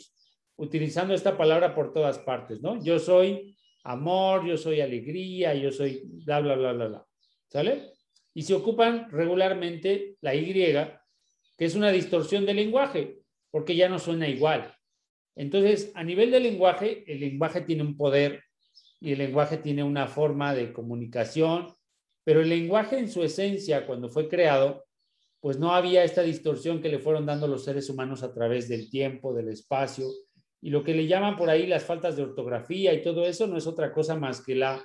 utilizando 0.57 1.15
esta 1.15 1.37
palabra 1.37 1.75
por 1.75 1.93
todas 1.93 2.19
partes, 2.19 2.61
¿no? 2.61 2.83
Yo 2.85 2.99
soy 2.99 3.57
amor, 3.85 4.47
yo 4.47 4.57
soy 4.57 4.81
alegría, 4.81 5.55
yo 5.55 5.73
soy 5.73 6.03
bla, 6.25 6.41
bla, 6.41 6.55
bla, 6.55 6.73
bla, 6.73 6.87
bla. 6.87 7.07
¿Sale? 7.49 7.91
Y 8.35 8.43
se 8.43 8.55
ocupan 8.55 9.11
regularmente 9.11 10.17
la 10.21 10.35
Y, 10.35 10.53
que 10.53 11.65
es 11.65 11.75
una 11.75 11.91
distorsión 11.91 12.47
del 12.47 12.57
lenguaje, 12.57 13.19
porque 13.51 13.75
ya 13.75 13.89
no 13.89 13.99
suena 13.99 14.29
igual. 14.29 14.73
Entonces, 15.35 15.91
a 15.95 16.05
nivel 16.05 16.31
del 16.31 16.45
lenguaje, 16.45 17.05
el 17.07 17.21
lenguaje 17.21 17.63
tiene 17.63 17.83
un 17.83 17.97
poder 17.97 18.43
y 19.03 19.13
el 19.13 19.19
lenguaje 19.19 19.57
tiene 19.57 19.83
una 19.83 20.07
forma 20.07 20.55
de 20.55 20.73
comunicación, 20.73 21.75
pero 22.25 22.41
el 22.41 22.49
lenguaje 22.49 22.99
en 22.99 23.11
su 23.11 23.25
esencia, 23.25 23.85
cuando 23.85 24.09
fue 24.09 24.29
creado, 24.29 24.85
pues 25.41 25.59
no 25.59 25.75
había 25.75 26.05
esta 26.05 26.23
distorsión 26.23 26.81
que 26.81 26.89
le 26.89 27.01
fueron 27.01 27.27
dando 27.27 27.49
los 27.49 27.65
seres 27.65 27.91
humanos 27.91 28.23
a 28.23 28.33
través 28.33 28.69
del 28.69 28.89
tiempo, 28.91 29.35
del 29.35 29.49
espacio, 29.49 30.09
y 30.61 30.71
lo 30.71 30.85
que 30.85 30.95
le 30.95 31.09
llaman 31.09 31.37
por 31.37 31.51
ahí 31.51 31.67
las 31.67 31.83
faltas 31.83 32.15
de 32.15 32.23
ortografía 32.23 32.93
y 32.95 33.03
todo 33.03 33.27
eso 33.27 33.49
no 33.49 33.59
es 33.59 33.67
otra 33.67 33.93
cosa 33.93 34.15
más 34.15 34.41
que 34.41 34.55
la 34.55 34.85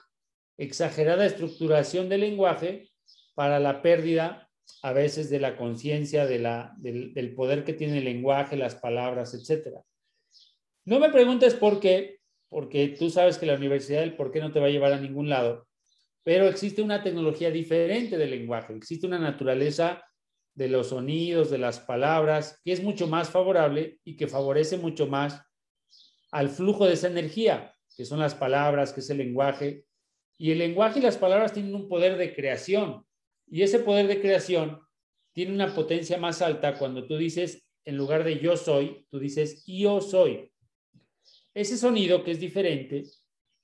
exagerada 0.58 1.24
estructuración 1.24 2.10
del 2.10 2.22
lenguaje 2.22 2.90
para 3.36 3.60
la 3.60 3.84
pérdida 3.84 4.50
a 4.82 4.94
veces 4.94 5.30
de 5.30 5.40
la 5.40 5.56
conciencia, 5.56 6.26
de 6.26 6.40
del, 6.80 7.14
del, 7.14 7.36
poder 7.36 7.64
que 7.64 7.74
tiene 7.74 8.00
el 8.00 8.06
lenguaje, 8.06 8.58
las 8.58 8.74
palabras, 8.74 9.36
etc. 9.36 9.78
No 10.86 11.00
me 11.00 11.12
preguntes 11.12 11.54
por 11.54 11.80
qué, 11.80 12.17
porque 12.50 12.90
tú 12.90 13.10
sabes 13.10 13.38
que 13.38 13.46
la 13.46 13.56
universidad 13.56 14.02
del 14.02 14.16
por 14.16 14.32
qué 14.32 14.40
no 14.40 14.52
te 14.52 14.60
va 14.60 14.68
a 14.68 14.70
llevar 14.70 14.94
a 14.94 15.02
ningún 15.02 15.30
lado, 15.30 15.68
pero 16.24 16.48
existe 16.48 16.82
una 16.82 17.04
tecnología 17.04 17.52
diferente 17.52 18.18
del 18.18 18.32
lenguaje, 18.32 18.74
existe 18.74 19.08
una 19.08 19.20
naturaleza 19.20 20.04
de 20.58 20.68
los 20.68 20.88
sonidos, 20.90 21.52
de 21.52 21.60
las 21.60 21.80
palabras, 21.80 22.60
que 22.66 22.72
es 22.72 22.82
mucho 22.82 23.08
más 23.08 23.30
favorable 23.30 24.00
y 24.04 24.18
que 24.18 24.28
favorece 24.28 24.78
mucho 24.78 25.06
más 25.06 25.40
al 26.32 26.50
flujo 26.50 26.88
de 26.88 26.94
esa 26.94 27.08
energía, 27.08 27.74
que 27.96 28.06
son 28.06 28.20
las 28.20 28.34
palabras, 28.34 28.92
que 28.92 29.02
es 29.02 29.10
el 29.12 29.20
lenguaje. 29.20 29.86
Y 30.38 30.52
el 30.52 30.58
lenguaje 30.58 31.00
y 31.00 31.04
las 31.04 31.18
palabras 31.18 31.54
tienen 31.54 31.76
un 31.76 31.88
poder 31.88 32.18
de 32.18 32.36
creación. 32.36 33.06
Y 33.48 33.62
ese 33.62 33.80
poder 33.80 34.08
de 34.08 34.20
creación 34.20 34.82
tiene 35.32 35.54
una 35.54 35.74
potencia 35.74 36.18
más 36.18 36.42
alta 36.42 36.78
cuando 36.78 37.06
tú 37.06 37.18
dices, 37.18 37.68
en 37.86 37.96
lugar 37.96 38.24
de 38.24 38.40
yo 38.40 38.58
soy, 38.58 39.06
tú 39.12 39.20
dices 39.20 39.64
yo 39.66 40.02
soy. 40.02 40.52
Ese 41.58 41.76
sonido 41.76 42.24
que 42.24 42.30
es 42.30 42.40
diferente, 42.40 43.04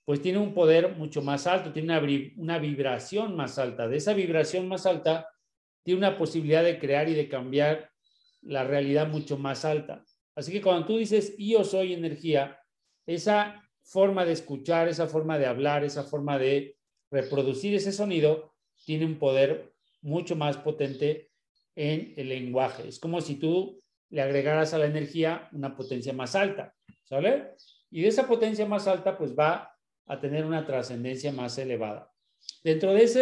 pues 0.03 0.19
tiene 0.19 0.39
un 0.39 0.55
poder 0.55 0.95
mucho 0.95 1.21
más 1.21 1.45
alto, 1.45 1.71
tiene 1.71 1.95
una, 2.37 2.57
vibración 2.57 3.35
más 3.35 3.59
alta. 3.59 3.87
De 3.87 3.97
esa 3.97 4.15
vibración 4.15 4.67
más 4.67 4.87
alta, 4.87 5.29
tiene 5.83 5.99
una 5.99 6.17
posibilidad 6.17 6.63
de 6.63 6.79
crear 6.79 7.07
y 7.07 7.13
de 7.13 7.29
cambiar 7.29 7.91
la 8.41 8.63
realidad 8.63 9.09
mucho 9.09 9.37
más 9.37 9.63
alta. 9.63 10.03
Así 10.33 10.51
que 10.51 10.63
cuando 10.63 10.87
tú 10.87 10.97
dices 10.97 11.35
yo 11.37 11.63
soy 11.63 11.93
energía, 11.93 12.59
esa 13.05 13.63
forma 13.83 14.25
de 14.25 14.31
escuchar, 14.31 14.87
esa 14.87 15.05
forma 15.05 15.37
de 15.37 15.45
hablar, 15.45 15.83
esa 15.83 16.03
forma 16.03 16.39
de 16.39 16.75
reproducir 17.11 17.75
ese 17.75 17.91
sonido, 17.91 18.55
tiene 18.85 19.05
un 19.05 19.19
poder 19.19 19.71
mucho 20.01 20.35
más 20.35 20.57
potente 20.57 21.29
en 21.75 22.15
el 22.17 22.29
lenguaje. 22.29 22.87
Es 22.87 22.97
como 22.97 23.21
si 23.21 23.35
tú 23.35 23.79
le 24.09 24.23
agregaras 24.23 24.73
a 24.73 24.79
la 24.79 24.87
energía 24.87 25.47
una 25.51 25.75
potencia 25.75 26.11
más 26.11 26.33
alta, 26.33 26.73
¿sale? 27.03 27.51
Y 27.93 28.01
de 28.01 28.07
esa 28.07 28.27
potencia 28.27 28.65
más 28.65 28.87
alta, 28.87 29.15
pues 29.15 29.37
va 29.37 29.71
a 30.07 30.19
tener 30.19 30.45
una 30.45 30.65
trascendencia 30.65 31.31
más 31.31 31.59
elevada. 31.59 32.11
Dentro 32.63 32.91
de 32.91 33.03
esa 33.03 33.19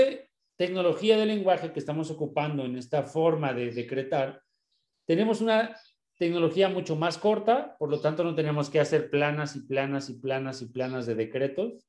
tecnología 0.56 1.18
del 1.18 1.28
lenguaje 1.28 1.74
que 1.74 1.80
estamos 1.80 2.10
ocupando 2.10 2.64
en 2.64 2.78
esta 2.78 3.04
forma 3.04 3.52
de 3.54 3.72
decretar, 3.72 4.42
tenemos 5.06 5.42
una 5.42 5.76
tecnología 6.18 6.70
mucho 6.70 6.96
más 6.96 7.18
corta, 7.18 7.76
por 7.80 7.90
lo 7.90 8.00
tanto 8.00 8.24
no 8.24 8.34
tenemos 8.34 8.70
que 8.70 8.80
hacer 8.80 9.10
planas 9.10 9.58
y 9.58 9.60
planas 9.64 10.10
y 10.10 10.14
planas 10.14 10.62
y 10.62 10.68
planas 10.68 11.06
de 11.06 11.16
decretos. 11.16 11.86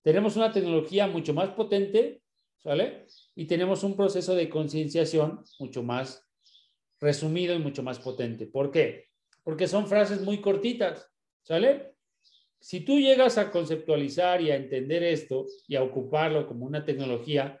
Tenemos 0.00 0.34
una 0.36 0.50
tecnología 0.50 1.06
mucho 1.06 1.34
más 1.34 1.50
potente, 1.50 2.22
¿sale? 2.56 3.04
Y 3.34 3.44
tenemos 3.44 3.84
un 3.84 3.96
proceso 3.96 4.34
de 4.34 4.48
concienciación 4.48 5.44
mucho 5.58 5.82
más 5.82 6.26
resumido 7.00 7.54
y 7.54 7.58
mucho 7.58 7.82
más 7.82 7.98
potente. 7.98 8.46
¿Por 8.46 8.70
qué? 8.70 9.08
Porque 9.42 9.68
son 9.68 9.86
frases 9.86 10.22
muy 10.22 10.40
cortitas, 10.40 11.06
¿sale? 11.42 11.93
Si 12.64 12.80
tú 12.80 12.98
llegas 12.98 13.36
a 13.36 13.50
conceptualizar 13.50 14.40
y 14.40 14.50
a 14.50 14.56
entender 14.56 15.02
esto 15.02 15.44
y 15.68 15.76
a 15.76 15.82
ocuparlo 15.82 16.46
como 16.46 16.64
una 16.64 16.82
tecnología, 16.82 17.60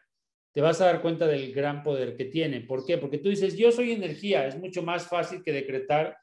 te 0.50 0.62
vas 0.62 0.80
a 0.80 0.86
dar 0.86 1.02
cuenta 1.02 1.26
del 1.26 1.52
gran 1.52 1.82
poder 1.82 2.16
que 2.16 2.24
tiene. 2.24 2.62
¿Por 2.62 2.86
qué? 2.86 2.96
Porque 2.96 3.18
tú 3.18 3.28
dices, 3.28 3.54
yo 3.54 3.70
soy 3.70 3.92
energía, 3.92 4.46
es 4.46 4.58
mucho 4.58 4.82
más 4.82 5.06
fácil 5.06 5.42
que 5.42 5.52
decretar 5.52 6.16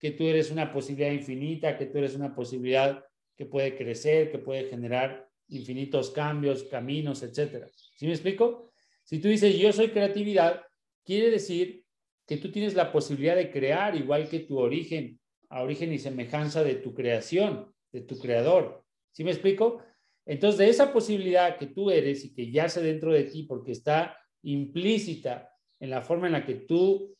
que 0.00 0.10
tú 0.10 0.24
eres 0.24 0.50
una 0.50 0.72
posibilidad 0.72 1.12
infinita, 1.12 1.78
que 1.78 1.86
tú 1.86 1.98
eres 1.98 2.16
una 2.16 2.34
posibilidad 2.34 3.04
que 3.36 3.46
puede 3.46 3.76
crecer, 3.76 4.32
que 4.32 4.38
puede 4.40 4.64
generar 4.64 5.28
infinitos 5.46 6.10
cambios, 6.10 6.64
caminos, 6.64 7.22
etc. 7.22 7.68
¿Sí 7.94 8.04
me 8.04 8.14
explico? 8.14 8.72
Si 9.04 9.20
tú 9.20 9.28
dices, 9.28 9.56
yo 9.56 9.72
soy 9.72 9.90
creatividad, 9.90 10.60
quiere 11.04 11.30
decir 11.30 11.84
que 12.26 12.38
tú 12.38 12.50
tienes 12.50 12.74
la 12.74 12.90
posibilidad 12.90 13.36
de 13.36 13.52
crear 13.52 13.94
igual 13.94 14.28
que 14.28 14.40
tu 14.40 14.58
origen, 14.58 15.20
a 15.50 15.62
origen 15.62 15.92
y 15.92 16.00
semejanza 16.00 16.64
de 16.64 16.74
tu 16.74 16.94
creación, 16.94 17.72
de 17.94 18.00
tu 18.02 18.18
creador. 18.18 18.84
¿Sí 19.12 19.22
me 19.22 19.30
explico? 19.30 19.80
Entonces, 20.26 20.58
de 20.58 20.68
esa 20.68 20.92
posibilidad 20.92 21.56
que 21.56 21.68
tú 21.68 21.90
eres 21.90 22.24
y 22.24 22.34
que 22.34 22.50
yace 22.50 22.82
dentro 22.82 23.12
de 23.12 23.24
ti 23.24 23.44
porque 23.44 23.70
está 23.70 24.18
implícita 24.42 25.48
en 25.78 25.90
la 25.90 26.02
forma 26.02 26.26
en 26.26 26.32
la 26.32 26.44
que 26.44 26.56
tú 26.56 27.14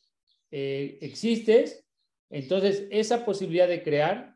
eh, 0.51 0.97
existes, 1.01 1.87
entonces 2.29 2.87
esa 2.91 3.23
posibilidad 3.23 3.69
de 3.69 3.83
crear 3.83 4.35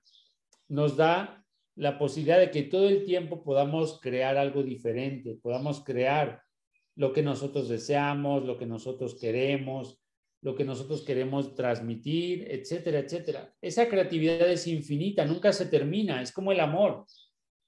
nos 0.70 0.96
da 0.96 1.46
la 1.76 1.98
posibilidad 1.98 2.40
de 2.40 2.52
que 2.52 2.64
todo 2.64 2.88
el 2.88 3.04
tiempo 3.04 3.44
podamos 3.44 4.00
crear 4.00 4.38
algo 4.38 4.64
diferente, 4.64 5.38
podamos 5.42 5.84
crear 5.84 6.42
lo 6.96 7.12
que 7.12 7.22
nosotros 7.22 7.68
deseamos, 7.68 8.46
lo 8.46 8.58
que 8.58 8.66
nosotros 8.66 9.16
queremos, 9.20 9.99
lo 10.42 10.56
que 10.56 10.64
nosotros 10.64 11.04
queremos 11.04 11.56
transmitir, 11.56 12.48
etcétera, 12.50 13.00
etcétera. 13.00 13.54
Esa 13.62 13.90
creatividad 13.90 14.50
es 14.50 14.68
infinita, 14.68 15.26
nunca 15.26 15.52
se 15.52 15.66
termina, 15.66 16.22
es 16.22 16.32
como 16.32 16.52
el 16.52 16.60
amor. 16.60 17.06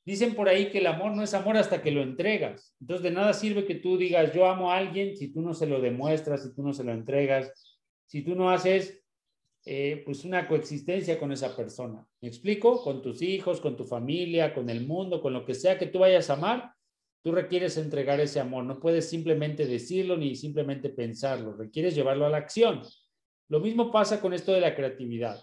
Dicen 0.06 0.34
por 0.34 0.50
ahí 0.50 0.72
que 0.72 0.80
el 0.80 0.88
amor 0.88 1.14
no 1.14 1.22
es 1.22 1.34
amor 1.34 1.58
hasta 1.58 1.82
que 1.82 1.92
lo 1.92 2.02
entregas. 2.02 2.76
Entonces, 2.80 3.04
de 3.04 3.12
nada 3.12 3.34
sirve 3.34 3.66
que 3.66 3.76
tú 3.76 3.98
digas, 3.98 4.34
yo 4.34 4.48
amo 4.48 4.72
a 4.72 4.78
alguien 4.78 5.16
si 5.16 5.32
tú 5.32 5.42
no 5.42 5.54
se 5.54 5.68
lo 5.68 5.80
demuestras, 5.80 6.44
si 6.44 6.56
tú 6.56 6.64
no 6.64 6.74
se 6.74 6.84
lo 6.84 6.92
entregas, 6.92 7.52
si 8.08 8.24
tú 8.24 8.36
no 8.36 8.50
haces 8.50 9.04
eh, 9.64 10.02
pues 10.06 10.26
una 10.26 10.48
coexistencia 10.48 11.20
con 11.20 11.32
esa 11.32 11.56
persona. 11.56 12.04
¿Me 12.20 12.30
explico? 12.30 12.82
Con 12.84 13.02
tus 13.02 13.22
hijos, 13.22 13.62
con 13.62 13.78
tu 13.78 13.86
familia, 13.86 14.56
con 14.56 14.70
el 14.70 14.88
mundo, 14.88 15.22
con 15.22 15.34
lo 15.34 15.46
que 15.46 15.54
sea 15.54 15.78
que 15.78 15.86
tú 15.86 16.00
vayas 16.00 16.30
a 16.30 16.34
amar, 16.34 16.72
tú 17.24 17.32
requieres 17.32 17.78
entregar 17.78 18.20
ese 18.20 18.40
amor. 18.40 18.64
No 18.64 18.80
puedes 18.80 19.10
simplemente 19.10 19.66
decirlo 19.66 20.18
ni 20.18 20.36
simplemente 20.36 20.90
pensarlo, 20.90 21.54
requieres 21.54 21.96
llevarlo 21.96 22.26
a 22.26 22.30
la 22.30 22.38
acción. 22.38 22.82
Lo 23.50 23.60
mismo 23.60 23.92
pasa 23.92 24.22
con 24.22 24.34
esto 24.34 24.54
de 24.54 24.62
la 24.62 24.76
creatividad. 24.76 25.40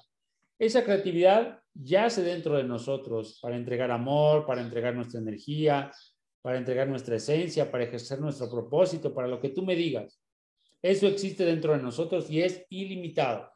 Esa 0.59 0.83
creatividad 0.85 1.61
yace 1.75 2.23
dentro 2.23 2.57
de 2.57 2.65
nosotros 2.65 3.39
para 3.41 3.57
entregar 3.57 3.91
amor, 3.91 4.45
para 4.47 4.61
entregar 4.61 4.95
nuestra 4.95 5.21
energía, 5.21 5.93
para 6.43 6.59
entregar 6.59 6.89
nuestra 6.89 7.17
esencia, 7.17 7.71
para 7.71 7.85
ejercer 7.85 8.21
nuestro 8.21 8.51
propósito, 8.51 9.15
para 9.15 9.29
lo 9.29 9.41
que 9.41 9.51
tú 9.51 9.65
me 9.65 9.77
digas. 9.77 10.21
Eso 10.83 11.07
existe 11.07 11.45
dentro 11.45 11.73
de 11.73 11.83
nosotros 11.83 12.31
y 12.31 12.41
es 12.41 12.65
ilimitado. 12.71 13.51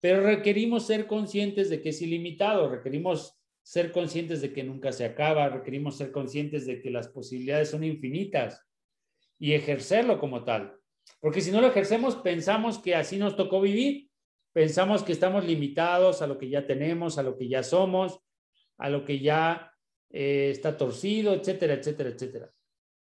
Pero 0.00 0.22
requerimos 0.22 0.86
ser 0.86 1.06
conscientes 1.06 1.70
de 1.70 1.80
que 1.80 1.88
es 1.88 2.02
ilimitado, 2.02 2.68
requerimos 2.68 3.40
ser 3.64 3.90
conscientes 3.90 4.40
de 4.40 4.52
que 4.52 4.62
nunca 4.62 4.92
se 4.92 5.04
acaba, 5.04 5.48
requerimos 5.48 5.96
ser 5.96 6.12
conscientes 6.12 6.66
de 6.66 6.80
que 6.80 6.90
las 6.90 7.08
posibilidades 7.08 7.70
son 7.70 7.82
infinitas 7.82 8.64
y 9.40 9.54
ejercerlo 9.54 10.20
como 10.20 10.44
tal. 10.44 10.76
Porque 11.18 11.40
si 11.40 11.50
no 11.50 11.60
lo 11.60 11.66
ejercemos, 11.66 12.14
pensamos 12.14 12.78
que 12.78 12.94
así 12.94 13.18
nos 13.18 13.36
tocó 13.36 13.60
vivir 13.60 14.08
Pensamos 14.54 15.02
que 15.02 15.10
estamos 15.10 15.44
limitados 15.44 16.22
a 16.22 16.28
lo 16.28 16.38
que 16.38 16.48
ya 16.48 16.64
tenemos, 16.64 17.18
a 17.18 17.24
lo 17.24 17.36
que 17.36 17.48
ya 17.48 17.64
somos, 17.64 18.20
a 18.78 18.88
lo 18.88 19.04
que 19.04 19.18
ya 19.18 19.72
eh, 20.10 20.50
está 20.50 20.76
torcido, 20.76 21.34
etcétera, 21.34 21.74
etcétera, 21.74 22.10
etcétera. 22.10 22.50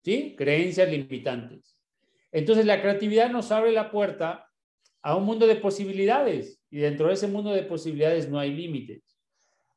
¿Sí? 0.01 0.33
Creencias 0.37 0.89
limitantes. 0.89 1.77
Entonces 2.31 2.65
la 2.65 2.81
creatividad 2.81 3.29
nos 3.29 3.51
abre 3.51 3.73
la 3.73 3.91
puerta 3.91 4.47
a 5.01 5.17
un 5.17 5.25
mundo 5.25 5.45
de 5.45 5.57
posibilidades 5.57 6.57
y 6.69 6.77
dentro 6.77 7.09
de 7.09 7.15
ese 7.15 7.27
mundo 7.27 7.51
de 7.51 7.63
posibilidades 7.63 8.29
no 8.29 8.39
hay 8.39 8.53
límites. 8.53 9.10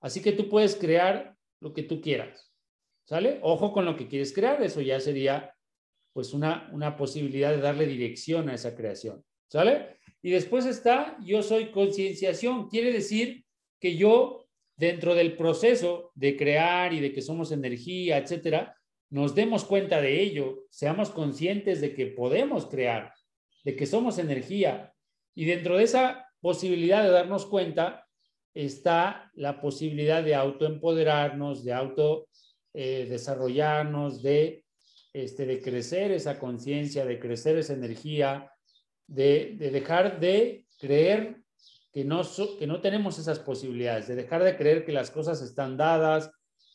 Así 0.04 0.20
que 0.20 0.32
tú 0.32 0.50
puedes 0.50 0.76
crear 0.76 1.34
lo 1.60 1.72
que 1.72 1.82
tú 1.82 2.02
quieras. 2.02 2.52
¿Sale? 3.08 3.38
Ojo 3.40 3.72
con 3.72 3.86
lo 3.86 3.96
que 3.96 4.06
quieres 4.06 4.34
crear, 4.34 4.62
eso 4.62 4.82
ya 4.82 5.00
sería 5.00 5.54
pues 6.12 6.34
una, 6.34 6.68
una 6.74 6.94
posibilidad 6.94 7.50
de 7.52 7.62
darle 7.62 7.86
dirección 7.86 8.50
a 8.50 8.54
esa 8.54 8.76
creación. 8.76 9.24
¿Sale? 9.50 9.96
Y 10.20 10.30
después 10.30 10.66
está 10.66 11.16
yo 11.24 11.42
soy 11.42 11.70
concienciación. 11.70 12.68
Quiere 12.68 12.92
decir 12.92 13.46
que 13.80 13.96
yo, 13.96 14.46
dentro 14.76 15.14
del 15.14 15.38
proceso 15.38 16.12
de 16.14 16.36
crear 16.36 16.92
y 16.92 17.00
de 17.00 17.14
que 17.14 17.22
somos 17.22 17.50
energía, 17.50 18.18
etcétera, 18.18 18.76
nos 19.08 19.34
demos 19.34 19.64
cuenta 19.64 20.02
de 20.02 20.20
ello, 20.20 20.66
seamos 20.68 21.08
conscientes 21.08 21.80
de 21.80 21.94
que 21.94 22.08
podemos 22.08 22.66
crear, 22.66 23.14
de 23.64 23.74
que 23.74 23.86
somos 23.86 24.18
energía. 24.18 24.92
Y 25.34 25.46
dentro 25.46 25.78
de 25.78 25.84
esa 25.84 26.28
posibilidad 26.42 27.02
de 27.02 27.10
darnos 27.10 27.46
cuenta 27.46 28.03
está 28.54 29.30
la 29.34 29.60
posibilidad 29.60 30.22
de 30.22 30.34
autoempoderarnos, 30.34 31.64
de 31.64 31.72
auto 31.72 32.28
eh, 32.72 33.06
de, 34.22 34.64
este, 35.12 35.46
de 35.46 35.60
crecer 35.60 36.12
esa 36.12 36.38
conciencia, 36.38 37.04
de 37.04 37.18
crecer 37.18 37.58
esa 37.58 37.72
energía, 37.72 38.50
de, 39.06 39.56
dejar 39.58 40.20
de 40.20 40.66
creer 40.78 41.42
que 41.92 42.04
no, 42.04 42.22
que 42.58 42.66
no 42.66 42.80
tenemos 42.80 43.18
esas 43.18 43.38
posibilidades, 43.38 44.08
de 44.08 44.16
dejar 44.16 44.42
de 44.42 44.56
creer 44.56 44.84
que 44.84 44.92
las 44.92 45.10
cosas 45.10 45.42
están 45.42 45.76
dadas, 45.76 46.30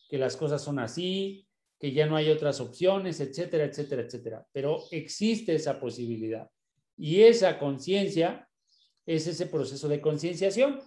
que 0.10 0.18
las 0.18 0.38
cosas 0.38 0.62
son 0.62 0.80
así, 0.80 1.46
que 1.80 1.94
ya 1.94 2.06
no 2.06 2.16
hay 2.16 2.30
otras 2.30 2.60
opciones, 2.60 3.20
etcétera, 3.20 3.66
etcétera, 3.66 4.02
etcétera. 4.02 4.46
Pero 4.52 4.84
existe 4.92 5.56
esa 5.56 5.80
posibilidad. 5.80 6.50
Y 6.98 7.22
esa 7.22 7.58
conciencia 7.58 8.48
es 9.06 9.28
ese 9.28 9.46
proceso 9.48 9.88
de 9.88 10.02
concienciación. 10.02 10.80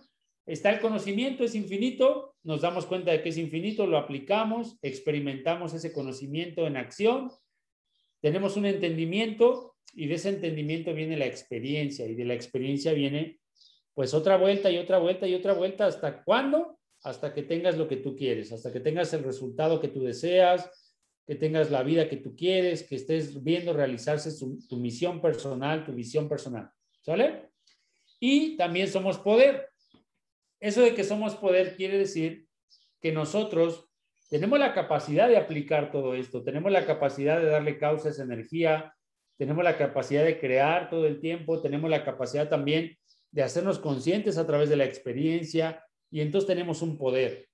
Está 0.47 0.71
el 0.71 0.81
conocimiento, 0.81 1.45
es 1.45 1.55
infinito, 1.55 2.35
nos 2.43 2.63
damos 2.63 2.87
cuenta 2.87 3.13
de 3.13 3.23
que 3.23 3.29
es 3.29 3.39
infinito, 3.39 3.87
lo 3.87 3.97
aplicamos, 3.97 4.79
experimentamos 4.83 5.73
ese 5.73 5.93
conocimiento 5.93 6.67
en 6.67 6.77
acción, 6.77 7.31
tenemos 8.21 8.57
un 8.57 8.67
entendimiento 8.67 9.75
y 9.95 10.07
de 10.07 10.15
ese 10.15 10.31
entendimiento 10.31 10.95
viene 10.95 11.17
la 11.17 11.27
experiencia 11.27 12.07
y 12.07 12.15
de 12.15 12.25
la 12.25 12.35
experiencia 12.35 12.93
viene 12.93 13.41
pues 13.95 14.15
otra 14.15 14.37
vuelta 14.37 14.71
y 14.71 14.79
otra 14.79 14.99
vuelta 14.99 15.27
y 15.27 15.35
otra 15.35 15.53
vuelta. 15.53 15.87
¿Hasta 15.87 16.23
cuándo? 16.23 16.79
Hasta 17.03 17.35
que 17.35 17.43
tengas 17.43 17.77
lo 17.77 17.89
que 17.89 17.97
tú 17.97 18.17
quieres, 18.17 18.53
hasta 18.53 18.73
que 18.73 18.81
tengas 18.81 19.13
el 19.13 19.25
resultado 19.25 19.81
que 19.81 19.89
tú 19.89 20.03
deseas, 20.03 20.71
que 21.27 21.35
tengas 21.35 21.71
la 21.71 21.83
vida 21.83 22.09
que 22.09 22.17
tú 22.17 22.35
quieres, 22.37 22.85
que 22.85 22.95
estés 22.95 23.43
viendo 23.43 23.73
realizarse 23.73 24.31
tu 24.39 24.77
misión 24.77 25.21
personal, 25.21 25.85
tu 25.85 25.93
visión 25.93 26.29
personal. 26.29 26.71
¿Sale? 27.03 27.51
Y 28.21 28.57
también 28.57 28.87
somos 28.87 29.19
poder. 29.19 29.72
Eso 30.63 30.81
de 30.83 30.95
que 30.95 31.03
somos 31.03 31.35
poder 31.35 31.75
quiere 31.75 31.99
decir 31.99 32.47
que 33.01 33.11
nosotros 33.11 33.89
tenemos 34.31 34.61
la 34.61 34.73
capacidad 34.73 35.29
de 35.29 35.37
aplicar 35.37 35.91
todo 35.91 36.15
esto, 36.15 36.45
tenemos 36.45 36.71
la 36.71 36.87
capacidad 36.87 37.41
de 37.41 37.47
darle 37.47 37.79
causa 37.79 38.09
a 38.09 38.11
esa 38.13 38.23
energía, 38.23 38.95
tenemos 39.37 39.65
la 39.65 39.77
capacidad 39.77 40.25
de 40.25 40.39
crear 40.39 40.89
todo 40.89 41.09
el 41.09 41.19
tiempo, 41.19 41.61
tenemos 41.61 41.91
la 41.91 42.05
capacidad 42.05 42.49
también 42.49 42.97
de 43.33 43.43
hacernos 43.43 43.81
conscientes 43.81 44.39
a 44.39 44.47
través 44.47 44.69
de 44.69 44.77
la 44.77 44.85
experiencia 44.85 45.85
y 46.13 46.21
entonces 46.21 46.47
tenemos 46.47 46.81
un 46.81 46.97
poder. 46.97 47.49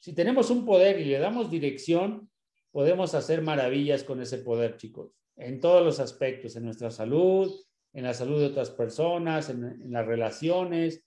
Si 0.00 0.14
tenemos 0.14 0.48
un 0.48 0.64
poder 0.64 0.98
y 0.98 1.04
le 1.04 1.18
damos 1.18 1.50
dirección, 1.50 2.30
podemos 2.70 3.14
hacer 3.14 3.42
maravillas 3.42 4.04
con 4.04 4.22
ese 4.22 4.38
poder, 4.38 4.78
chicos, 4.78 5.12
en 5.36 5.60
todos 5.60 5.84
los 5.84 6.00
aspectos, 6.00 6.56
en 6.56 6.64
nuestra 6.64 6.90
salud, 6.90 7.54
en 7.92 8.04
la 8.04 8.14
salud 8.14 8.40
de 8.40 8.46
otras 8.46 8.70
personas, 8.70 9.50
en, 9.50 9.92
las 9.92 10.06
relaciones, 10.06 11.04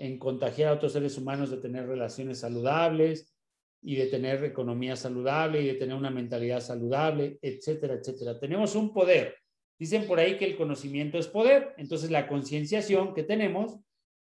en 0.00 0.18
contagiar 0.18 0.70
a 0.70 0.74
otros 0.74 0.94
seres 0.94 1.18
humanos 1.18 1.50
de 1.50 1.58
tener 1.58 1.86
relaciones 1.86 2.40
saludables 2.40 3.34
y 3.82 3.96
de 3.96 4.06
tener 4.06 4.42
economía 4.44 4.96
saludable 4.96 5.60
y 5.60 5.66
de 5.66 5.74
tener 5.74 5.94
una 5.94 6.10
mentalidad 6.10 6.60
saludable, 6.60 7.38
etcétera, 7.42 7.94
etcétera. 7.94 8.40
Tenemos 8.40 8.74
un 8.74 8.94
poder. 8.94 9.36
Dicen 9.78 10.06
por 10.06 10.18
ahí 10.18 10.38
que 10.38 10.46
el 10.46 10.56
conocimiento 10.56 11.18
es 11.18 11.28
poder. 11.28 11.74
Entonces 11.76 12.10
la 12.10 12.28
concienciación 12.28 13.12
que 13.12 13.24
tenemos 13.24 13.78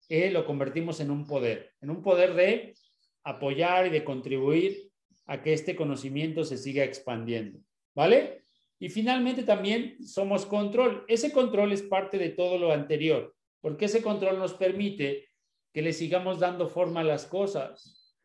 eh, 0.09 0.29
lo 0.29 0.45
convertimos 0.45 0.99
en 0.99 1.09
un 1.09 1.25
poder, 1.25 1.71
en 1.81 1.89
un 1.89 2.03
poder 2.03 2.35
de 2.35 2.75
apoyar 3.23 3.87
y 3.87 3.89
de 3.89 4.03
contribuir 4.03 4.91
a 5.25 5.41
que 5.41 5.53
este 5.53 5.75
conocimiento 5.75 6.43
se 6.43 6.57
siga 6.57 6.83
expandiendo. 6.83 7.59
¿Vale? 7.95 8.43
Y 8.77 8.89
finalmente 8.89 9.41
también 9.41 9.97
somos 10.05 10.45
control. 10.45 11.03
Ese 11.07 11.31
control 11.31 11.71
es 11.71 11.81
parte 11.81 12.19
de 12.19 12.29
todo 12.29 12.59
lo 12.59 12.71
anterior, 12.71 13.33
porque 13.59 13.85
ese 13.85 14.03
control 14.03 14.37
nos 14.37 14.53
permite 14.53 15.32
que 15.73 15.81
le 15.81 15.91
sigamos 15.91 16.39
dando 16.39 16.67
forma 16.69 17.01
a 17.01 17.03
las 17.03 17.25
cosas, 17.25 18.15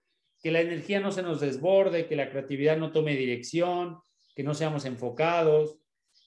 que 0.42 0.52
la 0.52 0.60
energía 0.60 1.00
no 1.00 1.10
se 1.10 1.22
nos 1.22 1.40
desborde, 1.40 2.06
que 2.06 2.14
la 2.14 2.30
creatividad 2.30 2.76
no 2.76 2.92
tome 2.92 3.16
dirección, 3.16 3.98
que 4.36 4.44
no 4.44 4.54
seamos 4.54 4.84
enfocados, 4.84 5.80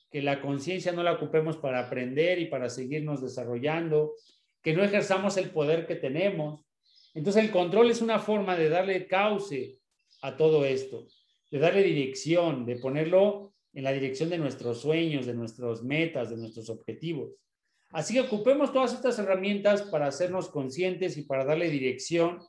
que 0.09 0.21
la 0.21 0.41
conciencia 0.41 0.91
no 0.91 1.03
la 1.03 1.13
ocupemos 1.13 1.57
para 1.57 1.79
aprender 1.79 2.39
y 2.39 2.47
para 2.47 2.69
seguirnos 2.69 3.21
desarrollando, 3.21 4.13
que 4.61 4.73
no 4.73 4.83
ejerzamos 4.83 5.37
el 5.37 5.51
poder 5.51 5.87
que 5.87 5.95
tenemos. 5.95 6.65
Entonces 7.13 7.45
el 7.45 7.51
control 7.51 7.89
es 7.89 8.01
una 8.01 8.19
forma 8.19 8.57
de 8.57 8.69
darle 8.69 9.07
cauce 9.07 9.79
a 10.21 10.35
todo 10.35 10.65
esto, 10.65 11.07
de 11.49 11.59
darle 11.59 11.83
dirección, 11.83 12.65
de 12.65 12.77
ponerlo 12.77 13.53
en 13.73 13.83
la 13.83 13.93
dirección 13.93 14.29
de 14.29 14.37
nuestros 14.37 14.81
sueños, 14.81 15.25
de 15.25 15.33
nuestras 15.33 15.81
metas, 15.83 16.29
de 16.29 16.37
nuestros 16.37 16.69
objetivos. 16.69 17.31
Así 17.91 18.13
que 18.13 18.21
ocupemos 18.21 18.71
todas 18.71 18.93
estas 18.93 19.19
herramientas 19.19 19.81
para 19.83 20.07
hacernos 20.07 20.49
conscientes 20.49 21.17
y 21.17 21.23
para 21.23 21.43
darle 21.43 21.69
dirección 21.69 22.39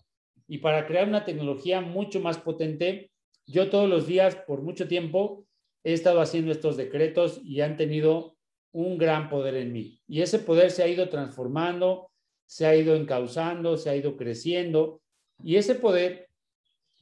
y 0.46 0.58
para 0.58 0.86
crear 0.86 1.08
una 1.08 1.24
tecnología 1.24 1.80
mucho 1.80 2.20
más 2.20 2.38
potente. 2.38 3.10
Yo 3.46 3.68
todos 3.68 3.88
los 3.88 4.06
días, 4.06 4.36
por 4.36 4.62
mucho 4.62 4.86
tiempo, 4.86 5.44
he 5.82 5.92
estado 5.92 6.20
haciendo 6.20 6.52
estos 6.52 6.76
decretos 6.76 7.40
y 7.44 7.60
han 7.60 7.76
tenido 7.76 8.36
un 8.70 8.98
gran 8.98 9.28
poder 9.28 9.56
en 9.56 9.72
mí. 9.72 10.00
Y 10.06 10.22
ese 10.22 10.38
poder 10.38 10.70
se 10.70 10.82
ha 10.82 10.88
ido 10.88 11.08
transformando, 11.08 12.10
se 12.46 12.66
ha 12.66 12.76
ido 12.76 12.94
encauzando, 12.94 13.76
se 13.76 13.90
ha 13.90 13.96
ido 13.96 14.16
creciendo. 14.16 15.02
Y 15.42 15.56
ese 15.56 15.74
poder 15.74 16.28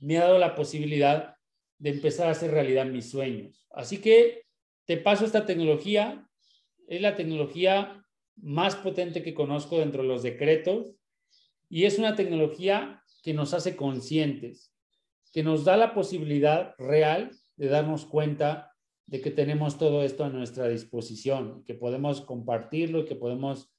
me 0.00 0.16
ha 0.16 0.24
dado 0.24 0.38
la 0.38 0.54
posibilidad 0.54 1.34
de 1.78 1.90
empezar 1.90 2.28
a 2.28 2.32
hacer 2.32 2.50
realidad 2.50 2.86
mis 2.86 3.10
sueños. 3.10 3.66
Así 3.70 3.98
que 3.98 4.44
te 4.86 4.96
paso 4.96 5.24
esta 5.24 5.44
tecnología. 5.44 6.26
Es 6.88 7.00
la 7.00 7.16
tecnología 7.16 7.99
más 8.42 8.76
potente 8.76 9.22
que 9.22 9.34
conozco 9.34 9.78
dentro 9.78 10.02
de 10.02 10.08
los 10.08 10.22
decretos 10.22 10.94
y 11.68 11.84
es 11.84 11.98
una 11.98 12.16
tecnología 12.16 13.02
que 13.22 13.34
nos 13.34 13.54
hace 13.54 13.76
conscientes, 13.76 14.74
que 15.32 15.42
nos 15.42 15.64
da 15.64 15.76
la 15.76 15.94
posibilidad 15.94 16.74
real 16.78 17.30
de 17.56 17.68
darnos 17.68 18.06
cuenta 18.06 18.72
de 19.06 19.20
que 19.20 19.30
tenemos 19.30 19.78
todo 19.78 20.02
esto 20.02 20.24
a 20.24 20.30
nuestra 20.30 20.68
disposición, 20.68 21.64
que 21.64 21.74
podemos 21.74 22.20
compartirlo, 22.20 23.04
que 23.04 23.16
podemos 23.16 23.72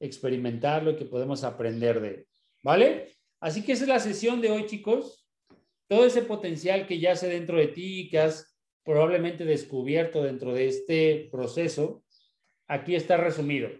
experimentarlo, 0.00 0.96
que 0.96 1.04
podemos 1.04 1.44
aprender 1.44 2.00
de 2.00 2.08
él. 2.08 2.26
¿Vale? 2.62 3.16
Así 3.40 3.62
que 3.64 3.72
esa 3.72 3.84
es 3.84 3.88
la 3.88 4.00
sesión 4.00 4.40
de 4.40 4.50
hoy, 4.50 4.66
chicos 4.66 5.28
todo 5.88 6.04
ese 6.04 6.22
potencial 6.22 6.86
que 6.86 7.00
yace 7.00 7.28
dentro 7.28 7.56
de 7.56 7.68
ti 7.68 8.08
que 8.10 8.20
has 8.20 8.54
probablemente 8.84 9.44
descubierto 9.44 10.22
dentro 10.22 10.52
de 10.52 10.68
este 10.68 11.28
proceso, 11.32 12.04
aquí 12.66 12.94
está 12.94 13.16
resumido. 13.16 13.70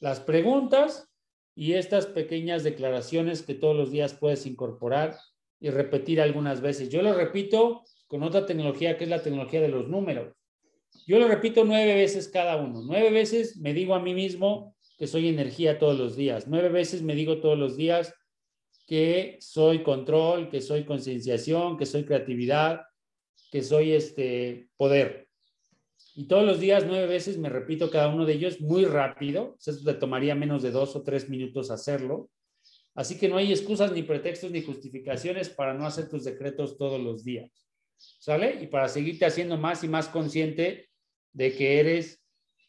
Las 0.00 0.20
preguntas 0.20 1.08
y 1.54 1.72
estas 1.74 2.06
pequeñas 2.06 2.62
declaraciones 2.62 3.42
que 3.42 3.54
todos 3.54 3.76
los 3.76 3.90
días 3.90 4.14
puedes 4.14 4.46
incorporar 4.46 5.16
y 5.60 5.70
repetir 5.70 6.20
algunas 6.20 6.60
veces. 6.60 6.88
Yo 6.88 7.02
lo 7.02 7.14
repito 7.14 7.82
con 8.06 8.22
otra 8.22 8.46
tecnología 8.46 8.96
que 8.96 9.04
es 9.04 9.10
la 9.10 9.22
tecnología 9.22 9.60
de 9.60 9.68
los 9.68 9.88
números. 9.88 10.34
Yo 11.06 11.18
lo 11.18 11.26
repito 11.26 11.64
nueve 11.64 11.94
veces 11.94 12.28
cada 12.28 12.56
uno. 12.56 12.82
Nueve 12.84 13.10
veces 13.10 13.56
me 13.56 13.74
digo 13.74 13.94
a 13.94 14.00
mí 14.00 14.14
mismo 14.14 14.76
que 14.98 15.06
soy 15.06 15.28
energía 15.28 15.78
todos 15.78 15.98
los 15.98 16.16
días. 16.16 16.46
Nueve 16.48 16.68
veces 16.68 17.02
me 17.02 17.14
digo 17.14 17.40
todos 17.40 17.58
los 17.58 17.76
días 17.76 18.14
que 18.86 19.36
soy 19.40 19.82
control, 19.82 20.48
que 20.48 20.60
soy 20.60 20.84
concienciación, 20.84 21.76
que 21.76 21.86
soy 21.86 22.04
creatividad, 22.04 22.82
que 23.50 23.62
soy 23.62 23.92
este 23.92 24.68
poder. 24.76 25.27
Y 26.18 26.24
todos 26.24 26.44
los 26.44 26.58
días, 26.58 26.84
nueve 26.84 27.06
veces, 27.06 27.38
me 27.38 27.48
repito 27.48 27.92
cada 27.92 28.08
uno 28.08 28.26
de 28.26 28.32
ellos 28.32 28.60
muy 28.60 28.84
rápido. 28.84 29.56
Eso 29.64 29.78
te 29.84 29.94
tomaría 29.94 30.34
menos 30.34 30.64
de 30.64 30.72
dos 30.72 30.96
o 30.96 31.04
tres 31.04 31.28
minutos 31.28 31.70
hacerlo. 31.70 32.28
Así 32.96 33.16
que 33.16 33.28
no 33.28 33.36
hay 33.36 33.52
excusas, 33.52 33.92
ni 33.92 34.02
pretextos, 34.02 34.50
ni 34.50 34.60
justificaciones 34.60 35.48
para 35.48 35.74
no 35.74 35.86
hacer 35.86 36.08
tus 36.08 36.24
decretos 36.24 36.76
todos 36.76 37.00
los 37.00 37.22
días. 37.22 37.52
¿Sale? 37.96 38.60
Y 38.60 38.66
para 38.66 38.88
seguirte 38.88 39.26
haciendo 39.26 39.56
más 39.58 39.84
y 39.84 39.88
más 39.88 40.08
consciente 40.08 40.88
de 41.32 41.54
que 41.54 41.78
eres 41.78 42.20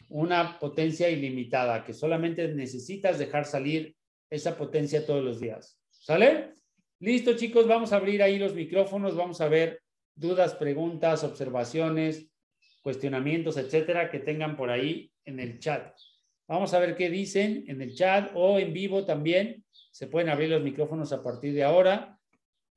una 0.09 0.59
potencia 0.59 1.09
ilimitada, 1.09 1.83
que 1.83 1.93
solamente 1.93 2.47
necesitas 2.49 3.17
dejar 3.17 3.45
salir 3.45 3.95
esa 4.29 4.55
potencia 4.59 5.07
todos 5.07 5.23
los 5.23 5.39
días. 5.39 5.81
¿Sale? 5.89 6.53
Listo, 6.99 7.35
chicos, 7.35 7.67
vamos 7.67 7.93
a 7.93 7.95
abrir 7.95 8.21
ahí 8.21 8.37
los 8.37 8.53
micrófonos, 8.53 9.15
vamos 9.15 9.41
a 9.41 9.49
ver 9.49 9.81
dudas, 10.13 10.53
preguntas, 10.53 11.23
observaciones, 11.23 12.29
cuestionamientos, 12.89 13.55
etcétera, 13.57 14.09
que 14.09 14.17
tengan 14.17 14.57
por 14.57 14.71
ahí 14.71 15.11
en 15.23 15.39
el 15.39 15.59
chat. 15.59 15.95
Vamos 16.47 16.73
a 16.73 16.79
ver 16.79 16.95
qué 16.95 17.07
dicen 17.07 17.63
en 17.67 17.83
el 17.83 17.93
chat 17.93 18.31
o 18.33 18.57
en 18.57 18.73
vivo 18.73 19.05
también. 19.05 19.63
Se 19.91 20.07
pueden 20.07 20.27
abrir 20.27 20.49
los 20.49 20.63
micrófonos 20.63 21.13
a 21.13 21.21
partir 21.21 21.53
de 21.53 21.63
ahora 21.63 22.17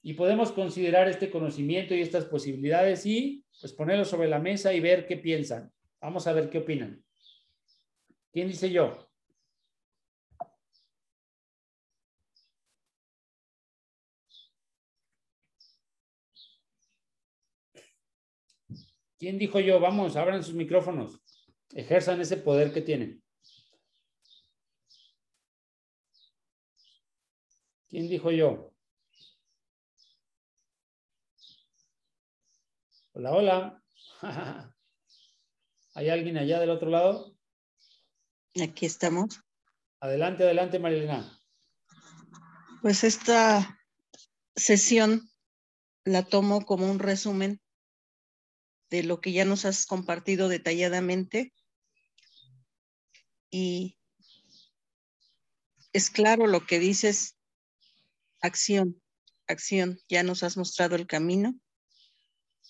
y 0.02 0.12
podemos 0.12 0.52
considerar 0.52 1.08
este 1.08 1.30
conocimiento 1.30 1.94
y 1.94 2.02
estas 2.02 2.26
posibilidades 2.26 3.06
y 3.06 3.42
pues 3.58 3.72
ponerlo 3.72 4.04
sobre 4.04 4.28
la 4.28 4.38
mesa 4.38 4.74
y 4.74 4.80
ver 4.80 5.06
qué 5.06 5.16
piensan. 5.16 5.72
Vamos 5.98 6.26
a 6.26 6.34
ver 6.34 6.50
qué 6.50 6.58
opinan. 6.58 7.02
¿Quién 8.30 8.48
dice 8.48 8.70
yo? 8.70 9.08
¿Quién 19.22 19.38
dijo 19.38 19.60
yo? 19.60 19.78
Vamos, 19.78 20.16
abran 20.16 20.42
sus 20.42 20.54
micrófonos. 20.54 21.20
Ejerzan 21.74 22.20
ese 22.20 22.38
poder 22.38 22.72
que 22.72 22.80
tienen. 22.80 23.22
¿Quién 27.88 28.08
dijo 28.08 28.32
yo? 28.32 28.74
Hola, 33.12 33.30
hola. 33.30 33.82
¿Hay 35.94 36.08
alguien 36.08 36.36
allá 36.36 36.58
del 36.58 36.70
otro 36.70 36.90
lado? 36.90 37.38
Aquí 38.60 38.86
estamos. 38.86 39.40
Adelante, 40.00 40.42
adelante, 40.42 40.80
Marilena. 40.80 41.38
Pues 42.80 43.04
esta 43.04 43.78
sesión 44.56 45.30
la 46.04 46.24
tomo 46.24 46.66
como 46.66 46.90
un 46.90 46.98
resumen 46.98 47.62
de 48.93 49.03
lo 49.03 49.22
que 49.22 49.32
ya 49.32 49.47
nos 49.47 49.64
has 49.64 49.86
compartido 49.86 50.49
detalladamente. 50.49 51.55
Y 53.51 53.99
es 55.95 56.11
claro 56.11 56.47
lo 56.47 56.66
que 56.66 56.78
dices, 56.78 57.38
acción, 58.43 59.03
acción, 59.47 59.99
ya 60.11 60.22
nos 60.22 60.43
has 60.43 60.59
mostrado 60.59 60.95
el 60.95 61.07
camino, 61.07 61.59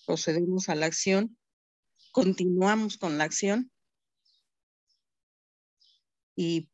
procedemos 0.05 0.69
a 0.69 0.75
la 0.75 0.85
acción, 0.85 1.37
continuamos 2.13 2.97
con 2.97 3.17
la 3.17 3.25
acción 3.25 3.69
y 6.37 6.69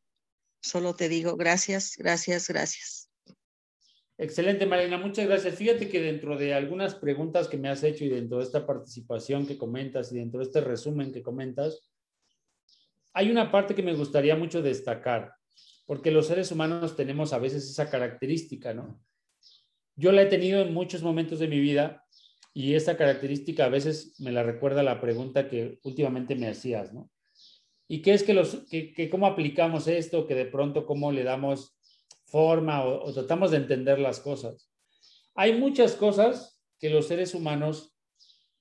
solo 0.62 0.94
te 0.94 1.08
digo 1.08 1.36
gracias, 1.36 1.96
gracias, 1.96 2.46
gracias. 2.46 2.99
Excelente, 4.22 4.66
Marina, 4.66 4.98
muchas 4.98 5.26
gracias. 5.26 5.54
Fíjate 5.54 5.88
que 5.88 5.98
dentro 5.98 6.36
de 6.36 6.52
algunas 6.52 6.94
preguntas 6.94 7.48
que 7.48 7.56
me 7.56 7.70
has 7.70 7.82
hecho 7.82 8.04
y 8.04 8.10
dentro 8.10 8.36
de 8.36 8.44
esta 8.44 8.66
participación 8.66 9.46
que 9.46 9.56
comentas 9.56 10.12
y 10.12 10.16
dentro 10.16 10.40
de 10.40 10.44
este 10.44 10.60
resumen 10.60 11.10
que 11.10 11.22
comentas, 11.22 11.88
hay 13.14 13.30
una 13.30 13.50
parte 13.50 13.74
que 13.74 13.82
me 13.82 13.94
gustaría 13.94 14.36
mucho 14.36 14.60
destacar, 14.60 15.32
porque 15.86 16.10
los 16.10 16.26
seres 16.26 16.52
humanos 16.52 16.96
tenemos 16.96 17.32
a 17.32 17.38
veces 17.38 17.64
esa 17.64 17.88
característica, 17.88 18.74
¿no? 18.74 19.02
Yo 19.96 20.12
la 20.12 20.20
he 20.20 20.26
tenido 20.26 20.60
en 20.60 20.74
muchos 20.74 21.02
momentos 21.02 21.38
de 21.38 21.48
mi 21.48 21.58
vida 21.58 22.04
y 22.52 22.74
esa 22.74 22.98
característica 22.98 23.64
a 23.64 23.70
veces 23.70 24.20
me 24.20 24.32
la 24.32 24.42
recuerda 24.42 24.82
la 24.82 25.00
pregunta 25.00 25.48
que 25.48 25.78
últimamente 25.82 26.34
me 26.34 26.48
hacías, 26.48 26.92
¿no? 26.92 27.10
¿Y 27.88 28.02
qué 28.02 28.12
es 28.12 28.22
que 28.22 28.34
los, 28.34 28.66
que, 28.68 28.92
que 28.92 29.08
cómo 29.08 29.26
aplicamos 29.26 29.88
esto, 29.88 30.26
que 30.26 30.34
de 30.34 30.44
pronto 30.44 30.84
cómo 30.84 31.10
le 31.10 31.24
damos 31.24 31.79
forma 32.30 32.84
o, 32.84 33.12
tratamos 33.12 33.50
de 33.50 33.58
entender 33.58 33.98
las 33.98 34.20
cosas. 34.20 34.70
Hay 35.34 35.58
muchas 35.58 35.94
cosas 35.94 36.60
que 36.78 36.90
los 36.90 37.06
seres 37.06 37.34
humanos 37.34 37.96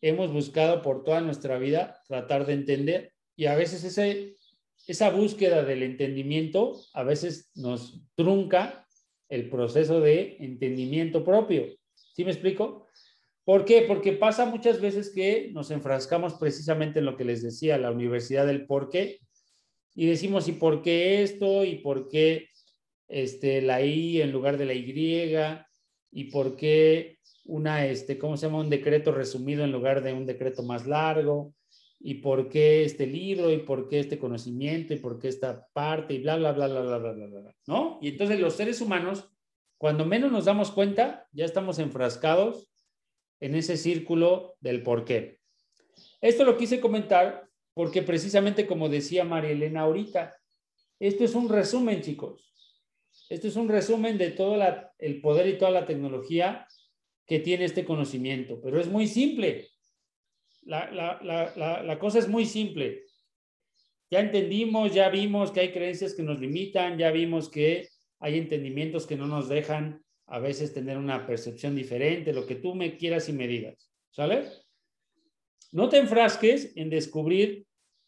hemos 0.01 0.32
buscado 0.32 0.82
por 0.82 1.03
toda 1.03 1.22
nuestra 1.22 1.57
vida 1.57 2.01
tratar 2.07 2.45
de 2.45 2.53
entender 2.53 3.13
y 3.36 3.45
a 3.45 3.55
veces 3.55 3.84
ese, 3.84 4.38
esa 4.88 5.09
búsqueda 5.09 5.63
del 5.63 5.84
entendimiento 5.84 6.80
a 6.93 7.03
veces 7.03 7.51
nos 7.55 8.01
trunca 8.15 8.88
el 9.30 9.49
proceso 9.49 9.99
de 10.01 10.38
entendimiento 10.39 11.24
propio. 11.24 11.67
¿Sí 11.95 12.26
me 12.26 12.32
explico? 12.32 12.88
¿Por 13.43 13.65
qué? 13.65 13.84
Porque 13.88 14.13
pasa 14.13 14.45
muchas 14.45 14.80
veces 14.82 15.11
que 15.13 15.49
nos 15.53 15.72
enfrascamos 15.72 16.36
precisamente 16.36 16.99
en 16.99 17.05
lo 17.05 17.17
que 17.17 17.26
les 17.26 17.41
decía, 17.41 17.78
la 17.78 17.91
universidad 17.91 18.45
del 18.45 18.65
por 18.65 18.89
qué, 18.89 19.20
y 19.95 20.05
decimos, 20.05 20.47
¿y 20.47 20.53
por 20.53 20.82
qué 20.82 21.24
esto? 21.24 21.65
¿Y 21.65 21.80
por 21.80 22.07
qué 22.09 22.47
este, 23.10 23.62
la 23.62 23.84
I 23.84 24.22
en 24.22 24.32
lugar 24.32 24.57
de 24.57 24.66
la 24.66 24.74
Y 24.74 25.36
y 26.12 26.24
por 26.26 26.55
qué 26.55 27.20
una, 27.45 27.86
este, 27.88 28.18
¿cómo 28.18 28.38
se 28.38 28.45
llama? 28.45 28.60
Un 28.60 28.70
decreto 28.70 29.12
resumido 29.12 29.64
en 29.64 29.72
lugar 29.72 30.03
de 30.03 30.14
un 30.14 30.26
decreto 30.26 30.64
más 30.64 30.86
largo 30.86 31.53
y 31.99 32.16
por 32.16 32.47
qué 32.47 32.84
este 32.84 33.07
libro 33.07 33.51
y 33.51 33.57
por 33.57 33.89
qué 33.89 33.99
este 33.99 34.20
conocimiento 34.20 34.93
y 34.93 34.97
por 34.97 35.20
qué 35.20 35.28
esta 35.28 35.68
parte 35.74 36.14
y 36.14 36.20
bla, 36.20 36.38
bla, 36.38 36.53
bla, 36.53 36.68
bla, 36.68 36.82
bla, 36.82 36.97
bla, 36.97 37.12
bla, 37.14 37.28
bla, 37.28 37.55
¿no? 37.68 37.99
Y 38.01 38.10
entonces 38.10 38.39
los 38.39 38.53
seres 38.53 38.80
humanos, 38.80 39.30
cuando 39.78 40.05
menos 40.05 40.32
nos 40.32 40.45
damos 40.45 40.72
cuenta, 40.72 41.28
ya 41.32 41.45
estamos 41.45 41.80
enfrascados 41.80 42.72
en 43.39 43.55
ese 43.55 43.78
círculo 43.78 44.55
del 44.60 44.84
por 44.84 45.03
qué. 45.03 45.39
Esto 46.22 46.45
lo 46.45 46.57
quise 46.57 46.80
comentar 46.80 47.47
porque 47.74 48.01
precisamente 48.01 48.68
como 48.68 48.89
decía 48.89 49.24
María 49.24 49.51
Elena 49.51 49.82
ahorita, 49.82 50.36
esto 50.99 51.24
es 51.24 51.34
un 51.34 51.49
resumen, 51.49 52.01
chicos. 52.01 52.49
Esto 53.30 53.47
es 53.47 53.55
un 53.55 53.69
resumen 53.69 54.17
de 54.17 54.32
todo 54.32 54.59
el 54.97 55.21
poder 55.21 55.47
y 55.47 55.57
toda 55.57 55.69
la 55.69 55.86
tecnología 55.86 56.67
que 57.27 57.39
tiene 57.39 57.65
este 57.65 57.86
conocimiento, 57.86 58.59
pero 58.59 58.80
es 58.82 58.88
muy 58.88 59.07
simple. 59.07 59.69
La, 60.63 60.89
la, 60.91 61.99
cosa 61.99 62.17
es 62.17 62.27
muy 62.27 62.45
simple. 62.47 63.03
Ya 64.09 64.19
entendimos, 64.19 64.95
ya 64.95 65.09
vimos 65.09 65.51
que 65.51 65.59
hay 65.59 65.71
creencias 65.71 66.15
que 66.15 66.23
nos 66.23 66.39
limitan, 66.39 66.97
ya 66.97 67.11
vimos 67.11 67.49
que 67.49 67.88
hay 68.19 68.39
entendimientos 68.39 69.05
que 69.05 69.15
no 69.15 69.27
nos 69.27 69.47
dejan 69.47 70.03
a 70.25 70.39
veces 70.39 70.73
tener 70.73 70.97
una 70.97 71.27
percepción 71.27 71.75
diferente, 71.75 72.34
lo 72.34 72.47
que 72.47 72.55
tú 72.55 72.73
me 72.73 72.97
quieras 72.97 73.30
y 73.30 73.34
me 73.34 73.47
digas. 73.47 73.91
¿Sale? 74.09 74.49
No 75.71 75.88
te 75.88 75.97
enfrasques 75.97 76.73
en 76.75 76.89
descubrir 76.89 77.67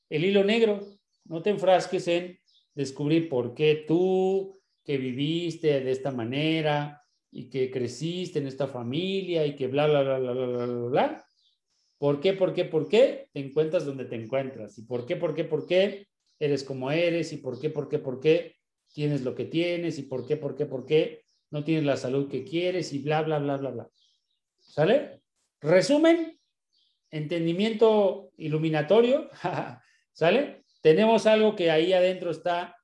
el 0.10 0.26
hilo 0.26 0.44
negro, 0.44 0.80
no 1.26 1.44
te 1.44 1.52
enfrasques 1.52 2.08
en 2.08 2.40
descubrir 2.74 3.30
por 3.30 3.54
qué 3.54 3.86
tú, 3.88 4.61
que 4.84 4.98
viviste 4.98 5.82
de 5.82 5.92
esta 5.92 6.12
manera 6.12 7.02
y 7.32 7.50
que 7.50 7.72
creciste 7.72 8.40
en 8.40 8.48
esta 8.48 8.68
familia 8.68 9.46
y 9.46 9.56
que 9.56 9.68
bla, 9.68 9.88
bla, 9.88 10.04
bla, 10.04 10.20
bla, 10.20 10.34
bla, 10.34 10.66
bla, 10.66 10.90
bla. 10.90 11.26
¿Por 11.98 12.20
qué, 12.20 12.34
por 12.34 12.54
qué, 12.54 12.66
por 12.66 12.90
qué 12.90 13.30
te 13.32 13.40
encuentras 13.40 13.86
donde 13.86 14.06
te 14.06 14.16
encuentras? 14.16 14.78
¿Y 14.78 14.84
por 14.84 15.06
qué, 15.06 15.16
por 15.16 15.36
qué, 15.36 15.44
por 15.44 15.68
qué 15.68 16.08
eres 16.40 16.64
como 16.64 16.92
eres? 16.92 17.32
¿Y 17.32 17.38
por 17.38 17.60
qué, 17.60 17.70
por 17.70 17.88
qué, 17.88 18.00
por 18.00 18.20
qué 18.20 18.56
tienes 18.92 19.22
lo 19.22 19.36
que 19.36 19.46
tienes? 19.46 20.00
¿Y 20.00 20.04
por 20.04 20.28
qué, 20.28 20.36
por 20.36 20.56
qué, 20.56 20.66
por 20.66 20.86
qué 20.86 21.24
no 21.52 21.64
tienes 21.64 21.86
la 21.86 21.98
salud 21.98 22.28
que 22.30 22.44
quieres? 22.44 22.92
Y 22.92 23.00
bla, 23.00 23.22
bla, 23.22 23.40
bla, 23.40 23.58
bla, 23.58 23.70
bla. 23.70 23.90
¿Sale? 24.60 25.22
Resumen, 25.62 26.40
entendimiento 27.12 28.32
iluminatorio, 28.38 29.30
¿sale? 30.12 30.64
Tenemos 30.82 31.28
algo 31.28 31.56
que 31.56 31.70
ahí 31.70 31.94
adentro 31.94 32.32
está 32.32 32.76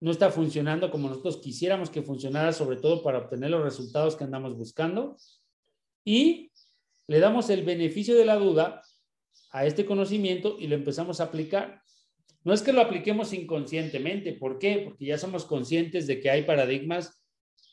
no 0.00 0.10
está 0.10 0.30
funcionando 0.30 0.90
como 0.90 1.08
nosotros 1.08 1.38
quisiéramos 1.38 1.90
que 1.90 2.02
funcionara, 2.02 2.52
sobre 2.52 2.76
todo 2.76 3.02
para 3.02 3.18
obtener 3.18 3.50
los 3.50 3.62
resultados 3.62 4.14
que 4.14 4.24
andamos 4.24 4.56
buscando. 4.56 5.16
Y 6.04 6.52
le 7.08 7.18
damos 7.18 7.50
el 7.50 7.64
beneficio 7.64 8.16
de 8.16 8.24
la 8.24 8.36
duda 8.36 8.82
a 9.50 9.66
este 9.66 9.84
conocimiento 9.84 10.56
y 10.58 10.68
lo 10.68 10.76
empezamos 10.76 11.20
a 11.20 11.24
aplicar. 11.24 11.82
No 12.44 12.52
es 12.52 12.62
que 12.62 12.72
lo 12.72 12.80
apliquemos 12.80 13.32
inconscientemente, 13.32 14.32
¿por 14.34 14.58
qué? 14.58 14.82
Porque 14.84 15.06
ya 15.06 15.18
somos 15.18 15.44
conscientes 15.44 16.06
de 16.06 16.20
que 16.20 16.30
hay 16.30 16.42
paradigmas 16.44 17.20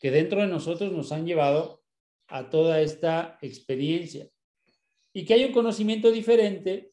que 0.02 0.10
dentro 0.10 0.42
de 0.42 0.48
nosotros 0.48 0.92
nos 0.92 1.12
han 1.12 1.26
llevado 1.26 1.84
a 2.28 2.50
toda 2.50 2.82
esta 2.82 3.38
experiencia 3.42 4.28
y 5.14 5.26
que 5.26 5.36
hay 5.36 5.46
un 5.46 5.54
conocimiento 5.54 6.12
diferente 6.12 6.92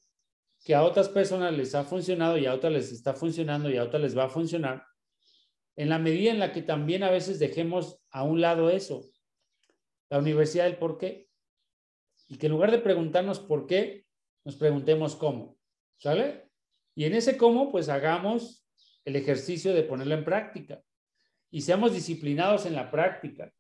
que 0.63 0.75
a 0.75 0.85
otras 0.85 1.09
personas 1.09 1.57
les 1.57 1.75
ha 1.75 1.85
funcionado 1.85 2.37
y 2.37 2.47
a 2.47 2.55
otras 2.55 2.73
les 2.73 2.93
está 2.93 3.15
funcionando 3.15 3.71
y 3.71 3.79
a 3.79 3.85
otras 3.85 4.03
les 4.03 4.17
va 4.17 4.25
a 4.25 4.29
funcionar 4.29 4.85
en 5.77 5.89
la 5.89 5.99
medida 5.99 6.31
en 6.31 6.39
la 6.39 6.53
que 6.53 6.63
también 6.63 7.03
a 7.03 7.11
veces 7.11 7.39
dejemos 7.39 8.03
a 8.11 8.25
un 8.25 8.41
lado 8.41 8.71
eso, 8.71 9.09
la 10.11 10.19
universidad 10.19 10.65
del 10.65 10.77
por 10.77 10.99
qué, 10.99 11.29
y 12.29 12.37
que 12.37 12.47
en 12.47 12.53
lugar 12.53 12.71
de 12.71 12.79
preguntarnos 12.79 13.41
por 13.41 13.67
qué, 13.67 14.05
nos 14.45 14.57
preguntemos 14.57 15.17
cómo, 15.17 15.57
¿sale? 15.97 16.49
Y 16.95 17.05
en 17.05 17.15
ese 17.15 17.37
cómo, 17.37 17.71
pues 17.71 17.89
hagamos 17.89 18.67
el 19.05 19.17
ejercicio 19.17 19.73
de 19.73 19.83
ponerlo 19.83 20.15
en 20.15 20.25
práctica 20.25 20.83
y 21.51 21.63
seamos 21.63 21.93
disciplinados 21.93 22.67
en 22.67 22.75
la 22.75 22.91
práctica. 22.91 23.53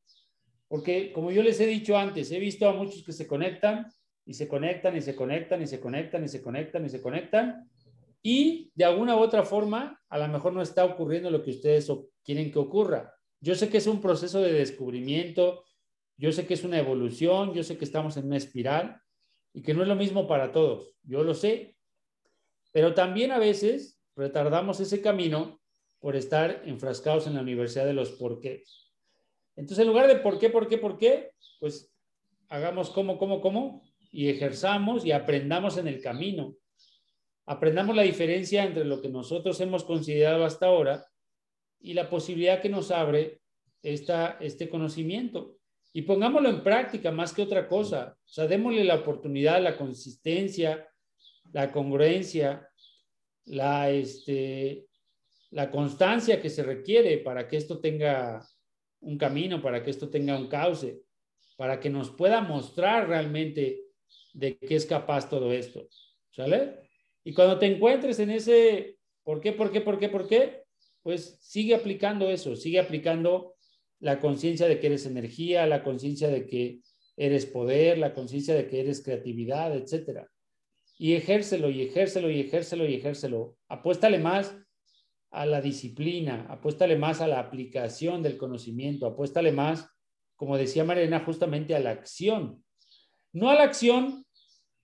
Porque 0.69 1.13
como 1.13 1.31
yo 1.31 1.43
les 1.43 1.61
he 1.61 1.67
dicho 1.67 1.97
antes, 1.97 2.31
he 2.33 2.39
visto 2.39 2.69
a 2.69 2.73
muchos 2.73 3.05
que 3.05 3.13
se 3.13 3.27
conectan 3.27 3.87
y 4.25 4.35
se 4.35 4.49
conectan 4.49 4.97
y 4.97 5.03
se 5.03 5.15
conectan 5.15 5.63
y 5.63 5.67
se 5.67 5.81
conectan 5.81 6.25
y 6.25 6.29
se 6.29 6.43
conectan 6.43 6.87
y 6.87 6.89
se 6.89 7.03
conectan 7.03 7.71
y 8.23 8.70
de 8.75 8.85
alguna 8.85 9.16
u 9.16 9.20
otra 9.20 9.43
forma, 9.43 10.01
a 10.09 10.18
lo 10.18 10.29
mejor 10.29 10.53
no 10.53 10.62
está 10.62 10.85
ocurriendo 10.85 11.31
lo 11.31 11.43
que 11.43 11.51
ustedes 11.51 11.91
quieren 12.23 12.53
que 12.53 12.59
ocurra. 12.59 13.12
Yo 13.41 13.55
sé 13.55 13.68
que 13.68 13.79
es 13.79 13.87
un 13.87 14.01
proceso 14.01 14.41
de 14.41 14.53
descubrimiento, 14.53 15.64
yo 16.16 16.31
sé 16.31 16.47
que 16.47 16.55
es 16.55 16.62
una 16.62 16.79
evolución, 16.79 17.53
yo 17.53 17.64
sé 17.64 17.77
que 17.77 17.85
estamos 17.85 18.16
en 18.16 18.27
una 18.27 18.37
espiral 18.37 19.01
y 19.53 19.62
que 19.62 19.75
no 19.75 19.83
es 19.83 19.89
lo 19.89 19.97
mismo 19.97 20.29
para 20.29 20.53
todos, 20.53 20.95
yo 21.03 21.25
lo 21.25 21.35
sé, 21.35 21.77
pero 22.70 22.95
también 22.95 23.33
a 23.33 23.39
veces 23.39 24.01
retardamos 24.14 24.81
ese 24.81 25.03
camino 25.03 25.61
por 25.99 26.16
estar 26.16 26.62
enfrascados 26.64 27.27
en 27.27 27.35
la 27.35 27.43
universidad 27.43 27.87
de 27.87 27.93
los 27.93 28.12
por 28.12 28.41
qué. 28.41 28.64
Entonces, 29.57 29.81
en 29.81 29.89
lugar 29.89 30.09
de 30.09 30.16
por 30.16 30.39
qué, 30.39 30.49
por 30.51 30.68
qué, 30.68 30.79
por 30.79 30.97
qué, 30.97 31.33
pues 31.61 31.93
hagamos 32.49 32.91
cómo, 32.91 33.18
cómo, 33.18 33.41
cómo 33.41 33.83
y 34.11 34.29
ejerzamos 34.29 35.05
y 35.05 35.12
aprendamos 35.12 35.77
en 35.77 35.89
el 35.89 36.01
camino. 36.01 36.57
Aprendamos 37.47 37.97
la 37.97 38.03
diferencia 38.03 38.64
entre 38.64 38.84
lo 38.84 39.01
que 39.01 39.09
nosotros 39.09 39.61
hemos 39.61 39.84
considerado 39.84 40.45
hasta 40.45 40.66
ahora 40.66 41.07
y 41.80 41.95
la 41.95 42.09
posibilidad 42.09 42.61
que 42.61 42.68
nos 42.68 42.90
abre 42.90 43.40
esta, 43.82 44.38
este 44.40 44.68
conocimiento. 44.68 45.57
Y 45.93 46.03
pongámoslo 46.03 46.49
en 46.49 46.62
práctica 46.62 47.11
más 47.11 47.32
que 47.32 47.43
otra 47.43 47.68
cosa. 47.68 48.16
O 48.24 48.28
sea, 48.28 48.47
démosle 48.47 48.84
la 48.84 48.97
oportunidad, 48.97 49.61
la 49.62 49.76
consistencia, 49.76 50.88
la 51.53 51.70
congruencia, 51.70 52.68
la, 53.45 53.90
este, 53.90 54.86
la 55.51 55.70
constancia 55.70 56.40
que 56.40 56.49
se 56.49 56.62
requiere 56.62 57.18
para 57.18 57.47
que 57.47 57.57
esto 57.57 57.80
tenga 57.80 58.47
un 59.01 59.18
camino, 59.18 59.61
para 59.61 59.82
que 59.82 59.90
esto 59.90 60.09
tenga 60.09 60.36
un 60.36 60.49
cauce, 60.49 61.03
para 61.57 61.78
que 61.78 61.90
nos 61.90 62.11
pueda 62.11 62.40
mostrar 62.40 63.09
realmente 63.09 63.82
de 64.32 64.57
qué 64.57 64.76
es 64.76 64.86
capaz 64.86 65.28
todo 65.28 65.53
esto. 65.53 65.88
¿Sale? 66.30 66.91
Y 67.25 67.33
cuando 67.35 67.59
te 67.59 67.66
encuentres 67.66 68.18
en 68.18 68.31
ese, 68.31 68.99
¿por 69.23 69.41
qué, 69.41 69.53
por 69.53 69.70
qué, 69.70 69.81
por 69.81 69.99
qué, 69.99 70.09
por 70.09 70.29
qué? 70.29 70.62
Pues 71.03 71.39
sigue 71.41 71.75
aplicando 71.75 72.29
eso, 72.29 72.57
sigue 72.57 72.81
aplicando 72.81 73.55
la 74.01 74.18
conciencia 74.18 74.66
de 74.66 74.81
que 74.81 74.89
eres 74.89 75.07
energía, 75.07 75.66
la 75.66 75.85
conciencia 75.85 76.29
de 76.29 76.47
que 76.47 76.81
eres 77.16 77.47
poder, 77.47 77.99
la 77.99 78.14
conciencia 78.14 78.55
de 78.55 78.66
que 78.66 78.81
eres 78.81 79.03
creatividad, 79.03 79.75
etcétera. 79.77 80.29
Y 80.99 81.14
ejércelo 81.14 81.70
y 81.70 81.83
ejércelo 81.83 82.31
y 82.31 82.41
ejércelo 82.41 82.89
y 82.89 82.95
ejércelo. 82.95 83.57
Apuéstale 83.68 84.18
más 84.18 84.57
a 85.31 85.47
la 85.47 85.61
disciplina, 85.61 86.47
apuéstale 86.51 86.97
más 86.97 87.20
a 87.20 87.27
la 87.27 87.41
aplicación 87.41 88.23
del 88.23 88.37
conocimiento, 88.37 89.07
apuéstale 89.07 89.53
más, 89.53 89.89
como 90.37 90.59
decía 90.59 90.85
Mariana, 90.85 91.20
justamente 91.20 91.75
a 91.75 91.81
la 91.81 91.91
acción. 91.91 92.64
No 93.33 93.51
a 93.51 93.55
la 93.55 93.62
acción 93.62 94.27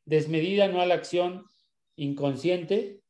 desmedida, 0.05 0.69
no 0.69 0.81
a 0.81 0.87
la 0.87 0.95
acción 0.95 1.45
inconsciente, 1.99 3.01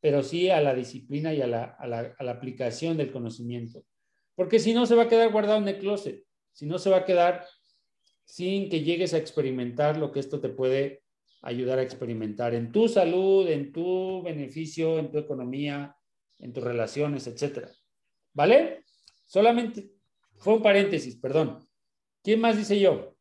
pero 0.00 0.22
sí 0.22 0.50
a 0.50 0.60
la 0.60 0.74
disciplina 0.74 1.34
y 1.34 1.42
a 1.42 1.46
la, 1.46 2.16
aplicación 2.18 2.96
del 2.96 3.12
conocimiento. 3.12 3.84
Porque 4.34 4.58
si 4.58 4.72
no, 4.72 4.86
se 4.86 4.94
va 4.94 5.04
a 5.04 5.08
quedar 5.08 5.30
guardado 5.32 5.58
en 5.58 5.68
el 5.68 5.78
closet, 5.78 6.24
si 6.52 6.66
no, 6.66 6.78
se 6.78 6.90
va 6.90 6.98
a 6.98 7.04
quedar 7.04 7.44
sin 8.24 8.68
que 8.68 8.82
llegues 8.82 9.14
a 9.14 9.18
experimentar 9.18 9.96
lo 9.98 10.12
que 10.12 10.20
esto 10.20 10.40
te 10.40 10.48
puede 10.48 11.02
ayudar 11.42 11.78
a 11.78 11.82
experimentar 11.82 12.54
en 12.54 12.72
tu 12.72 12.88
salud, 12.88 13.48
en 13.48 13.72
tu 13.72 14.22
beneficio, 14.22 14.98
en 14.98 15.10
tu 15.10 15.18
economía, 15.18 15.96
en 16.38 16.52
tus 16.52 16.64
relaciones, 16.64 17.26
etcétera. 17.26 17.70
¿Vale? 18.32 18.84
Solamente 19.26 19.90
fue 20.36 20.54
un 20.54 20.62
paréntesis, 20.62 21.16
perdón. 21.16 21.66
¿Quién 22.22 22.40
más 22.40 22.56
dice 22.56 22.78
yo? 22.78 23.15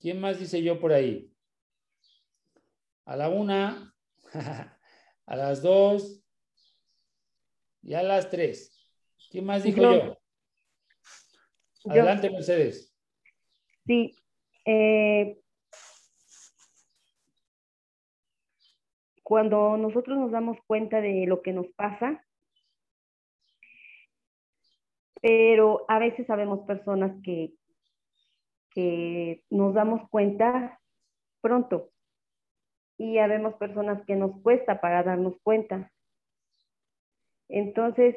¿Quién 0.00 0.18
más 0.18 0.38
dice 0.38 0.62
yo 0.62 0.80
por 0.80 0.92
ahí? 0.92 1.30
A 3.04 3.16
la 3.16 3.28
una, 3.28 3.94
a 5.26 5.36
las 5.36 5.60
dos 5.60 6.24
y 7.82 7.92
a 7.92 8.02
las 8.02 8.30
tres. 8.30 8.88
¿Quién 9.30 9.44
más 9.44 9.62
dijo 9.62 9.82
yo? 9.82 10.18
Adelante, 11.84 12.30
Mercedes. 12.30 12.96
Sí. 13.86 14.14
Eh, 14.64 15.38
cuando 19.22 19.76
nosotros 19.76 20.18
nos 20.18 20.30
damos 20.30 20.58
cuenta 20.66 21.00
de 21.00 21.26
lo 21.26 21.42
que 21.42 21.52
nos 21.52 21.66
pasa, 21.76 22.26
pero 25.20 25.84
a 25.88 25.98
veces 25.98 26.26
sabemos 26.26 26.66
personas 26.66 27.12
que 27.22 27.52
que 28.70 29.44
nos 29.50 29.74
damos 29.74 30.08
cuenta 30.10 30.80
pronto 31.40 31.90
y 32.98 33.14
ya 33.14 33.26
vemos 33.26 33.54
personas 33.54 34.04
que 34.06 34.14
nos 34.14 34.40
cuesta 34.42 34.80
para 34.80 35.02
darnos 35.02 35.34
cuenta. 35.42 35.90
Entonces, 37.48 38.14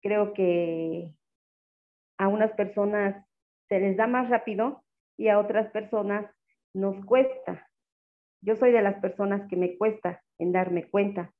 creo 0.00 0.32
que 0.32 1.12
a 2.18 2.28
unas 2.28 2.52
personas 2.52 3.26
se 3.68 3.80
les 3.80 3.96
da 3.96 4.06
más 4.06 4.30
rápido 4.30 4.84
y 5.16 5.28
a 5.28 5.38
otras 5.38 5.70
personas 5.72 6.30
nos 6.72 7.04
cuesta. 7.04 7.68
Yo 8.42 8.56
soy 8.56 8.70
de 8.70 8.82
las 8.82 9.00
personas 9.00 9.48
que 9.48 9.56
me 9.56 9.76
cuesta 9.76 10.22
en 10.38 10.52
darme 10.52 10.88
cuenta. 10.88 11.32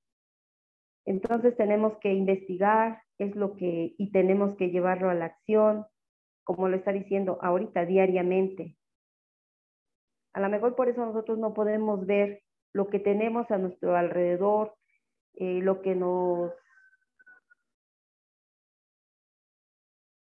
Entonces 1.06 1.56
tenemos 1.56 1.96
que 1.98 2.12
investigar 2.12 3.02
es 3.20 3.36
lo 3.36 3.54
que 3.54 3.94
y 3.96 4.10
tenemos 4.12 4.56
que 4.56 4.70
llevarlo 4.70 5.10
a 5.10 5.14
la 5.14 5.26
acción, 5.26 5.86
como 6.50 6.68
lo 6.68 6.76
está 6.76 6.90
diciendo 6.90 7.38
ahorita, 7.42 7.84
diariamente. 7.84 8.76
A 10.32 10.40
lo 10.40 10.48
mejor 10.48 10.74
por 10.74 10.88
eso 10.88 11.06
nosotros 11.06 11.38
no 11.38 11.54
podemos 11.54 12.04
ver 12.04 12.42
lo 12.72 12.88
que 12.88 12.98
tenemos 12.98 13.48
a 13.52 13.58
nuestro 13.58 13.96
alrededor, 13.96 14.74
eh, 15.34 15.60
lo 15.62 15.80
que 15.80 15.94
nos... 15.94 16.52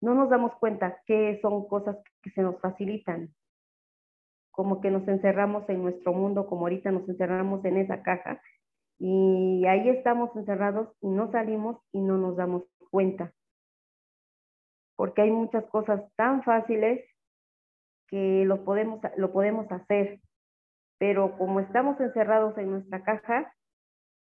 No 0.01 0.13
nos 0.13 0.29
damos 0.29 0.53
cuenta 0.59 1.01
que 1.07 1.39
son 1.41 1.67
cosas 1.67 1.97
que 2.21 2.29
se 2.29 2.43
nos 2.43 2.61
facilitan, 2.61 3.33
como 4.51 4.81
que 4.81 4.91
nos 4.91 5.07
encerramos 5.07 5.67
en 5.67 5.81
nuestro 5.81 6.13
mundo, 6.13 6.45
como 6.45 6.61
ahorita 6.61 6.91
nos 6.91 7.09
encerramos 7.09 7.65
en 7.65 7.77
esa 7.77 8.03
caja, 8.03 8.39
y 8.99 9.65
ahí 9.65 9.89
estamos 9.89 10.29
encerrados 10.35 10.89
y 11.01 11.07
no 11.07 11.31
salimos 11.31 11.77
y 11.91 12.01
no 12.01 12.17
nos 12.17 12.37
damos 12.37 12.65
cuenta 12.91 13.33
porque 14.99 15.21
hay 15.21 15.31
muchas 15.31 15.63
cosas 15.67 16.01
tan 16.17 16.43
fáciles 16.43 17.09
que 18.09 18.43
lo 18.45 18.65
podemos, 18.65 18.99
lo 19.15 19.31
podemos 19.31 19.71
hacer, 19.71 20.19
pero 20.97 21.37
como 21.37 21.61
estamos 21.61 21.97
encerrados 22.01 22.57
en 22.57 22.71
nuestra 22.71 23.01
caja, 23.03 23.55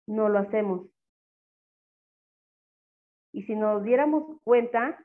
no 0.05 0.29
lo 0.29 0.37
hacemos. 0.37 0.85
Y 3.33 3.41
si 3.45 3.55
nos 3.55 3.83
diéramos 3.83 4.39
cuenta, 4.43 5.03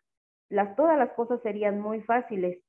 las, 0.51 0.77
todas 0.77 0.99
las 0.99 1.13
cosas 1.15 1.41
serían 1.41 1.81
muy 1.81 2.03
fáciles. 2.03 2.63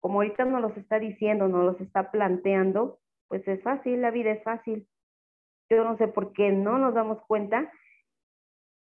Como 0.00 0.20
ahorita 0.20 0.44
nos 0.44 0.60
los 0.60 0.76
está 0.76 1.00
diciendo, 1.00 1.48
nos 1.48 1.64
los 1.64 1.80
está 1.80 2.12
planteando, 2.12 3.00
pues 3.26 3.42
es 3.48 3.60
fácil, 3.64 4.00
la 4.00 4.12
vida 4.12 4.30
es 4.30 4.44
fácil. 4.44 4.86
Yo 5.68 5.82
no 5.82 5.96
sé 5.96 6.06
por 6.06 6.32
qué 6.34 6.52
no 6.52 6.78
nos 6.78 6.94
damos 6.94 7.20
cuenta 7.26 7.68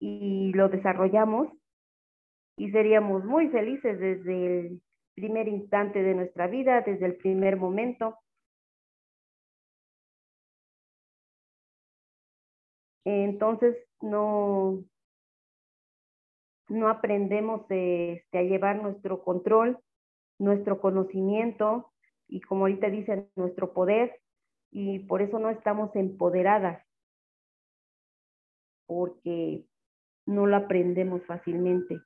y 0.02 0.52
lo 0.52 0.68
desarrollamos 0.68 1.48
y 2.58 2.72
seríamos 2.72 3.24
muy 3.24 3.50
felices 3.50 4.00
desde 4.00 4.60
el 4.60 4.82
primer 5.14 5.48
instante 5.48 6.02
de 6.02 6.16
nuestra 6.16 6.48
vida, 6.48 6.82
desde 6.82 7.06
el 7.06 7.16
primer 7.16 7.56
momento. 7.56 8.18
Entonces 13.06 13.78
no, 14.02 14.84
no 16.68 16.90
aprendemos 16.90 17.62
este, 17.70 18.38
a 18.38 18.42
llevar 18.42 18.82
nuestro 18.82 19.24
control, 19.24 19.80
nuestro 20.40 20.82
conocimiento 20.82 21.94
y 22.28 22.42
como 22.42 22.62
ahorita 22.62 22.90
dicen, 22.90 23.30
nuestro 23.36 23.72
poder 23.72 24.20
y 24.72 25.00
por 25.00 25.22
eso 25.22 25.40
no 25.40 25.50
estamos 25.50 25.96
empoderadas, 25.96 26.84
porque 28.88 29.64
no 30.26 30.46
lo 30.46 30.58
aprendemos 30.58 31.24
fácilmente. 31.26 32.02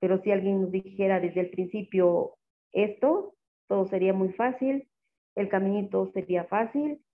Pero 0.00 0.20
si 0.22 0.32
alguien 0.32 0.62
nos 0.62 0.72
dijera 0.72 1.20
desde 1.20 1.40
el 1.40 1.50
principio 1.50 2.36
esto, 2.72 3.36
todo 3.68 3.86
sería 3.86 4.12
muy 4.12 4.32
fácil, 4.32 4.88
el 5.36 5.48
caminito 5.48 6.10
sería 6.12 6.44
fácil 6.44 7.04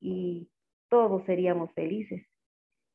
y 0.00 0.48
todos 0.88 1.24
seríamos 1.26 1.72
felices. 1.74 2.26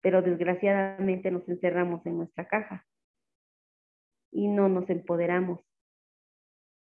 Pero 0.02 0.22
desgraciadamente 0.22 1.30
nos 1.32 1.48
encerramos 1.48 2.06
en 2.06 2.18
nuestra 2.18 2.48
caja 2.48 2.86
y 4.32 4.48
no 4.48 4.68
nos 4.68 4.90
empoderamos. 4.90 5.60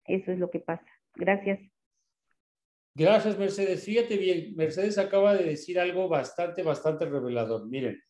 Eso 0.05 0.31
es 0.31 0.39
lo 0.39 0.49
que 0.49 0.59
pasa. 0.59 0.85
Gracias. 1.15 1.59
Gracias, 2.95 3.37
Mercedes. 3.37 3.83
Fíjate 3.83 4.17
bien, 4.17 4.55
Mercedes 4.55 4.97
acaba 4.97 5.35
de 5.35 5.43
decir 5.43 5.79
algo 5.79 6.07
bastante, 6.07 6.63
bastante 6.63 7.05
revelador. 7.05 7.67
Miren, 7.67 8.01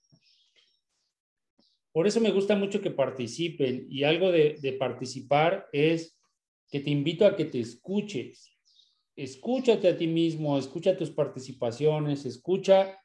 por 1.96 2.08
eso 2.08 2.20
me 2.20 2.32
gusta 2.32 2.58
mucho 2.58 2.82
que 2.82 2.92
participen 2.92 3.88
y 3.90 4.04
algo 4.04 4.30
de, 4.30 4.76
participar 4.78 5.70
es 5.72 6.20
que 6.70 6.82
te 6.82 6.90
invito 6.90 7.26
a 7.26 7.38
que 7.38 7.46
te 7.46 7.62
escuches. 7.62 8.52
Escúchate 9.16 9.88
a 9.88 9.98
ti 9.98 10.06
mismo, 10.06 10.58
escucha 10.58 10.98
tus 10.98 11.12
participaciones, 11.12 12.26
escucha 12.26 13.00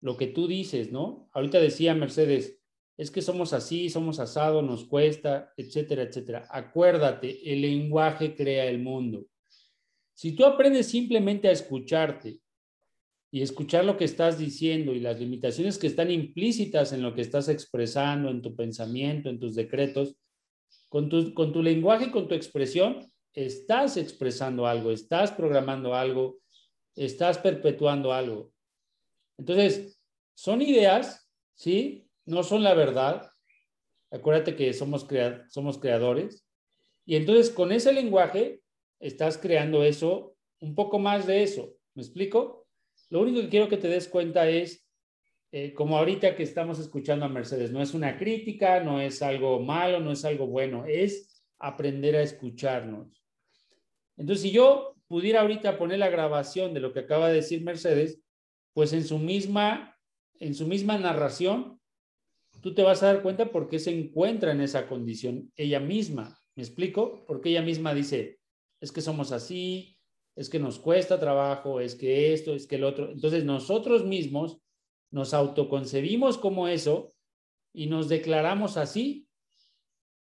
lo 0.00 0.16
que 0.16 0.28
tú 0.28 0.46
dices, 0.46 0.92
¿no? 0.92 1.28
Ahorita 1.32 1.58
decía 1.58 1.96
Mercedes, 1.96 2.60
es 2.96 3.10
que 3.10 3.20
somos 3.20 3.52
así, 3.52 3.90
somos 3.90 4.20
asado, 4.20 4.62
nos 4.62 4.84
cuesta, 4.84 5.52
etcétera, 5.56 6.04
etcétera. 6.04 6.46
Acuérdate, 6.48 7.52
el 7.52 7.62
lenguaje 7.62 8.36
crea 8.36 8.66
el 8.66 8.78
mundo. 8.78 9.26
Si 10.14 10.36
tú 10.36 10.44
aprendes 10.44 10.86
simplemente 10.86 11.48
a 11.48 11.52
escucharte 11.52 12.38
y 13.30 13.42
escuchar 13.42 13.84
lo 13.84 13.96
que 13.96 14.04
estás 14.04 14.38
diciendo 14.38 14.94
y 14.94 15.00
las 15.00 15.18
limitaciones 15.18 15.78
que 15.78 15.86
están 15.86 16.10
implícitas 16.10 16.92
en 16.92 17.02
lo 17.02 17.14
que 17.14 17.22
estás 17.22 17.48
expresando, 17.48 18.30
en 18.30 18.42
tu 18.42 18.54
pensamiento, 18.54 19.28
en 19.28 19.38
tus 19.38 19.54
decretos, 19.54 20.16
con 20.88 21.08
tu, 21.08 21.34
con 21.34 21.52
tu 21.52 21.62
lenguaje, 21.62 22.10
con 22.10 22.28
tu 22.28 22.34
expresión, 22.34 23.10
estás 23.34 23.96
expresando 23.96 24.66
algo, 24.66 24.90
estás 24.90 25.32
programando 25.32 25.94
algo, 25.94 26.38
estás 26.94 27.38
perpetuando 27.38 28.12
algo. 28.12 28.52
Entonces, 29.36 30.00
son 30.34 30.62
ideas, 30.62 31.28
¿sí? 31.54 32.08
No 32.24 32.42
son 32.42 32.62
la 32.62 32.74
verdad. 32.74 33.30
Acuérdate 34.10 34.56
que 34.56 34.72
somos, 34.72 35.06
somos 35.50 35.78
creadores. 35.78 36.46
Y 37.04 37.16
entonces 37.16 37.50
con 37.50 37.72
ese 37.72 37.92
lenguaje 37.92 38.62
estás 39.00 39.38
creando 39.38 39.84
eso, 39.84 40.34
un 40.60 40.74
poco 40.74 40.98
más 40.98 41.26
de 41.26 41.42
eso. 41.42 41.74
¿Me 41.94 42.02
explico? 42.02 42.55
Lo 43.08 43.20
único 43.20 43.40
que 43.40 43.48
quiero 43.48 43.68
que 43.68 43.76
te 43.76 43.88
des 43.88 44.08
cuenta 44.08 44.48
es, 44.48 44.86
eh, 45.52 45.72
como 45.74 45.96
ahorita 45.96 46.34
que 46.34 46.42
estamos 46.42 46.78
escuchando 46.78 47.24
a 47.24 47.28
Mercedes, 47.28 47.70
no 47.70 47.80
es 47.80 47.94
una 47.94 48.18
crítica, 48.18 48.82
no 48.82 49.00
es 49.00 49.22
algo 49.22 49.60
malo, 49.60 50.00
no 50.00 50.12
es 50.12 50.24
algo 50.24 50.46
bueno, 50.46 50.84
es 50.86 51.42
aprender 51.58 52.16
a 52.16 52.22
escucharnos. 52.22 53.22
Entonces, 54.16 54.42
si 54.42 54.50
yo 54.50 54.96
pudiera 55.06 55.42
ahorita 55.42 55.78
poner 55.78 55.98
la 55.98 56.08
grabación 56.08 56.74
de 56.74 56.80
lo 56.80 56.92
que 56.92 57.00
acaba 57.00 57.28
de 57.28 57.34
decir 57.34 57.62
Mercedes, 57.62 58.20
pues 58.72 58.92
en 58.92 59.04
su 59.04 59.18
misma, 59.18 59.96
en 60.40 60.54
su 60.54 60.66
misma 60.66 60.98
narración, 60.98 61.80
tú 62.60 62.74
te 62.74 62.82
vas 62.82 63.02
a 63.02 63.06
dar 63.06 63.22
cuenta 63.22 63.50
por 63.50 63.68
qué 63.68 63.78
se 63.78 63.96
encuentra 63.96 64.52
en 64.52 64.60
esa 64.60 64.88
condición 64.88 65.52
ella 65.56 65.80
misma. 65.80 66.38
¿Me 66.54 66.62
explico? 66.62 67.24
Porque 67.26 67.50
ella 67.50 67.62
misma 67.62 67.94
dice, 67.94 68.40
es 68.80 68.92
que 68.92 69.00
somos 69.00 69.32
así, 69.32 69.95
es 70.36 70.50
que 70.50 70.58
nos 70.58 70.78
cuesta 70.78 71.18
trabajo, 71.18 71.80
es 71.80 71.94
que 71.94 72.34
esto, 72.34 72.54
es 72.54 72.66
que 72.66 72.76
el 72.76 72.84
otro. 72.84 73.10
Entonces 73.10 73.44
nosotros 73.44 74.04
mismos 74.04 74.58
nos 75.10 75.32
autoconcebimos 75.32 76.36
como 76.36 76.68
eso 76.68 77.14
y 77.72 77.86
nos 77.86 78.08
declaramos 78.08 78.76
así. 78.76 79.26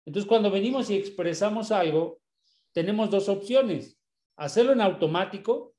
Entonces 0.04 0.28
cuando 0.28 0.50
venimos 0.50 0.90
y 0.90 0.96
expresamos 0.96 1.70
algo, 1.70 2.20
tenemos 2.72 3.10
dos 3.10 3.28
opciones. 3.28 3.98
Hacerlo 4.36 4.72
en 4.72 4.80
automático 4.80 5.74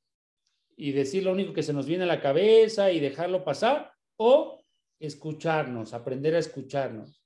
y 0.77 0.93
decir 0.93 1.23
lo 1.23 1.34
único 1.34 1.51
que 1.51 1.63
se 1.63 1.73
nos 1.73 1.86
viene 1.86 2.05
a 2.05 2.07
la 2.07 2.21
cabeza 2.21 2.91
y 2.91 3.01
dejarlo 3.01 3.43
pasar 3.43 3.93
o 4.15 4.63
escucharnos, 4.99 5.93
aprender 5.93 6.36
a 6.36 6.39
escucharnos. 6.39 7.21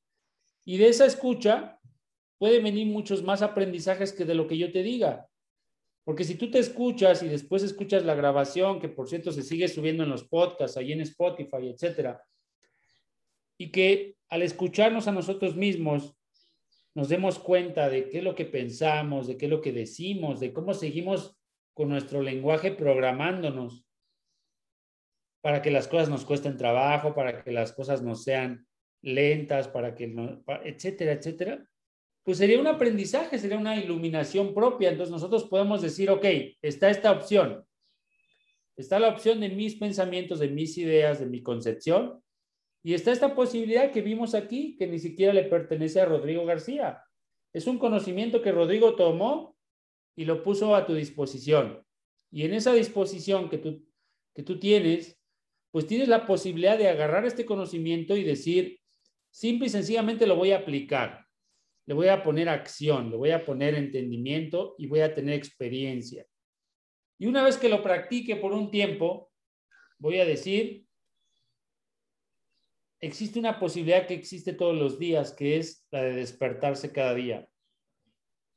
Y 0.63 0.77
de 0.77 0.87
esa 0.87 1.05
escucha 1.05 1.79
pueden 2.39 2.63
venir 2.63 2.87
muchos 2.87 3.21
más 3.21 3.43
aprendizajes 3.43 4.11
que 4.11 4.25
de 4.25 4.33
lo 4.33 4.47
que 4.47 4.57
yo 4.57 4.71
te 4.71 4.81
diga. 4.81 5.29
Porque 6.05 6.23
si 6.23 6.35
tú 6.35 6.51
te 6.51 6.59
escuchas 6.59 7.23
y 7.23 7.27
después 7.27 7.63
escuchas 7.63 8.05
la 8.05 8.13
grabación, 8.13 8.79
que 8.79 8.87
por 8.87 9.09
cierto 9.09 9.31
se 9.31 9.41
sigue 9.41 9.67
subiendo 9.67 10.03
en 10.03 10.09
los 10.09 10.23
podcasts, 10.23 10.77
ahí 10.77 10.93
en 10.93 11.01
Spotify, 11.01 11.67
etcétera, 11.67 12.23
y 13.57 13.71
que 13.71 14.15
al 14.29 14.43
escucharnos 14.43 15.07
a 15.07 15.11
nosotros 15.11 15.55
mismos 15.55 16.15
nos 16.93 17.09
demos 17.09 17.39
cuenta 17.39 17.89
de 17.89 18.07
qué 18.09 18.19
es 18.19 18.23
lo 18.23 18.35
que 18.35 18.45
pensamos, 18.45 19.27
de 19.27 19.35
qué 19.35 19.45
es 19.45 19.51
lo 19.51 19.61
que 19.61 19.73
decimos, 19.73 20.39
de 20.39 20.53
cómo 20.53 20.75
seguimos 20.75 21.37
con 21.73 21.89
nuestro 21.89 22.21
lenguaje 22.21 22.71
programándonos 22.71 23.85
para 25.41 25.61
que 25.61 25.71
las 25.71 25.87
cosas 25.87 26.09
nos 26.09 26.23
cuesten 26.23 26.55
trabajo, 26.55 27.15
para 27.15 27.43
que 27.43 27.51
las 27.51 27.73
cosas 27.73 28.03
no 28.03 28.15
sean 28.15 28.67
lentas, 29.01 29.67
para 29.67 29.95
que, 29.95 30.07
no, 30.07 30.43
etcétera, 30.63 31.13
etcétera, 31.13 31.67
pues 32.25 32.39
sería 32.39 32.59
un 32.59 32.65
aprendizaje, 32.65 33.37
sería 33.37 33.57
una 33.57 33.77
iluminación 33.77 34.53
propia. 34.55 34.89
Entonces 34.89 35.11
nosotros 35.11 35.43
podemos 35.43 35.83
decir, 35.83 36.09
ok, 36.09 36.25
está 36.59 36.89
esta 36.89 37.11
opción. 37.11 37.63
Está 38.75 38.99
la 38.99 39.09
opción 39.09 39.39
de 39.39 39.49
mis 39.49 39.75
pensamientos, 39.75 40.39
de 40.39 40.49
mis 40.49 40.75
ideas, 40.79 41.19
de 41.19 41.27
mi 41.27 41.43
concepción, 41.43 42.21
y 42.83 42.93
está 42.95 43.11
esta 43.11 43.35
posibilidad 43.35 43.91
que 43.91 44.01
vimos 44.01 44.33
aquí, 44.33 44.75
que 44.75 44.87
ni 44.87 44.97
siquiera 44.97 45.33
le 45.33 45.43
pertenece 45.43 46.01
a 46.01 46.05
Rodrigo 46.05 46.45
García. 46.45 47.03
Es 47.53 47.67
un 47.67 47.77
conocimiento 47.77 48.41
que 48.41 48.51
Rodrigo 48.51 48.95
tomó 48.95 49.55
y 50.15 50.25
lo 50.25 50.43
puso 50.43 50.75
a 50.75 50.85
tu 50.85 50.95
disposición. 50.95 51.83
Y 52.31 52.43
en 52.43 52.53
esa 52.53 52.73
disposición 52.73 53.49
que 53.49 53.59
tú, 53.59 53.85
que 54.33 54.43
tú 54.43 54.59
tienes, 54.59 55.19
pues 55.71 55.85
tienes 55.85 56.07
la 56.07 56.25
posibilidad 56.25 56.77
de 56.77 56.89
agarrar 56.89 57.25
este 57.25 57.45
conocimiento 57.45 58.17
y 58.17 58.23
decir, 58.23 58.79
simple 59.29 59.67
y 59.67 59.69
sencillamente 59.69 60.27
lo 60.27 60.35
voy 60.35 60.51
a 60.51 60.57
aplicar. 60.57 61.24
Le 61.85 61.93
voy 61.93 62.07
a 62.07 62.23
poner 62.23 62.49
acción, 62.49 63.11
le 63.11 63.17
voy 63.17 63.31
a 63.31 63.45
poner 63.45 63.75
entendimiento 63.75 64.75
y 64.77 64.87
voy 64.87 65.01
a 65.01 65.13
tener 65.13 65.35
experiencia. 65.35 66.25
Y 67.17 67.27
una 67.27 67.43
vez 67.43 67.57
que 67.57 67.69
lo 67.69 67.83
practique 67.83 68.35
por 68.35 68.53
un 68.53 68.71
tiempo, 68.71 69.31
voy 69.97 70.19
a 70.19 70.25
decir, 70.25 70.85
existe 72.99 73.39
una 73.39 73.59
posibilidad 73.59 74.07
que 74.07 74.15
existe 74.15 74.53
todos 74.53 74.75
los 74.75 74.99
días, 74.99 75.31
que 75.31 75.57
es 75.57 75.85
la 75.91 76.03
de 76.03 76.13
despertarse 76.13 76.91
cada 76.91 77.13
día. 77.13 77.47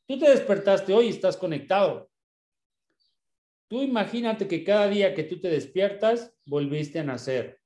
Tú 0.06 0.18
te 0.18 0.30
despertaste 0.30 0.92
hoy 0.92 1.06
y 1.06 1.10
estás 1.10 1.36
conectado. 1.36 2.10
Tú 3.68 3.82
imagínate 3.82 4.48
que 4.48 4.64
cada 4.64 4.88
día 4.88 5.14
que 5.14 5.24
tú 5.24 5.38
te 5.38 5.48
despiertas, 5.48 6.34
volviste 6.46 6.98
a 6.98 7.04
nacer 7.04 7.60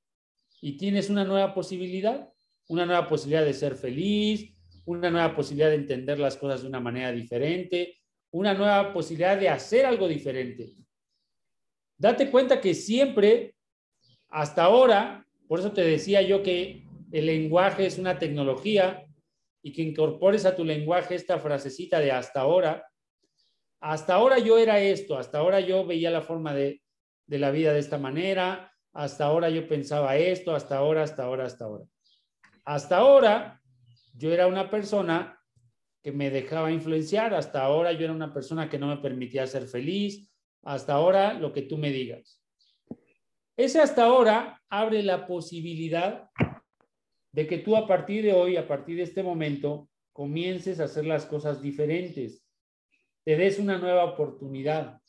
y 0.61 0.77
tienes 0.77 1.09
una 1.09 1.23
nueva 1.23 1.53
posibilidad, 1.53 2.31
una 2.67 2.85
nueva 2.85 3.07
posibilidad 3.07 3.45
de 3.45 3.53
ser 3.53 3.75
feliz, 3.75 4.52
una 4.85 5.09
nueva 5.09 5.35
posibilidad 5.35 5.69
de 5.69 5.75
entender 5.75 6.19
las 6.19 6.37
cosas 6.37 6.61
de 6.61 6.67
una 6.67 6.79
manera 6.79 7.11
diferente, 7.11 7.99
una 8.31 8.53
nueva 8.53 8.91
posibilidad 8.93 9.37
de 9.37 9.49
hacer 9.49 9.85
algo 9.85 10.07
diferente. 10.07 10.75
Date 11.97 12.29
cuenta 12.29 12.59
que 12.59 12.73
siempre, 12.73 13.55
hasta 14.29 14.63
ahora, 14.63 15.25
por 15.47 15.59
eso 15.59 15.71
te 15.71 15.83
decía 15.83 16.21
yo 16.21 16.41
que 16.41 16.83
el 17.11 17.25
lenguaje 17.27 17.85
es 17.85 17.97
una 17.97 18.17
tecnología 18.17 19.05
y 19.61 19.71
que 19.71 19.83
incorpores 19.83 20.45
a 20.45 20.55
tu 20.55 20.65
lenguaje 20.65 21.15
esta 21.15 21.39
frasecita 21.39 21.99
de 21.99 22.11
hasta 22.11 22.41
ahora. 22.41 22.85
Hasta 23.79 24.15
ahora 24.15 24.39
yo 24.39 24.57
era 24.57 24.79
esto, 24.79 25.17
hasta 25.17 25.37
ahora 25.37 25.59
yo 25.59 25.85
veía 25.85 26.09
la 26.09 26.21
forma 26.21 26.53
de, 26.53 26.81
de 27.27 27.39
la 27.39 27.51
vida 27.51 27.71
de 27.71 27.79
esta 27.79 27.97
manera, 27.97 28.73
hasta 28.93 29.25
ahora 29.25 29.49
yo 29.49 29.67
pensaba 29.67 30.17
esto, 30.17 30.55
hasta 30.55 30.77
ahora, 30.77 31.03
hasta 31.03 31.23
ahora, 31.23 31.45
hasta 31.45 31.65
ahora. 31.65 31.85
Hasta 32.65 32.97
ahora 32.97 33.62
yo 34.13 34.31
era 34.31 34.47
una 34.47 34.69
persona 34.69 35.39
que 36.01 36.11
me 36.11 36.29
dejaba 36.29 36.71
influenciar, 36.71 37.33
hasta 37.33 37.63
ahora 37.63 37.91
yo 37.93 38.05
era 38.05 38.13
una 38.13 38.33
persona 38.33 38.69
que 38.69 38.77
no 38.77 38.87
me 38.87 38.97
permitía 38.97 39.47
ser 39.47 39.67
feliz, 39.67 40.29
hasta 40.63 40.93
ahora 40.93 41.33
lo 41.33 41.53
que 41.53 41.63
tú 41.63 41.77
me 41.77 41.91
digas. 41.91 42.41
Ese 43.57 43.79
hasta 43.79 44.05
ahora 44.05 44.61
abre 44.69 45.03
la 45.03 45.27
posibilidad 45.27 46.29
de 47.31 47.47
que 47.47 47.57
tú 47.57 47.75
a 47.75 47.87
partir 47.87 48.23
de 48.23 48.33
hoy, 48.33 48.57
a 48.57 48.67
partir 48.67 48.97
de 48.97 49.03
este 49.03 49.23
momento, 49.23 49.89
comiences 50.11 50.79
a 50.79 50.85
hacer 50.85 51.05
las 51.05 51.25
cosas 51.25 51.61
diferentes, 51.61 52.45
te 53.23 53.35
des 53.35 53.57
una 53.59 53.77
nueva 53.77 54.05
oportunidad. 54.05 54.99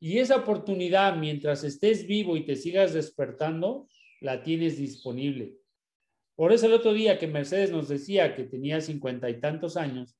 Y 0.00 0.18
esa 0.18 0.36
oportunidad, 0.36 1.16
mientras 1.16 1.64
estés 1.64 2.06
vivo 2.06 2.36
y 2.36 2.46
te 2.46 2.56
sigas 2.56 2.94
despertando, 2.94 3.88
la 4.20 4.42
tienes 4.42 4.78
disponible. 4.78 5.57
Por 6.38 6.52
eso 6.52 6.66
el 6.66 6.72
otro 6.72 6.92
día 6.92 7.18
que 7.18 7.26
Mercedes 7.26 7.72
nos 7.72 7.88
decía 7.88 8.36
que 8.36 8.44
tenía 8.44 8.80
cincuenta 8.80 9.28
y 9.28 9.40
tantos 9.40 9.76
años, 9.76 10.16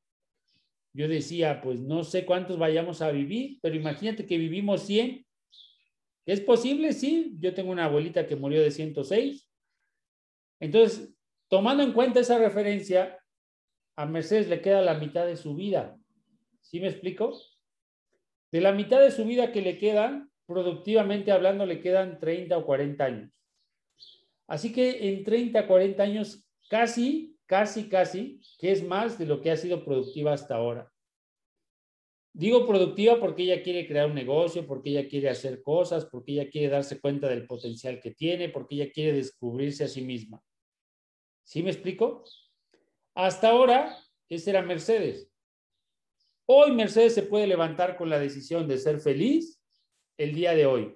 yo 0.92 1.06
decía, 1.06 1.60
pues 1.60 1.78
no 1.78 2.02
sé 2.02 2.26
cuántos 2.26 2.58
vayamos 2.58 3.02
a 3.02 3.12
vivir, 3.12 3.60
pero 3.62 3.76
imagínate 3.76 4.26
que 4.26 4.36
vivimos 4.36 4.82
100 4.82 5.24
¿Es 6.28 6.42
posible? 6.42 6.92
Sí. 6.92 7.36
Yo 7.40 7.54
tengo 7.54 7.72
una 7.72 7.86
abuelita 7.86 8.26
que 8.26 8.36
murió 8.36 8.60
de 8.60 8.70
106. 8.70 9.48
Entonces, 10.60 11.14
tomando 11.48 11.82
en 11.82 11.94
cuenta 11.94 12.20
esa 12.20 12.36
referencia, 12.36 13.18
a 13.96 14.04
Mercedes 14.04 14.46
le 14.46 14.60
queda 14.60 14.82
la 14.82 14.98
mitad 14.98 15.24
de 15.24 15.38
su 15.38 15.54
vida. 15.54 15.96
¿Sí 16.60 16.80
me 16.80 16.88
explico? 16.88 17.32
De 18.52 18.60
la 18.60 18.72
mitad 18.72 19.00
de 19.00 19.10
su 19.10 19.24
vida 19.24 19.52
que 19.52 19.62
le 19.62 19.78
quedan, 19.78 20.30
productivamente 20.44 21.32
hablando, 21.32 21.64
le 21.64 21.80
quedan 21.80 22.20
30 22.20 22.58
o 22.58 22.66
40 22.66 23.04
años. 23.06 23.37
Así 24.48 24.72
que 24.72 25.10
en 25.10 25.22
30, 25.22 25.66
40 25.66 26.02
años, 26.02 26.44
casi, 26.68 27.38
casi, 27.46 27.88
casi, 27.88 28.40
que 28.58 28.72
es 28.72 28.82
más 28.82 29.18
de 29.18 29.26
lo 29.26 29.40
que 29.40 29.50
ha 29.50 29.56
sido 29.56 29.84
productiva 29.84 30.32
hasta 30.32 30.56
ahora. 30.56 30.90
Digo 32.32 32.66
productiva 32.66 33.20
porque 33.20 33.42
ella 33.42 33.62
quiere 33.62 33.86
crear 33.86 34.06
un 34.06 34.14
negocio, 34.14 34.66
porque 34.66 34.90
ella 34.90 35.06
quiere 35.06 35.28
hacer 35.28 35.62
cosas, 35.62 36.06
porque 36.06 36.32
ella 36.32 36.48
quiere 36.48 36.68
darse 36.68 37.00
cuenta 37.00 37.28
del 37.28 37.46
potencial 37.46 38.00
que 38.00 38.12
tiene, 38.12 38.48
porque 38.48 38.76
ella 38.76 38.90
quiere 38.90 39.12
descubrirse 39.12 39.84
a 39.84 39.88
sí 39.88 40.02
misma. 40.02 40.42
¿Sí 41.44 41.62
me 41.62 41.70
explico? 41.70 42.24
Hasta 43.14 43.50
ahora, 43.50 43.98
esa 44.28 44.50
era 44.50 44.62
Mercedes. 44.62 45.30
Hoy 46.46 46.72
Mercedes 46.72 47.14
se 47.14 47.22
puede 47.22 47.46
levantar 47.46 47.96
con 47.98 48.08
la 48.08 48.18
decisión 48.18 48.66
de 48.66 48.78
ser 48.78 49.00
feliz 49.00 49.60
el 50.16 50.34
día 50.34 50.54
de 50.54 50.64
hoy. 50.64 50.94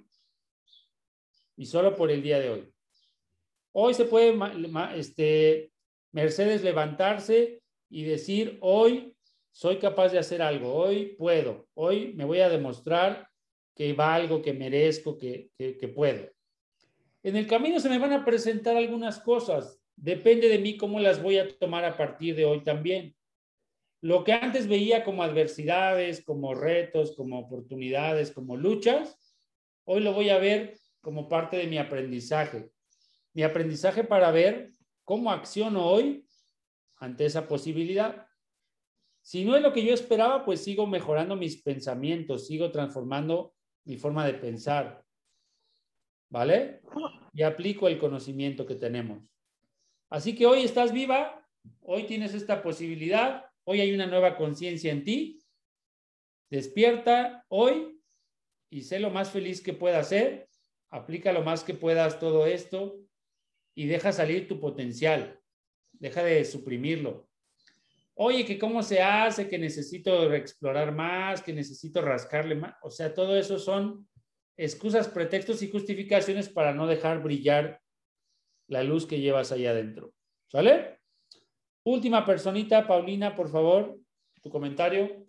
Y 1.56 1.66
solo 1.66 1.94
por 1.94 2.10
el 2.10 2.22
día 2.22 2.38
de 2.38 2.50
hoy. 2.50 2.71
Hoy 3.72 3.94
se 3.94 4.04
puede 4.04 4.38
este, 4.96 5.72
Mercedes 6.12 6.62
levantarse 6.62 7.62
y 7.88 8.04
decir, 8.04 8.58
hoy 8.60 9.14
soy 9.50 9.78
capaz 9.78 10.10
de 10.12 10.18
hacer 10.18 10.42
algo, 10.42 10.72
hoy 10.74 11.14
puedo, 11.18 11.66
hoy 11.74 12.12
me 12.14 12.24
voy 12.24 12.40
a 12.40 12.48
demostrar 12.48 13.28
que 13.74 13.94
valgo, 13.94 14.42
que 14.42 14.52
merezco, 14.52 15.16
que, 15.16 15.50
que, 15.56 15.88
puedo. 15.88 16.28
En 17.22 17.36
el 17.36 17.46
camino 17.46 17.80
se 17.80 17.88
me 17.88 17.98
van 17.98 18.12
a 18.12 18.24
presentar 18.24 18.76
algunas 18.76 19.18
cosas, 19.18 19.80
depende 19.96 20.48
de 20.48 20.58
mí 20.58 20.76
cómo 20.76 21.00
las 21.00 21.22
voy 21.22 21.38
a 21.38 21.48
tomar 21.58 21.84
a 21.84 21.96
partir 21.96 22.34
de 22.34 22.44
hoy 22.44 22.62
también. 22.62 23.14
lo 24.02 24.24
que 24.24 24.32
antes 24.32 24.66
veía 24.66 25.04
como 25.04 25.22
adversidades, 25.22 26.24
como 26.24 26.54
retos, 26.54 27.14
como 27.14 27.38
oportunidades, 27.38 28.32
como 28.32 28.56
luchas, 28.56 29.16
hoy 29.84 30.00
lo 30.02 30.12
voy 30.12 30.28
a 30.30 30.38
ver 30.38 30.76
como 31.00 31.28
parte 31.28 31.56
de 31.56 31.68
mi 31.68 31.78
aprendizaje. 31.78 32.70
Mi 33.34 33.42
aprendizaje 33.42 34.04
para 34.04 34.30
ver 34.30 34.72
cómo 35.04 35.30
acciono 35.30 35.86
hoy 35.86 36.26
ante 36.98 37.24
esa 37.24 37.48
posibilidad. 37.48 38.26
Si 39.22 39.44
no 39.44 39.56
es 39.56 39.62
lo 39.62 39.72
que 39.72 39.84
yo 39.84 39.94
esperaba, 39.94 40.44
pues 40.44 40.62
sigo 40.62 40.86
mejorando 40.86 41.36
mis 41.36 41.62
pensamientos, 41.62 42.46
sigo 42.46 42.70
transformando 42.70 43.54
mi 43.84 43.96
forma 43.96 44.26
de 44.26 44.34
pensar. 44.34 45.04
¿Vale? 46.28 46.82
Y 47.32 47.42
aplico 47.42 47.88
el 47.88 47.98
conocimiento 47.98 48.66
que 48.66 48.74
tenemos. 48.74 49.22
Así 50.10 50.34
que 50.34 50.46
hoy 50.46 50.62
estás 50.62 50.92
viva, 50.92 51.46
hoy 51.80 52.04
tienes 52.04 52.34
esta 52.34 52.62
posibilidad, 52.62 53.44
hoy 53.64 53.80
hay 53.80 53.92
una 53.92 54.06
nueva 54.06 54.36
conciencia 54.36 54.92
en 54.92 55.04
ti. 55.04 55.42
Despierta 56.50 57.44
hoy 57.48 58.00
y 58.70 58.82
sé 58.82 58.98
lo 58.98 59.10
más 59.10 59.30
feliz 59.30 59.62
que 59.62 59.72
puedas 59.72 60.08
ser. 60.08 60.48
Aplica 60.90 61.32
lo 61.32 61.42
más 61.42 61.64
que 61.64 61.74
puedas 61.74 62.18
todo 62.18 62.46
esto 62.46 62.98
y 63.74 63.86
deja 63.86 64.12
salir 64.12 64.48
tu 64.48 64.60
potencial. 64.60 65.40
Deja 65.92 66.22
de 66.22 66.44
suprimirlo. 66.44 67.28
Oye, 68.14 68.44
que 68.44 68.58
cómo 68.58 68.82
se 68.82 69.00
hace, 69.00 69.48
que 69.48 69.58
necesito 69.58 70.32
explorar 70.34 70.92
más, 70.92 71.42
que 71.42 71.52
necesito 71.52 72.02
rascarle 72.02 72.54
más. 72.54 72.74
O 72.82 72.90
sea, 72.90 73.14
todo 73.14 73.36
eso 73.36 73.58
son 73.58 74.08
excusas, 74.56 75.08
pretextos 75.08 75.62
y 75.62 75.70
justificaciones 75.70 76.48
para 76.48 76.74
no 76.74 76.86
dejar 76.86 77.22
brillar 77.22 77.80
la 78.68 78.82
luz 78.82 79.06
que 79.06 79.20
llevas 79.20 79.52
ahí 79.52 79.66
adentro. 79.66 80.12
¿Sale? 80.48 81.00
Última 81.84 82.24
personita, 82.24 82.86
Paulina, 82.86 83.34
por 83.34 83.50
favor, 83.50 83.98
tu 84.42 84.50
comentario. 84.50 85.26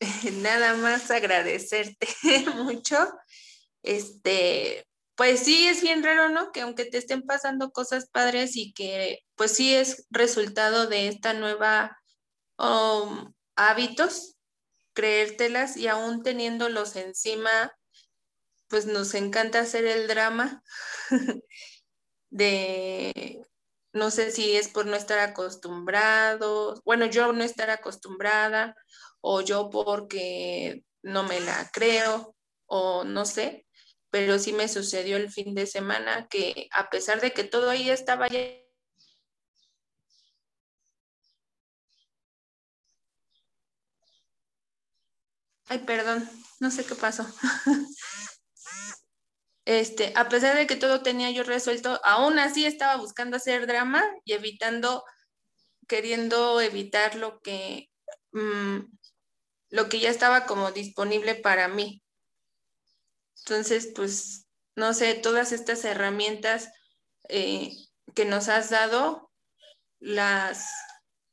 Nada 0.42 0.76
más 0.76 1.10
agradecerte 1.10 2.06
mucho. 2.56 2.96
Este, 3.82 4.86
pues 5.16 5.40
sí, 5.40 5.68
es 5.68 5.82
bien 5.82 6.02
raro, 6.02 6.28
¿no? 6.28 6.50
Que 6.52 6.62
aunque 6.62 6.86
te 6.86 6.98
estén 6.98 7.22
pasando 7.22 7.70
cosas 7.70 8.08
padres 8.10 8.56
y 8.56 8.72
que 8.72 9.20
pues 9.36 9.52
sí 9.52 9.74
es 9.74 10.06
resultado 10.10 10.86
de 10.86 11.08
esta 11.08 11.34
nueva 11.34 11.96
um, 12.58 13.32
hábitos, 13.56 14.36
creértelas 14.92 15.76
y 15.76 15.88
aún 15.88 16.22
teniéndolos 16.22 16.96
encima, 16.96 17.72
pues 18.68 18.86
nos 18.86 19.14
encanta 19.14 19.60
hacer 19.60 19.84
el 19.86 20.08
drama 20.08 20.62
de, 22.30 23.42
no 23.92 24.10
sé 24.10 24.32
si 24.32 24.56
es 24.56 24.68
por 24.68 24.86
no 24.86 24.96
estar 24.96 25.20
acostumbrados, 25.20 26.80
bueno, 26.84 27.06
yo 27.06 27.32
no 27.32 27.44
estar 27.44 27.70
acostumbrada 27.70 28.74
o 29.20 29.42
yo 29.42 29.70
porque 29.70 30.84
no 31.02 31.22
me 31.22 31.40
la 31.40 31.70
creo 31.72 32.34
o 32.66 33.04
no 33.04 33.24
sé, 33.26 33.66
pero 34.14 34.38
sí 34.38 34.52
me 34.52 34.68
sucedió 34.68 35.16
el 35.16 35.28
fin 35.28 35.56
de 35.56 35.66
semana 35.66 36.28
que 36.28 36.68
a 36.70 36.88
pesar 36.88 37.20
de 37.20 37.32
que 37.32 37.42
todo 37.42 37.68
ahí 37.68 37.90
estaba 37.90 38.28
ya 38.28 38.38
Ay, 45.66 45.78
perdón, 45.80 46.30
no 46.60 46.70
sé 46.70 46.86
qué 46.86 46.94
pasó. 46.94 47.26
Este, 49.64 50.12
a 50.14 50.28
pesar 50.28 50.56
de 50.56 50.68
que 50.68 50.76
todo 50.76 51.02
tenía 51.02 51.30
yo 51.32 51.42
resuelto, 51.42 51.98
aún 52.04 52.38
así 52.38 52.66
estaba 52.66 52.96
buscando 52.96 53.38
hacer 53.38 53.66
drama 53.66 54.04
y 54.24 54.34
evitando, 54.34 55.04
queriendo 55.88 56.60
evitar 56.60 57.16
lo 57.16 57.40
que, 57.40 57.90
mm, 58.32 58.78
lo 59.70 59.88
que 59.88 59.98
ya 59.98 60.10
estaba 60.10 60.46
como 60.46 60.70
disponible 60.70 61.34
para 61.34 61.66
mí. 61.66 62.03
Entonces, 63.46 63.92
pues, 63.94 64.46
no 64.74 64.94
sé, 64.94 65.14
todas 65.14 65.52
estas 65.52 65.84
herramientas 65.84 66.70
eh, 67.28 67.70
que 68.14 68.24
nos 68.24 68.48
has 68.48 68.70
dado, 68.70 69.30
las, 70.00 70.70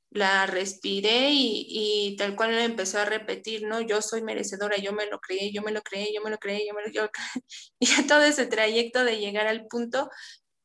la 0.09 0.45
respiré 0.45 1.29
y, 1.31 2.15
tal 2.17 2.35
cual 2.35 2.53
empezó 2.59 2.99
a 2.99 3.05
repetir, 3.05 3.63
¿no? 3.65 3.79
Yo 3.81 4.01
soy 4.01 4.21
merecedora, 4.23 4.77
yo 4.77 4.91
me 4.93 5.05
lo 5.07 5.19
creí, 5.19 5.53
yo 5.53 5.61
me 5.61 5.71
lo 5.71 5.81
creí, 5.81 6.13
yo 6.13 6.21
me 6.21 6.29
lo 6.29 6.37
creí, 6.37 6.67
yo 6.67 6.73
me 6.73 6.83
lo 6.83 6.91
creí. 6.91 7.09
Y 7.79 7.85
ya 7.87 8.05
todo 8.07 8.23
ese 8.23 8.45
trayecto 8.45 9.05
de 9.05 9.19
llegar 9.19 9.47
al 9.47 9.67
punto, 9.67 10.09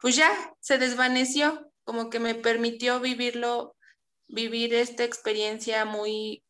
pues 0.01 0.17
ya 0.17 0.33
se 0.61 0.79
desvaneció, 0.79 1.71
como 1.85 2.11
que 2.11 2.21
me 2.21 2.35
permitió 2.35 3.01
vivirlo, 3.01 3.77
vivir 4.29 4.75
esta 4.75 5.05
experiencia 5.05 5.85
muy, 5.85 6.43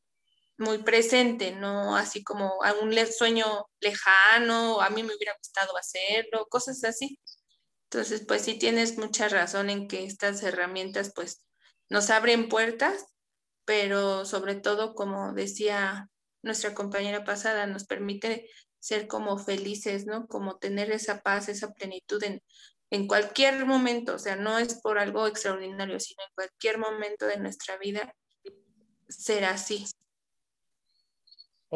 muy 0.59 0.79
presente, 0.79 1.53
no 1.53 1.97
así 1.97 2.23
como 2.25 2.63
a 2.65 2.73
un 2.75 2.95
sueño 3.07 3.67
lejano, 3.81 4.81
a 4.81 4.91
mí 4.91 5.03
me 5.03 5.15
hubiera 5.15 5.35
gustado 5.39 5.77
hacerlo, 5.77 6.47
cosas 6.49 6.83
así. 6.85 7.19
Entonces, 7.91 8.25
pues 8.27 8.43
sí 8.43 8.59
tienes 8.59 8.99
mucha 8.99 9.29
razón 9.29 9.71
en 9.71 9.89
que 9.89 10.05
estas 10.05 10.43
herramientas, 10.43 11.13
pues, 11.15 11.45
nos 11.89 12.11
abren 12.11 12.49
puertas, 12.49 13.07
pero 13.65 14.25
sobre 14.25 14.57
todo, 14.57 14.95
como 14.95 15.33
decía 15.35 16.09
nuestra 16.43 16.75
compañera 16.75 17.25
pasada, 17.25 17.67
nos 17.67 17.85
permite 17.87 18.49
ser 18.81 19.07
como 19.09 19.39
felices, 19.39 20.07
¿no? 20.07 20.27
Como 20.27 20.59
tener 20.59 20.91
esa 20.93 21.21
paz, 21.23 21.49
esa 21.49 21.73
plenitud 21.73 22.23
en, 22.25 22.43
en 22.91 23.07
cualquier 23.09 23.67
momento, 23.67 24.15
o 24.15 24.19
sea, 24.19 24.37
no 24.37 24.59
es 24.59 24.81
por 24.81 24.99
algo 24.99 25.27
extraordinario, 25.27 25.99
sino 26.01 26.23
en 26.25 26.35
cualquier 26.35 26.79
momento 26.79 27.27
de 27.27 27.39
nuestra 27.39 27.77
vida 27.79 28.15
ser 29.09 29.45
así. 29.45 29.87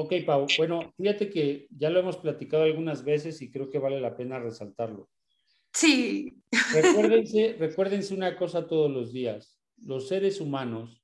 Ok, 0.01 0.15
Pau. 0.27 0.47
Bueno, 0.57 0.93
fíjate 0.97 1.29
que 1.29 1.67
ya 1.71 1.91
lo 1.91 2.01
hemos 2.01 2.17
platicado 2.17 2.65
algunas 2.65 3.05
veces 3.05 3.43
y 3.43 3.51
creo 3.51 3.69
que 3.69 3.79
vale 3.79 4.01
la 4.01 4.17
pena 4.17 4.39
resaltarlo. 4.39 5.11
Sí. 5.73 6.43
Recuérdense, 6.73 7.57
recuérdense 7.59 8.15
una 8.15 8.37
cosa 8.37 8.67
todos 8.67 8.91
los 8.91 9.13
días 9.13 9.61
los 9.83 10.09
seres 10.09 10.41
humanos, 10.41 11.03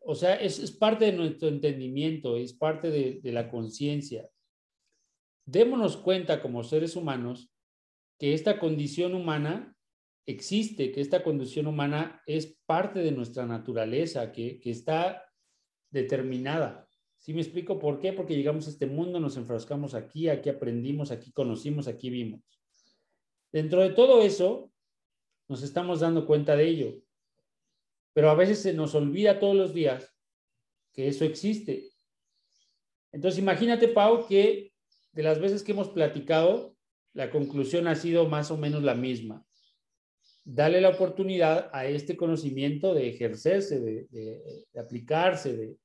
o 0.00 0.14
sea, 0.14 0.34
es, 0.34 0.70
parte 0.72 1.06
de 1.06 1.12
nuestro 1.12 1.48
entendimiento, 1.48 2.36
es 2.36 2.52
parte 2.52 2.90
de, 2.90 3.20
de 3.22 3.32
la 3.32 3.50
conciencia. 3.50 4.28
Démonos 5.46 5.96
cuenta 5.96 6.42
como 6.42 6.64
seres 6.64 6.96
humanos 6.96 7.50
que 8.18 8.34
esta 8.34 8.58
condición 8.58 9.14
humana 9.14 9.76
existe, 10.26 10.92
que 10.92 11.00
esta 11.00 11.22
condición 11.22 11.66
humana 11.66 12.22
es 12.26 12.58
parte 12.66 13.00
de 13.00 13.12
nuestra 13.12 13.46
naturaleza, 13.46 14.32
que, 14.32 14.60
que 14.60 14.70
está 14.70 15.24
determinada. 15.90 16.88
¿Sí 17.22 17.32
me 17.32 17.40
explico 17.40 17.78
por 17.78 18.00
qué? 18.00 18.12
Porque 18.12 18.34
llegamos 18.34 18.66
a 18.66 18.70
este 18.70 18.86
mundo, 18.86 19.20
nos 19.20 19.36
enfrascamos 19.36 19.94
aquí, 19.94 20.28
aquí 20.28 20.48
aprendimos, 20.48 21.12
aquí 21.12 21.30
conocimos, 21.30 21.86
aquí 21.86 22.10
vimos. 22.10 22.40
Dentro 23.52 23.80
de 23.80 23.90
todo 23.90 24.22
eso, 24.22 24.72
nos 25.46 25.62
estamos 25.62 26.00
dando 26.00 26.26
cuenta 26.26 26.56
de 26.56 26.66
ello. 26.66 27.00
Pero 28.12 28.28
a 28.28 28.34
veces 28.34 28.60
se 28.60 28.72
nos 28.72 28.96
olvida 28.96 29.38
todos 29.38 29.54
los 29.54 29.72
días 29.72 30.12
que 30.92 31.06
eso 31.06 31.24
existe. 31.24 31.90
Entonces 33.12 33.38
imagínate, 33.38 33.86
Pau, 33.86 34.26
que 34.26 34.72
de 35.12 35.22
las 35.22 35.38
veces 35.38 35.62
que 35.62 35.70
hemos 35.70 35.90
platicado, 35.90 36.74
la 37.12 37.30
conclusión 37.30 37.86
ha 37.86 37.94
sido 37.94 38.28
más 38.28 38.50
o 38.50 38.56
menos 38.56 38.82
la 38.82 38.96
misma. 38.96 39.46
Dale 40.42 40.80
la 40.80 40.88
oportunidad 40.88 41.70
a 41.72 41.86
este 41.86 42.16
conocimiento 42.16 42.94
de 42.94 43.10
ejercerse, 43.10 43.78
de, 43.78 44.66
aplicarse, 44.76 45.56
de, 45.56 45.76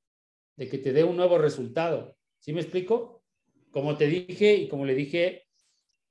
de, 0.58 0.68
que 0.68 0.78
te 0.78 0.92
dé 0.92 1.04
un 1.04 1.16
nuevo 1.16 1.38
resultado. 1.38 2.16
¿Sí 2.38 2.52
me 2.52 2.60
explico? 2.60 3.22
Como 3.70 3.96
te 3.96 4.06
dije 4.06 4.54
y 4.54 4.68
como 4.68 4.84
le 4.84 4.94
dije 4.94 5.46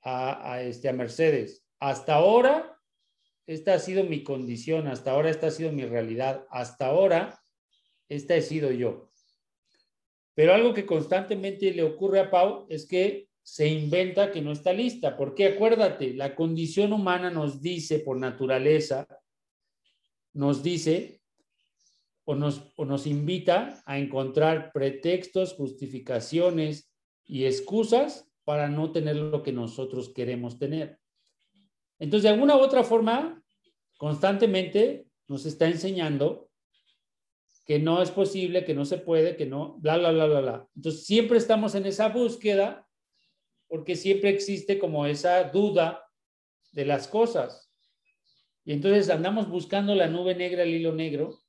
a, 0.03 0.61
este, 0.61 0.87
a 0.87 0.93
Mercedes, 0.93 1.65
hasta 1.79 2.15
ahora 2.15 2.79
esta 3.45 3.73
ha 3.73 3.79
sido 3.79 4.03
mi 4.03 4.23
condición, 4.23 4.87
hasta 4.87 5.11
ahora 5.11 5.29
esta 5.29 5.47
ha 5.47 5.51
sido 5.51 5.71
mi 5.71 5.85
realidad, 5.85 6.45
hasta 6.49 6.87
ahora 6.87 7.39
esta 8.07 8.35
he 8.35 8.41
sido 8.41 8.71
yo. 8.71 9.11
Pero 10.33 10.53
algo 10.53 10.73
que 10.73 10.85
constantemente 10.85 11.71
le 11.73 11.83
ocurre 11.83 12.19
a 12.19 12.29
Pau 12.29 12.67
es 12.69 12.87
que 12.87 13.27
se 13.41 13.67
inventa 13.67 14.31
que 14.31 14.41
no 14.41 14.51
está 14.51 14.71
lista, 14.71 15.17
porque 15.17 15.47
acuérdate, 15.47 16.13
la 16.13 16.35
condición 16.35 16.93
humana 16.93 17.29
nos 17.29 17.61
dice 17.61 17.99
por 17.99 18.17
naturaleza, 18.17 19.07
nos 20.33 20.61
dice 20.61 21.16
o 22.29 22.35
nos, 22.35 22.73
o 22.75 22.83
nos 22.83 23.07
invita 23.07 23.81
a 23.85 23.97
encontrar 23.97 24.73
pretextos, 24.73 25.53
justificaciones 25.53 26.91
y 27.23 27.45
excusas 27.45 28.29
para 28.43 28.67
no 28.67 28.91
tener 28.91 29.15
lo 29.15 29.41
que 29.43 29.53
nosotros 29.53 30.11
queremos 30.13 30.59
tener. 30.59 30.99
Entonces, 31.99 32.23
de 32.23 32.29
alguna 32.29 32.57
u 32.57 32.59
otra 32.59 32.83
forma, 32.83 33.41
constantemente 33.95 35.07
nos 35.29 35.45
está 35.45 35.67
enseñando 35.67 36.49
que 37.65 37.79
no 37.79 38.01
es 38.01 38.11
posible, 38.11 38.65
que 38.65 38.73
no 38.73 38.83
se 38.83 38.97
puede, 38.97 39.37
que 39.37 39.45
no, 39.45 39.77
bla, 39.79 39.97
bla, 39.97 40.11
bla, 40.11 40.25
bla, 40.25 40.41
bla. 40.41 40.67
Entonces, 40.75 41.05
siempre 41.05 41.37
estamos 41.37 41.75
en 41.75 41.85
esa 41.85 42.09
búsqueda 42.09 42.85
porque 43.69 43.95
siempre 43.95 44.31
existe 44.31 44.79
como 44.79 45.05
esa 45.05 45.45
duda 45.45 46.05
de 46.73 46.83
las 46.83 47.07
cosas. 47.07 47.71
Y 48.65 48.73
entonces 48.73 49.09
andamos 49.09 49.47
buscando 49.47 49.95
la 49.95 50.07
nube 50.07 50.35
negra, 50.35 50.63
el 50.63 50.75
hilo 50.75 50.93
negro, 50.93 51.39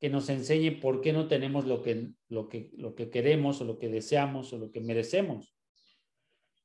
que 0.00 0.08
nos 0.08 0.28
enseñe 0.28 0.80
por 0.80 1.00
qué 1.00 1.12
no 1.12 1.26
tenemos 1.26 1.66
lo 1.66 1.82
que, 1.82 2.12
lo 2.28 2.48
que, 2.48 2.70
lo 2.76 2.94
que 2.94 3.10
queremos 3.10 3.60
o 3.60 3.64
lo 3.64 3.78
que 3.78 3.88
deseamos 3.88 4.52
o 4.52 4.58
lo 4.58 4.70
que 4.70 4.80
merecemos. 4.80 5.54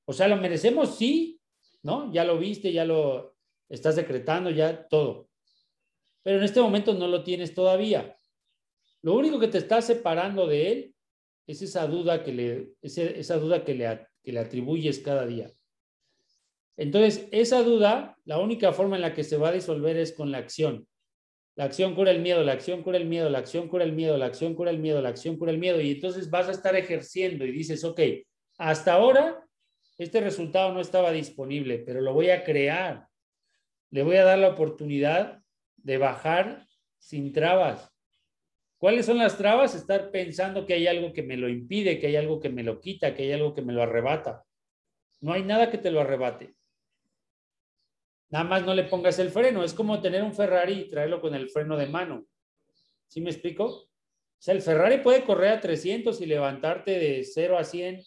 O 0.05 0.13
sea, 0.13 0.27
lo 0.27 0.37
merecemos, 0.37 0.97
sí, 0.97 1.41
¿no? 1.81 2.11
Ya 2.13 2.25
lo 2.25 2.37
viste, 2.37 2.71
ya 2.71 2.85
lo 2.85 3.35
estás 3.69 3.95
decretando, 3.95 4.49
ya 4.49 4.87
todo. 4.87 5.29
Pero 6.21 6.37
en 6.37 6.43
este 6.43 6.61
momento 6.61 6.93
no 6.93 7.07
lo 7.07 7.23
tienes 7.23 7.53
todavía. 7.53 8.15
Lo 9.01 9.15
único 9.15 9.39
que 9.39 9.47
te 9.47 9.57
está 9.57 9.81
separando 9.81 10.47
de 10.47 10.71
él 10.71 10.95
es 11.47 11.61
esa 11.61 11.87
duda 11.87 12.23
que 12.23 12.33
le, 12.33 12.73
esa 12.81 13.37
duda 13.37 13.65
que 13.65 13.73
le, 13.73 14.07
que 14.23 14.31
le 14.31 14.39
atribuyes 14.39 14.99
cada 14.99 15.25
día. 15.25 15.51
Entonces, 16.77 17.27
esa 17.31 17.61
duda, 17.61 18.17
la 18.25 18.39
única 18.39 18.71
forma 18.73 18.95
en 18.95 19.01
la 19.01 19.13
que 19.13 19.23
se 19.23 19.37
va 19.37 19.49
a 19.49 19.53
disolver 19.53 19.97
es 19.97 20.13
con 20.13 20.31
la 20.31 20.39
acción. 20.39 20.87
La 21.55 21.65
acción 21.65 21.93
cura 21.93 22.11
el 22.11 22.19
miedo, 22.19 22.43
la 22.43 22.53
acción 22.53 22.81
cura 22.81 22.97
el 22.97 23.05
miedo, 23.05 23.29
la 23.29 23.37
acción 23.39 23.67
cura 23.67 23.83
el 23.83 23.93
miedo, 23.93 24.17
la 24.17 24.25
acción 24.25 24.55
cura 24.55 24.71
el 24.71 24.79
miedo, 24.79 25.01
la 25.01 25.09
acción 25.09 25.37
cura 25.37 25.51
el 25.51 25.59
miedo. 25.59 25.79
Y 25.79 25.91
entonces 25.91 26.29
vas 26.29 26.47
a 26.47 26.51
estar 26.51 26.75
ejerciendo 26.75 27.45
y 27.45 27.51
dices, 27.51 27.83
ok, 27.83 27.99
hasta 28.57 28.93
ahora 28.93 29.43
este 29.97 30.19
resultado 30.21 30.73
no 30.73 30.81
estaba 30.81 31.11
disponible, 31.11 31.79
pero 31.79 32.01
lo 32.01 32.13
voy 32.13 32.31
a 32.31 32.43
crear. 32.43 33.07
Le 33.91 34.01
voy 34.01 34.15
a 34.15 34.23
dar 34.23 34.39
la 34.39 34.49
oportunidad 34.49 35.43
de 35.77 35.97
bajar 35.97 36.65
sin 36.97 37.31
trabas. 37.31 37.93
¿Cuáles 38.77 39.05
son 39.05 39.19
las 39.19 39.37
trabas? 39.37 39.75
Estar 39.75 40.09
pensando 40.11 40.65
que 40.65 40.73
hay 40.73 40.87
algo 40.87 41.13
que 41.13 41.23
me 41.23 41.37
lo 41.37 41.47
impide, 41.47 41.99
que 41.99 42.07
hay 42.07 42.15
algo 42.15 42.39
que 42.39 42.49
me 42.49 42.63
lo 42.63 42.81
quita, 42.81 43.13
que 43.13 43.23
hay 43.23 43.31
algo 43.31 43.53
que 43.53 43.61
me 43.61 43.73
lo 43.73 43.83
arrebata. 43.83 44.43
No 45.21 45.31
hay 45.33 45.43
nada 45.43 45.69
que 45.69 45.77
te 45.77 45.91
lo 45.91 46.01
arrebate. 46.01 46.55
Nada 48.33 48.45
más 48.45 48.65
no 48.65 48.73
le 48.73 48.85
pongas 48.85 49.19
el 49.19 49.29
freno. 49.29 49.63
Es 49.63 49.75
como 49.75 50.01
tener 50.01 50.23
un 50.23 50.33
Ferrari 50.33 50.73
y 50.73 50.89
traerlo 50.89 51.21
con 51.21 51.35
el 51.35 51.51
freno 51.51 51.77
de 51.77 51.85
mano. 51.85 52.25
¿Sí 53.07 53.21
me 53.21 53.29
explico? 53.29 53.65
O 53.65 53.87
sea, 54.39 54.55
el 54.55 54.63
Ferrari 54.63 55.03
puede 55.03 55.23
correr 55.23 55.51
a 55.51 55.61
300 55.61 56.19
y 56.19 56.25
levantarte 56.25 56.97
de 56.97 57.23
0 57.23 57.59
a 57.59 57.63
100 57.63 58.01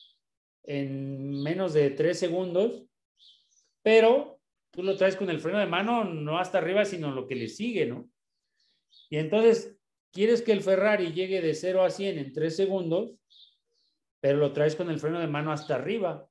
en 0.65 1.31
menos 1.45 1.75
de 1.75 1.91
3 1.91 2.19
segundos, 2.19 2.83
pero 3.85 4.41
tú 4.73 4.83
lo 4.83 4.97
traes 4.97 5.15
con 5.15 5.31
el 5.31 5.39
freno 5.39 5.61
de 5.61 5.67
mano 5.67 6.03
no 6.03 6.41
hasta 6.41 6.59
arriba, 6.59 6.85
sino 6.85 7.13
lo 7.13 7.29
que 7.29 7.37
le 7.37 7.47
sigue, 7.47 7.87
¿no? 7.87 8.11
Y 9.09 9.19
entonces, 9.19 9.79
quieres 10.11 10.43
que 10.43 10.51
el 10.51 10.63
Ferrari 10.63 11.13
llegue 11.13 11.41
de 11.41 11.55
0 11.55 11.85
a 11.85 11.91
100 11.91 12.19
en 12.19 12.33
3 12.33 12.57
segundos, 12.57 13.13
pero 14.19 14.39
lo 14.39 14.53
traes 14.53 14.75
con 14.75 14.91
el 14.91 14.99
freno 14.99 15.21
de 15.21 15.29
mano 15.29 15.53
hasta 15.53 15.77
arriba 15.77 16.29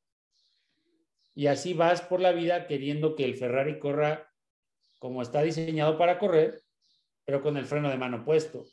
y 1.36 1.48
así 1.48 1.74
vas 1.74 2.02
por 2.02 2.22
la 2.22 2.32
vida 2.32 2.66
queriendo 2.66 3.16
que 3.16 3.26
el 3.26 3.36
Ferrari 3.36 3.78
corra 3.78 4.32
como 5.00 5.22
está 5.22 5.44
diseñado 5.44 5.98
para 5.98 6.18
correr, 6.18 6.62
pero 7.26 7.42
con 7.42 7.58
el 7.58 7.66
freno 7.66 7.90
de 7.90 7.98
mano 7.98 8.24
puesto. 8.24 8.66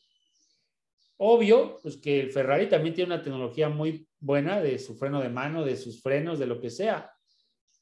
Obvio, 1.16 1.78
pues 1.82 1.97
que 1.97 2.20
el 2.20 2.30
Ferrari 2.30 2.68
también 2.68 2.94
tiene 2.94 3.12
una 3.12 3.22
tecnología 3.22 3.68
muy 3.68 4.09
buena 4.20 4.60
de 4.60 4.78
su 4.78 4.97
freno 4.97 5.20
de 5.20 5.28
mano, 5.28 5.64
de 5.64 5.76
sus 5.76 6.01
frenos, 6.01 6.39
de 6.39 6.47
lo 6.47 6.60
que 6.60 6.70
sea. 6.70 7.12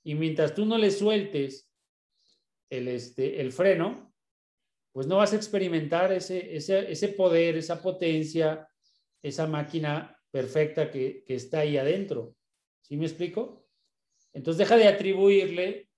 Y 0.03 0.15
mientras 0.15 0.55
tú 0.55 0.65
no 0.65 0.79
le 0.79 0.91
sueltes 0.91 1.71
el, 2.71 2.89
este, 2.89 3.41
el 3.41 3.53
freno, 3.53 4.13
pues 4.93 5.07
no 5.07 5.19
vas 5.19 5.33
a 5.33 5.37
experimentar 5.37 6.13
ese, 6.13 6.57
ese, 6.57 7.09
poder, 7.09 7.57
esa 7.57 7.81
potencia, 7.81 8.69
esa 9.23 9.47
máquina 9.47 10.19
perfecta 10.31 10.91
que, 10.91 11.23
que 11.25 11.35
está 11.35 11.61
ahí 11.61 11.77
adentro. 11.77 12.35
¿Sí 12.83 12.97
me 12.97 13.07
explico? 13.07 13.60
Entonces 14.33 14.59
deja 14.59 14.77
de 14.77 14.89
atribuirle 14.89 15.91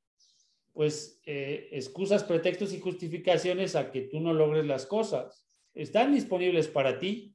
pues 0.73 1.21
eh, 1.27 1.69
excusas, 1.73 2.25
pretextos 2.25 2.73
y 2.73 2.81
justificaciones 2.81 3.77
a 3.77 3.91
que 3.91 4.03
tú 4.03 4.21
no 4.21 4.33
logres 4.33 4.65
las 4.65 4.87
cosas. 4.87 5.47
Están 5.75 6.15
disponibles 6.15 6.69
para 6.69 6.99
ti. 6.99 7.35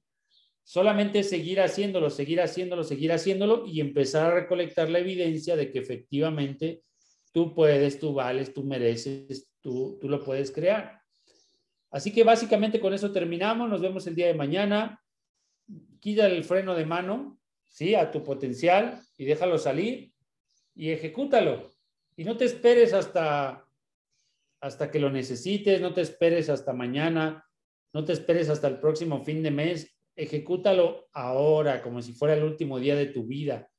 Solamente 0.63 1.23
seguir 1.23 1.61
haciéndolo, 1.61 2.09
seguir 2.09 2.41
haciéndolo, 2.41 2.83
seguir 2.83 3.11
haciéndolo 3.13 3.65
y 3.65 3.79
empezar 3.79 4.31
a 4.31 4.35
recolectar 4.35 4.89
la 4.89 4.99
evidencia 4.99 5.55
de 5.55 5.71
que 5.71 5.79
efectivamente 5.79 6.83
tú 7.31 7.53
puedes, 7.53 7.99
tú 7.99 8.13
vales, 8.13 8.53
tú 8.53 8.63
mereces, 8.63 9.49
tú, 9.61 9.97
tú 10.01 10.09
lo 10.09 10.21
puedes 10.23 10.51
crear. 10.51 10.99
Así 11.89 12.11
que 12.11 12.25
básicamente 12.25 12.81
con 12.81 12.93
eso 12.93 13.13
terminamos. 13.13 13.69
Nos 13.69 13.81
vemos 13.81 14.05
el 14.07 14.15
día 14.15 14.27
de 14.27 14.33
mañana. 14.33 15.01
Quita 16.01 16.25
el 16.25 16.43
freno 16.43 16.75
de 16.75 16.85
mano, 16.85 17.39
¿sí? 17.65 17.95
A 17.95 18.11
tu 18.11 18.23
potencial 18.23 18.99
y 19.17 19.25
déjalo 19.25 19.57
salir 19.57 20.11
y 20.77 20.91
ejecútalo. 20.91 21.73
Y 22.15 22.23
no 22.23 22.37
te 22.37 22.45
esperes 22.45 22.93
hasta, 22.93 23.67
hasta 24.61 24.91
que 24.91 24.99
lo 24.99 25.09
necesites, 25.09 25.81
no 25.81 25.93
te 25.93 26.01
esperes 26.01 26.49
hasta 26.49 26.71
mañana, 26.71 27.45
no 27.93 28.05
te 28.05 28.13
esperes 28.13 28.49
hasta 28.49 28.67
el 28.67 28.79
próximo 28.79 29.23
fin 29.23 29.41
de 29.41 29.51
mes. 29.51 29.97
Ejecútalo 30.15 31.09
ahora, 31.13 31.81
como 31.81 32.01
si 32.01 32.13
fuera 32.13 32.35
el 32.35 32.43
último 32.43 32.79
día 32.79 32.95
de 32.95 33.07
tu 33.07 33.25
vida, 33.25 33.69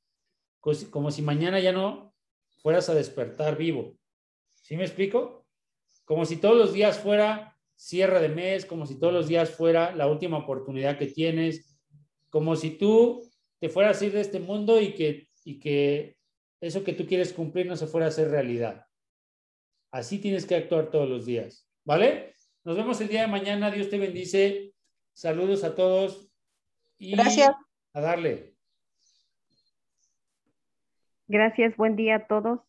como 0.91 1.11
si 1.11 1.23
mañana 1.23 1.61
ya 1.61 1.73
no 1.73 2.15
fueras 2.63 2.89
a 2.89 2.95
despertar 2.95 3.57
vivo. 3.57 3.97
¿Sí 4.55 4.77
me 4.77 4.85
explico? 4.85 5.47
Como 6.05 6.27
si 6.27 6.37
todos 6.37 6.57
los 6.57 6.73
días 6.73 6.99
fuera 6.99 7.57
cierre 7.77 8.21
de 8.21 8.29
mes, 8.29 8.67
como 8.67 8.87
si 8.87 8.99
todos 8.99 9.13
los 9.13 9.29
días 9.29 9.51
fuera 9.51 9.95
la 9.95 10.09
última 10.09 10.39
oportunidad 10.39 10.99
que 10.99 11.07
tienes, 11.07 11.79
como 12.29 12.57
si 12.57 12.71
tú 12.71 13.23
te 13.61 13.69
fueras 13.69 14.01
a 14.01 14.07
ir 14.07 14.13
de 14.13 14.21
este 14.21 14.41
mundo 14.41 14.81
y 14.81 14.95
que, 14.95 15.29
y 15.45 15.59
que 15.59 16.18
eso 16.61 16.85
que 16.85 16.93
tú 16.93 17.07
quieres 17.07 17.33
cumplir 17.33 17.67
no 17.67 17.77
se 17.77 17.87
fuera 17.87 18.07
a 18.07 18.09
hacer 18.09 18.31
realidad. 18.31 18.87
Así 19.91 20.19
tienes 20.19 20.47
que 20.47 20.57
actuar 20.57 20.91
todos 20.91 21.09
los 21.09 21.25
días. 21.25 21.69
¿Vale? 21.85 22.35
Nos 22.65 22.77
vemos 22.77 23.01
el 23.01 23.09
día 23.09 23.23
de 23.23 23.29
mañana. 23.29 23.71
Dios 23.71 23.89
te 23.89 23.99
bendice. 23.99 24.75
Saludos 25.13 25.65
a 25.65 25.75
todos. 25.75 26.31
Y 26.99 27.13
Gracias. 27.13 27.51
A 27.93 28.01
darle. 28.01 28.55
Gracias. 31.27 31.77
Buen 31.77 31.97
día 31.97 32.17
a 32.17 32.27
todos. 32.27 32.61